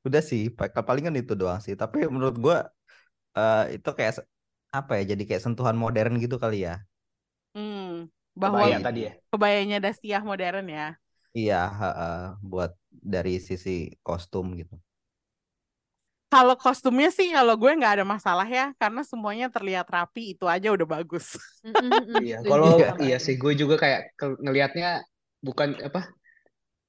[0.06, 1.74] Udah sih, pa- palingan itu doang sih.
[1.80, 2.56] Tapi menurut gua
[3.38, 4.12] eh, itu kayak
[4.78, 5.02] apa ya?
[5.16, 6.74] Jadi kayak sentuhan modern gitu kali ya.
[7.54, 9.12] Hmm, bahwa Kebaya tadi ya.
[9.32, 10.86] kebayanya Dastiah modern ya.
[11.38, 12.14] Iya, heeh,
[12.50, 12.70] buat
[13.12, 13.70] dari sisi
[14.06, 14.74] kostum gitu.
[16.26, 20.68] Kalau kostumnya sih kalau gue nggak ada masalah ya, karena semuanya terlihat rapi, itu aja
[20.74, 21.38] udah bagus.
[22.18, 22.88] Iya, Setuju kalau Iya.
[22.90, 23.24] sama iya ini.
[23.26, 24.00] sih gue juga kayak
[24.44, 24.88] ngelihatnya
[25.46, 26.00] bukan apa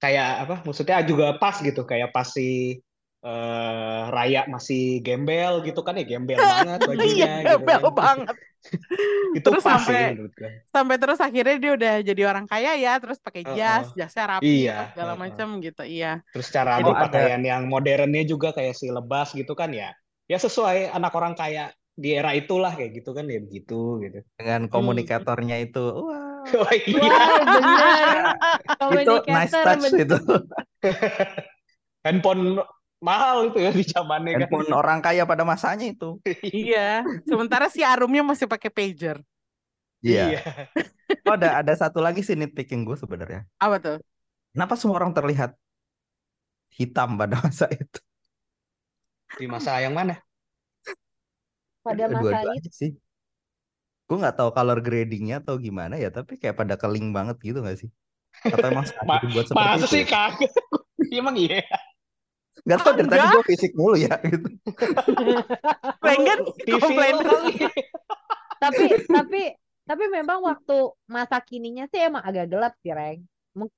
[0.03, 2.77] kayak apa maksudnya juga pas gitu kayak pas si
[3.25, 7.93] eh, Raya masih gembel gitu kan ya gembel banget Iya, bajunya gitu gembel kan.
[7.99, 8.35] banget.
[9.37, 10.49] Itu Terus pas sampai gue.
[10.73, 13.97] sampai terus akhirnya dia udah jadi orang kaya ya, terus pakai jas, Heeh.
[13.99, 15.21] jasnya rapi, Iya, segala heeh.
[15.23, 15.81] macam gitu.
[15.87, 16.07] Iya.
[16.33, 19.89] Terus cara Jadi Oh ada berpakaian yang modernnya juga kayak si lebas gitu kan ya.
[20.27, 24.17] Ya sesuai anak orang kaya di era itulah kayak gitu kan ya begitu gitu.
[24.37, 24.71] dengan Hmm.
[24.73, 25.79] komunikatornya itu.
[25.79, 27.17] Wah, Wah iya.
[28.79, 29.01] Wah, bener.
[29.03, 30.01] itu nice touch bener.
[30.03, 30.15] itu.
[32.05, 32.61] Handphone
[32.97, 34.39] mahal itu ya di zamannya kan.
[34.49, 36.17] Handphone orang kaya pada masanya itu.
[36.43, 37.05] Iya.
[37.29, 39.21] Sementara si Arumnya masih pakai pager.
[40.01, 40.23] Iya.
[40.33, 40.41] Iya.
[41.25, 43.45] Oh, ada ada satu lagi sih nitpicking gue sebenarnya.
[43.57, 43.97] Apa tuh?
[44.53, 45.53] Kenapa semua orang terlihat
[46.73, 47.99] hitam pada masa itu?
[49.37, 50.17] Di masa yang mana?
[51.85, 52.23] Pada masa itu.
[52.23, 52.91] Dua-duanya sih.
[54.07, 57.77] Gue nggak tahu color gradingnya atau gimana ya, tapi kayak pada keling banget gitu nggak
[57.77, 57.89] sih?
[58.47, 58.85] Atau emang
[59.23, 60.09] dibuat seperti masa itu sih ya?
[60.09, 60.51] kagak?
[61.17, 61.63] Emang iya.
[62.67, 64.49] Nggak tahu dari tadi gue fisik mulu ya gitu.
[66.03, 66.37] Pengen
[66.83, 67.53] komplain kali.
[68.57, 69.41] tapi tapi
[69.87, 70.77] tapi memang waktu
[71.07, 73.23] masa kininya sih emang agak gelap sih Reng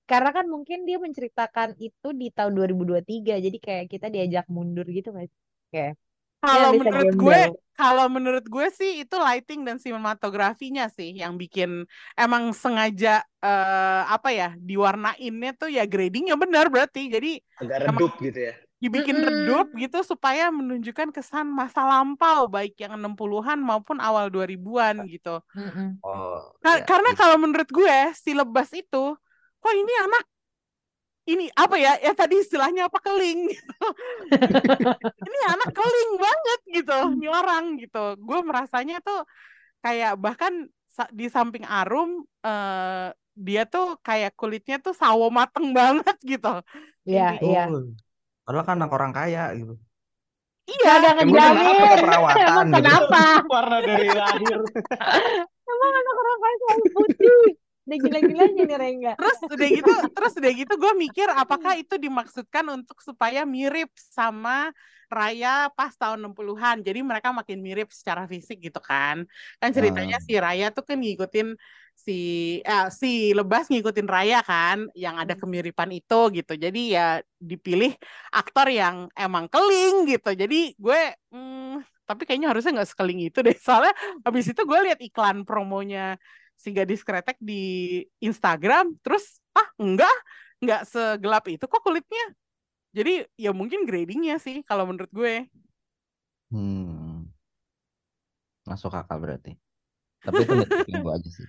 [0.03, 5.16] karena kan mungkin dia menceritakan itu di tahun 2023 jadi kayak kita diajak mundur gitu
[5.16, 5.32] sih
[5.72, 6.07] kayak ya
[6.40, 7.41] Kalau menurut gue,
[7.76, 11.84] kalau menurut gue sih itu lighting dan sinematografinya sih yang bikin
[12.16, 17.11] emang sengaja eh, apa ya diwarnainnya tuh ya gradingnya benar berarti.
[17.11, 18.56] Jadi Agak emang redup gitu ya.
[18.80, 19.28] Dibikin Mm-mm.
[19.28, 25.44] redup gitu supaya menunjukkan kesan masa lampau baik yang 60-an maupun awal 2000-an gitu.
[25.56, 26.00] Mm-mm.
[26.04, 26.88] Oh, Ka- ya.
[26.88, 29.16] karena kalau menurut gue si lebas itu
[29.60, 30.24] kok ini anak
[31.30, 33.54] ini apa ya ya tadi istilahnya apa keling
[35.28, 39.20] ini anak keling banget gitu ini orang gitu gue merasanya tuh
[39.84, 40.54] kayak bahkan
[40.90, 46.50] sa- di samping Arum eh, dia tuh kayak kulitnya tuh sawo mateng banget gitu
[47.10, 47.60] Iya, intinya iya.
[47.68, 48.09] Betul.
[48.50, 49.78] Padahal kan anak orang kaya gitu.
[50.66, 51.22] iya Emang kenapa?
[51.22, 51.66] ngejamin.
[51.78, 52.78] Pakai perawatan Emang gitu.
[52.82, 53.22] kenapa?
[53.54, 54.58] Warna dari lahir.
[55.70, 57.42] Emang anak orang kaya selalu putih.
[57.86, 59.14] Udah gila-gilanya nih Rengga.
[59.18, 64.70] terus udah gitu terus udah gitu gue mikir apakah itu dimaksudkan untuk supaya mirip sama
[65.10, 69.26] Raya pas tahun 60-an jadi mereka makin mirip secara fisik gitu kan
[69.58, 70.26] kan ceritanya Ah.
[70.26, 71.58] si Raya tuh kan ngikutin
[72.00, 72.20] si
[72.64, 76.54] eh, si Lebas ngikutin Raya kan yang ada kemiripan itu gitu.
[76.56, 77.92] Jadi ya dipilih
[78.32, 80.32] aktor yang emang keling gitu.
[80.32, 81.02] Jadi gue
[81.36, 83.58] hmm, tapi kayaknya harusnya nggak sekeling itu deh.
[83.66, 83.94] Soalnya
[84.24, 86.16] habis itu gue lihat iklan promonya
[86.56, 90.16] si gadis kretek di Instagram terus ah enggak
[90.64, 92.26] enggak segelap itu kok kulitnya.
[92.96, 95.46] Jadi ya mungkin gradingnya sih kalau menurut gue.
[96.50, 97.30] Hmm,
[98.66, 99.54] masuk akal berarti.
[100.26, 101.48] Tapi itu gue aja sih.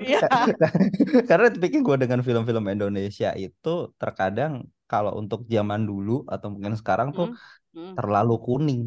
[0.00, 0.20] Iya
[1.28, 3.68] Karena nitpicking gue dengan film-film Indonesia itu
[4.00, 4.52] terkadang
[4.90, 7.34] kalau untuk zaman dulu atau mungkin sekarang tuh Hmm,
[7.74, 7.96] hmm.
[7.98, 8.82] terlalu kuning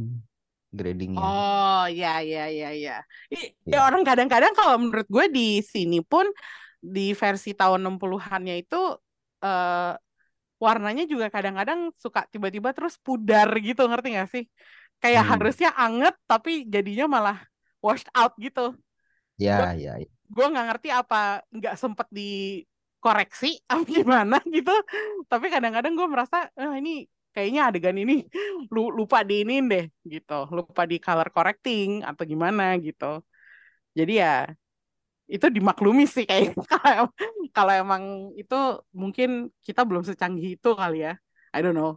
[0.77, 1.31] gradingnya.
[1.38, 2.91] oh ya ya ya ya
[3.34, 3.77] I- Iya.
[3.77, 5.41] ya orang kadang-kadang kalau menurut gue di
[5.73, 6.26] sini pun
[6.95, 8.77] di versi tahun 60-annya itu
[9.45, 9.91] eh,
[10.65, 14.43] warnanya juga kadang-kadang suka tiba-tiba terus pudar gitu ngerti gak sih
[15.03, 15.31] kayak Hmm.
[15.31, 17.38] harusnya anget tapi jadinya malah
[17.85, 18.61] washed out gitu
[19.38, 20.07] Ya, ya, ya.
[20.34, 21.15] Gue nggak ngerti apa
[21.55, 24.72] nggak sempet dikoreksi apa gimana gitu.
[25.31, 26.91] Tapi kadang-kadang gue merasa "Ah, ini
[27.34, 28.14] kayaknya adegan ini
[28.73, 30.34] lu lupa diinin deh gitu.
[30.57, 33.05] Lupa di color correcting atau gimana gitu.
[33.97, 34.30] Jadi ya
[35.34, 36.51] itu dimaklumi sih kayak
[37.55, 38.03] kalau emang
[38.39, 38.55] itu
[39.01, 39.30] mungkin
[39.65, 41.11] kita belum secanggih itu kali ya.
[41.55, 41.91] I don't know.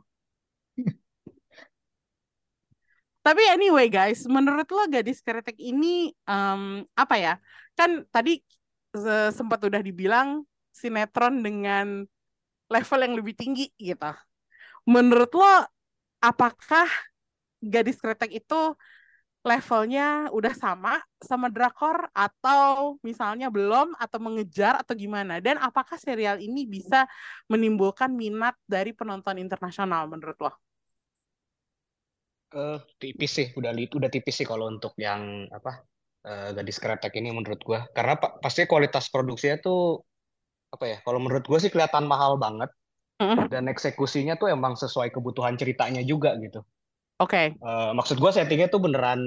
[3.27, 7.33] Tapi anyway guys, menurut lo gadis kretek ini em, apa ya?
[7.79, 8.41] Kan tadi
[8.97, 12.05] se- sempat udah dibilang sinetron dengan
[12.73, 14.11] level yang lebih tinggi gitu.
[14.89, 15.47] Menurut lo
[16.23, 16.89] apakah
[17.63, 18.61] gadis kretek itu
[19.47, 25.39] levelnya udah sama sama drakor atau misalnya belum atau mengejar atau gimana?
[25.41, 27.07] Dan apakah serial ini bisa
[27.53, 30.53] menimbulkan minat dari penonton internasional menurut lo?
[32.61, 35.23] Eh, tipis sih, udah udah tipis sih kalau untuk yang
[35.59, 35.71] apa
[36.31, 37.81] eh, gadis kretek ini menurut gua.
[37.97, 39.79] Karena pa- pasti kualitas produksinya tuh
[40.75, 40.97] apa ya?
[41.07, 42.71] Kalau menurut gua sih kelihatan mahal banget
[43.21, 46.61] Mm, dan eksekusinya tuh emang sesuai kebutuhan ceritanya juga gitu.
[47.19, 47.57] Oke.
[47.57, 49.21] Eh, maksud gua settingnya tuh beneran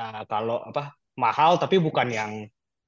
[0.00, 2.32] eh, kalau apa mahal tapi bukan yang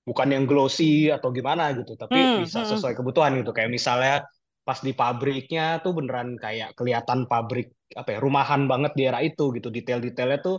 [0.08, 3.50] bukan yang glossy atau gimana gitu, tapi Hmm, bisa sesuai kebutuhan gitu.
[3.56, 4.14] Kayak misalnya
[4.66, 7.66] pas di pabriknya tuh beneran kayak kelihatan pabrik
[7.98, 9.68] apa ya rumahan banget di era itu gitu.
[9.72, 10.56] Detail-detailnya tuh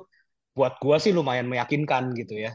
[0.57, 2.51] buat gua sih lumayan meyakinkan gitu ya.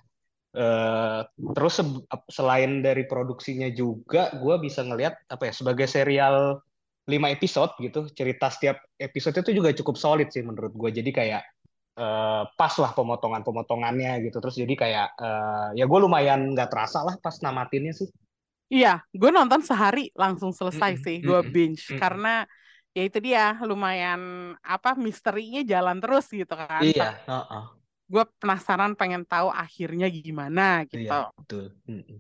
[0.59, 1.21] Eh,
[1.55, 2.05] terus se-
[2.35, 6.59] selain dari produksinya juga, gua bisa ngelihat apa ya sebagai serial
[7.09, 10.91] 5 episode gitu, cerita setiap episode itu juga cukup solid sih menurut gue.
[10.99, 11.43] Jadi kayak
[12.01, 14.37] eh, pas lah pemotongan-pemotongannya gitu.
[14.43, 18.09] Terus jadi kayak eh, ya gue lumayan nggak terasa lah pas namatinnya sih.
[18.75, 18.89] Iya,
[19.21, 22.01] gue nonton sehari langsung selesai Mm-mm, sih, gue binge mm-mm.
[22.01, 22.29] karena
[22.97, 24.21] ya itu dia lumayan
[24.75, 26.87] apa misterinya jalan terus gitu kan.
[26.87, 27.78] Iya, heeh.
[28.13, 30.63] Gue penasaran pengen tahu akhirnya gimana
[30.93, 31.03] gitu.
[31.03, 31.65] Iya, betul.
[31.89, 32.19] Mm-mm.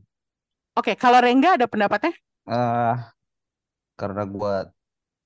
[0.78, 2.12] Oke, kalau Rengga ada pendapatnya?
[2.46, 3.10] eh
[4.00, 4.52] karena gue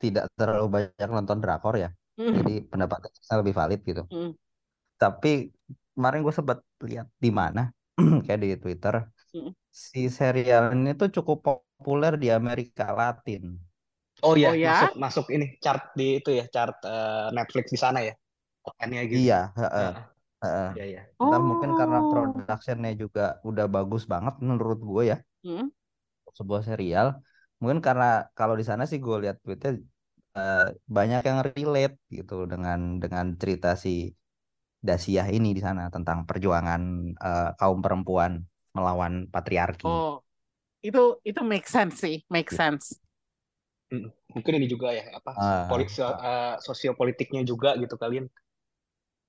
[0.02, 4.02] tidak terlalu banyak nonton drakor ya, Mm, jadi pendapatnya saya lebih valid gitu.
[4.10, 4.34] mm,
[5.02, 5.30] Tapi
[5.94, 6.58] kemarin gue sempat
[6.88, 7.60] lihat di mana,
[8.24, 8.94] kayak di Twitter,
[9.34, 9.52] mm.
[9.90, 13.42] si serial ini tuh cukup populer di Amerika Latin.
[14.26, 14.70] Oh iya, Oh ya?
[14.70, 18.12] masuk masuk ini chart di itu ya, chart eh, Netflix di sana ya.
[18.64, 19.26] Tokennya gitu.
[19.26, 19.88] Iya, heeh,
[20.42, 20.52] Heeh.
[20.54, 20.70] heeh.
[20.76, 21.00] Iya, iya.
[21.22, 22.10] Entah mungkin karena Oh.
[22.10, 25.70] productionnya juga udah bagus banget menurut gue ya, Mm,
[26.38, 27.06] sebuah serial.
[27.60, 28.04] Mungkin karena
[28.38, 29.70] kalau di sana sih gue lihat tweetnya
[30.38, 30.60] eh,
[30.96, 33.90] banyak yang relate gitu dengan dengan cerita si
[34.88, 36.82] Dasyah ini di sana tentang perjuangan
[37.26, 38.32] eh, kaum perempuan
[38.76, 39.88] melawan patriarki.
[39.90, 40.22] Oh,
[40.86, 41.00] itu
[41.30, 42.86] itu make sense sih, make sense.
[43.92, 44.08] Mm.
[44.34, 48.26] Mungkin ini juga ya apa Ah, polit so- eh, sosiopolitiknya juga gitu kalian.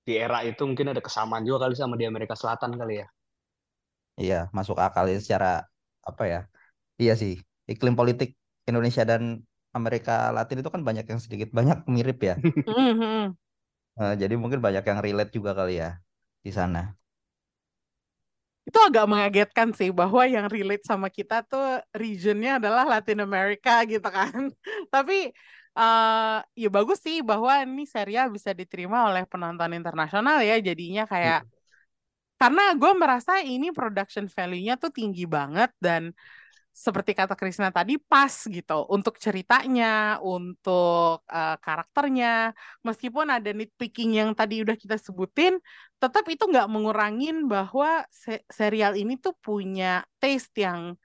[0.08, 3.08] Di era itu mungkin ada kesamaan juga kali sama di Amerika Selatan kali ya.
[4.22, 5.48] iya, masuk akal ya secara
[6.10, 6.38] apa ya?
[7.02, 7.34] Iya sih,
[7.72, 8.30] iklim politik
[8.70, 9.24] Indonesia dan
[9.78, 12.36] Amerika Latin itu kan banyak yang sedikit banyak mirip ya.
[14.02, 15.90] Eh, jadi mungkin banyak yang relate juga kali ya
[16.46, 16.80] di sana.
[18.64, 24.08] Itu agak mengagetkan sih bahwa yang relate sama kita tuh regionnya adalah Latin America gitu
[24.08, 24.32] kan.
[24.94, 25.36] Tapi
[25.80, 30.54] eh ya bagus sih bahwa ini serial bisa diterima oleh penonton internasional ya.
[30.68, 31.52] Jadinya kayak Mm.
[32.42, 36.12] karena gue merasa ini production value-nya tuh tinggi banget dan
[36.86, 42.54] seperti kata Krisna tadi pas gitu untuk ceritanya, untuk eh, karakternya,
[42.88, 45.54] meskipun ada nitpicking yang tadi udah kita sebutin,
[46.02, 50.96] tetap itu nggak mengurangin bahwa se- serial ini tuh punya taste yang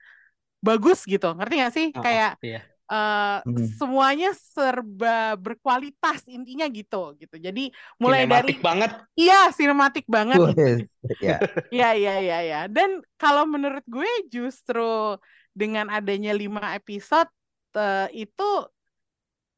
[0.66, 1.86] bagus gitu, ngerti nggak sih?
[1.94, 2.77] Heeh, Kayak iya.
[2.88, 3.68] Eh, Hmm.
[3.76, 7.36] semuanya serba berkualitas intinya gitu, gitu.
[7.36, 8.90] Jadi mulai dari Sinematik banget.
[9.14, 10.40] iya sinematik banget.
[10.40, 10.88] Wih,
[11.20, 11.36] ya.
[11.68, 12.60] Iya, iya, iya, ya.
[12.68, 15.16] Dan kalau menurut gue justru
[15.52, 17.28] dengan adanya lima episode
[17.76, 18.48] eh, itu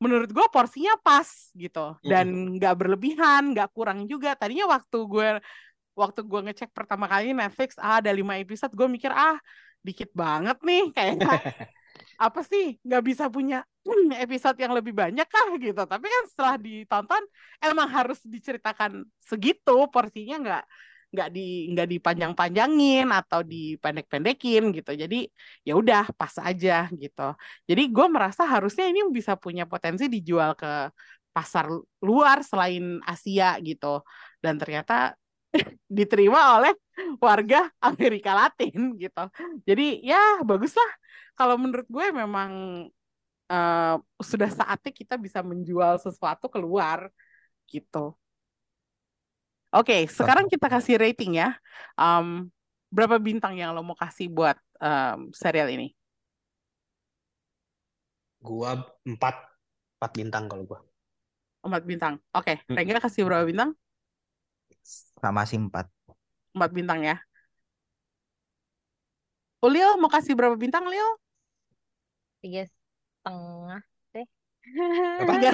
[0.01, 4.33] menurut gue porsinya pas gitu dan nggak berlebihan, nggak kurang juga.
[4.33, 5.29] Tadinya waktu gue
[5.93, 9.37] waktu gue ngecek pertama kali Netflix ah ada lima episode, gue mikir ah
[9.85, 11.15] dikit banget nih kayak
[12.21, 13.65] apa sih nggak bisa punya
[14.25, 15.83] episode yang lebih banyak kah gitu.
[15.89, 17.23] Tapi kan setelah ditonton
[17.65, 20.65] emang harus diceritakan segitu porsinya nggak
[21.11, 24.93] nggak di nggak dipanjang-panjangin atau dipendek-pendekin gitu.
[24.95, 25.27] Jadi
[25.67, 27.29] ya udah pas aja gitu.
[27.67, 30.93] Jadi gue merasa harusnya ini bisa punya potensi dijual ke
[31.35, 31.67] pasar
[32.05, 34.05] luar selain Asia gitu.
[34.39, 35.15] Dan ternyata
[35.99, 36.73] diterima oleh
[37.19, 39.25] warga Amerika Latin gitu.
[39.69, 40.91] Jadi ya bagus lah.
[41.39, 42.51] Kalau menurut gue memang
[43.53, 43.95] eh,
[44.31, 47.11] sudah saatnya kita bisa menjual sesuatu keluar
[47.71, 48.15] gitu.
[49.71, 51.55] Oke, sekarang kita kasih rating ya.
[51.95, 52.51] Em,
[52.91, 55.95] berapa bintang yang lo mau kasih buat em, serial ini?
[58.41, 58.71] Gua
[59.07, 59.37] empat
[59.97, 60.81] empat bintang kalau gua.
[61.61, 62.15] Empat bintang.
[62.33, 62.77] Oke, Mm.
[62.77, 63.71] Rengga kasih berapa bintang?
[65.21, 65.87] Sama sih empat.
[66.57, 67.17] Empat bintang ya.
[69.61, 71.05] Ulil mau kasih berapa bintang, Lil?
[72.41, 73.81] Tiga setengah
[74.17, 74.27] deh.
[75.21, 75.33] Apa?
[75.37, 75.51] Tiga,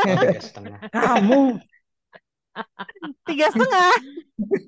[0.00, 0.78] Oh, tiga setengah.
[0.92, 1.40] Kamu
[3.24, 3.92] tiga setengah.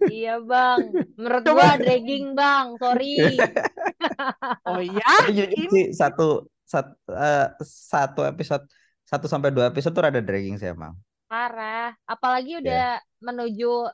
[0.09, 0.80] Iya bang,
[1.18, 1.56] menurut Coba.
[1.56, 3.16] gua dragging bang, sorry.
[4.68, 8.64] Oh iya, ini sih satu satu, eh, satu episode
[9.06, 10.94] satu sampai dua episode tuh rada dragging sih emang.
[11.26, 13.88] Parah, apalagi udah menuju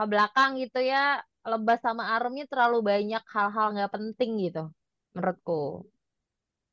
[0.00, 4.72] ke belakang gitu ya, lebas sama arumnya terlalu banyak hal-hal nggak penting gitu,
[5.12, 5.84] menurutku.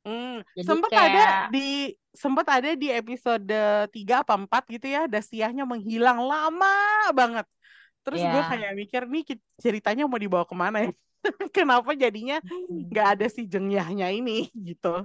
[0.08, 3.52] Hmm, Jadi sempat kayak- ada di sempat ada di episode
[3.92, 6.72] 3 apa 4 gitu ya, Dasiahnya menghilang lama
[7.12, 7.44] banget.
[8.00, 8.48] Terus gue Iya.
[8.48, 9.22] kayak mikir nih
[9.60, 10.90] ceritanya mau dibawa ke mana ya?
[11.52, 12.40] Kenapa jadinya
[12.88, 15.04] nggak ada si Jengyahnya ini gitu.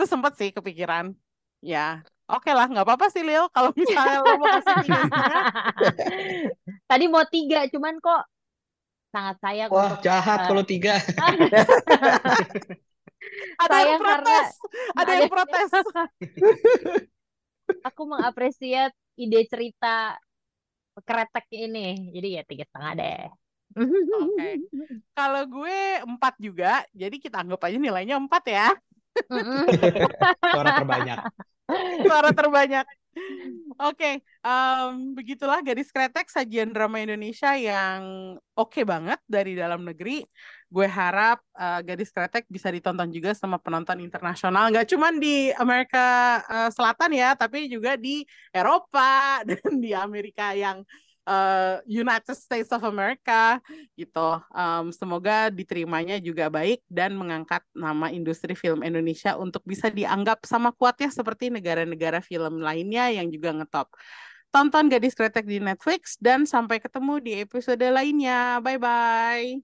[0.00, 1.12] Terus sempat sih kepikiran.
[1.60, 3.48] Ya, oke lah, nggak apa-apa sih Lil.
[3.50, 5.44] Kalau misalnya lo mau kasih tiga setengah,
[6.84, 8.22] Tadi mau tiga, cuman kok
[9.08, 10.94] sangat sayang Wah, untuk jahat eh, kalau tiga.
[13.58, 14.48] ada yang Sayang karena protes,
[14.94, 15.70] ada yang ada- protes.
[17.88, 20.16] aku mengapresiasi ide cerita
[21.04, 22.12] kretek ini.
[22.14, 23.22] Jadi ya tiga setengah deh.
[24.18, 24.48] Oke.
[25.12, 28.68] Kalau gue empat juga, jadi kita anggap aja nilainya empat ya.
[30.52, 31.18] Suara terbanyak.
[32.06, 32.86] Suara terbanyak.
[33.78, 40.26] Oke, em, begitulah Gadis Kretek sajian drama Indonesia yang oke banget dari dalam negeri.
[40.66, 46.38] Gue harap eh, Gadis Kretek bisa ditonton juga sama penonton internasional, nggak cuma di Amerika
[46.46, 50.82] eh, Selatan ya, tapi juga di Eropa dan di Amerika yang
[51.28, 53.60] Eh, United States of America
[53.92, 54.40] gitu.
[54.48, 60.72] Um, semoga diterimanya juga baik dan mengangkat nama industri film Indonesia untuk bisa dianggap sama
[60.72, 63.92] kuatnya seperti negara-negara film lainnya yang juga ngetop.
[64.48, 68.64] Tonton Gadis Kretek di Netflix dan sampai ketemu di episode lainnya.
[68.64, 69.60] Bye-bye.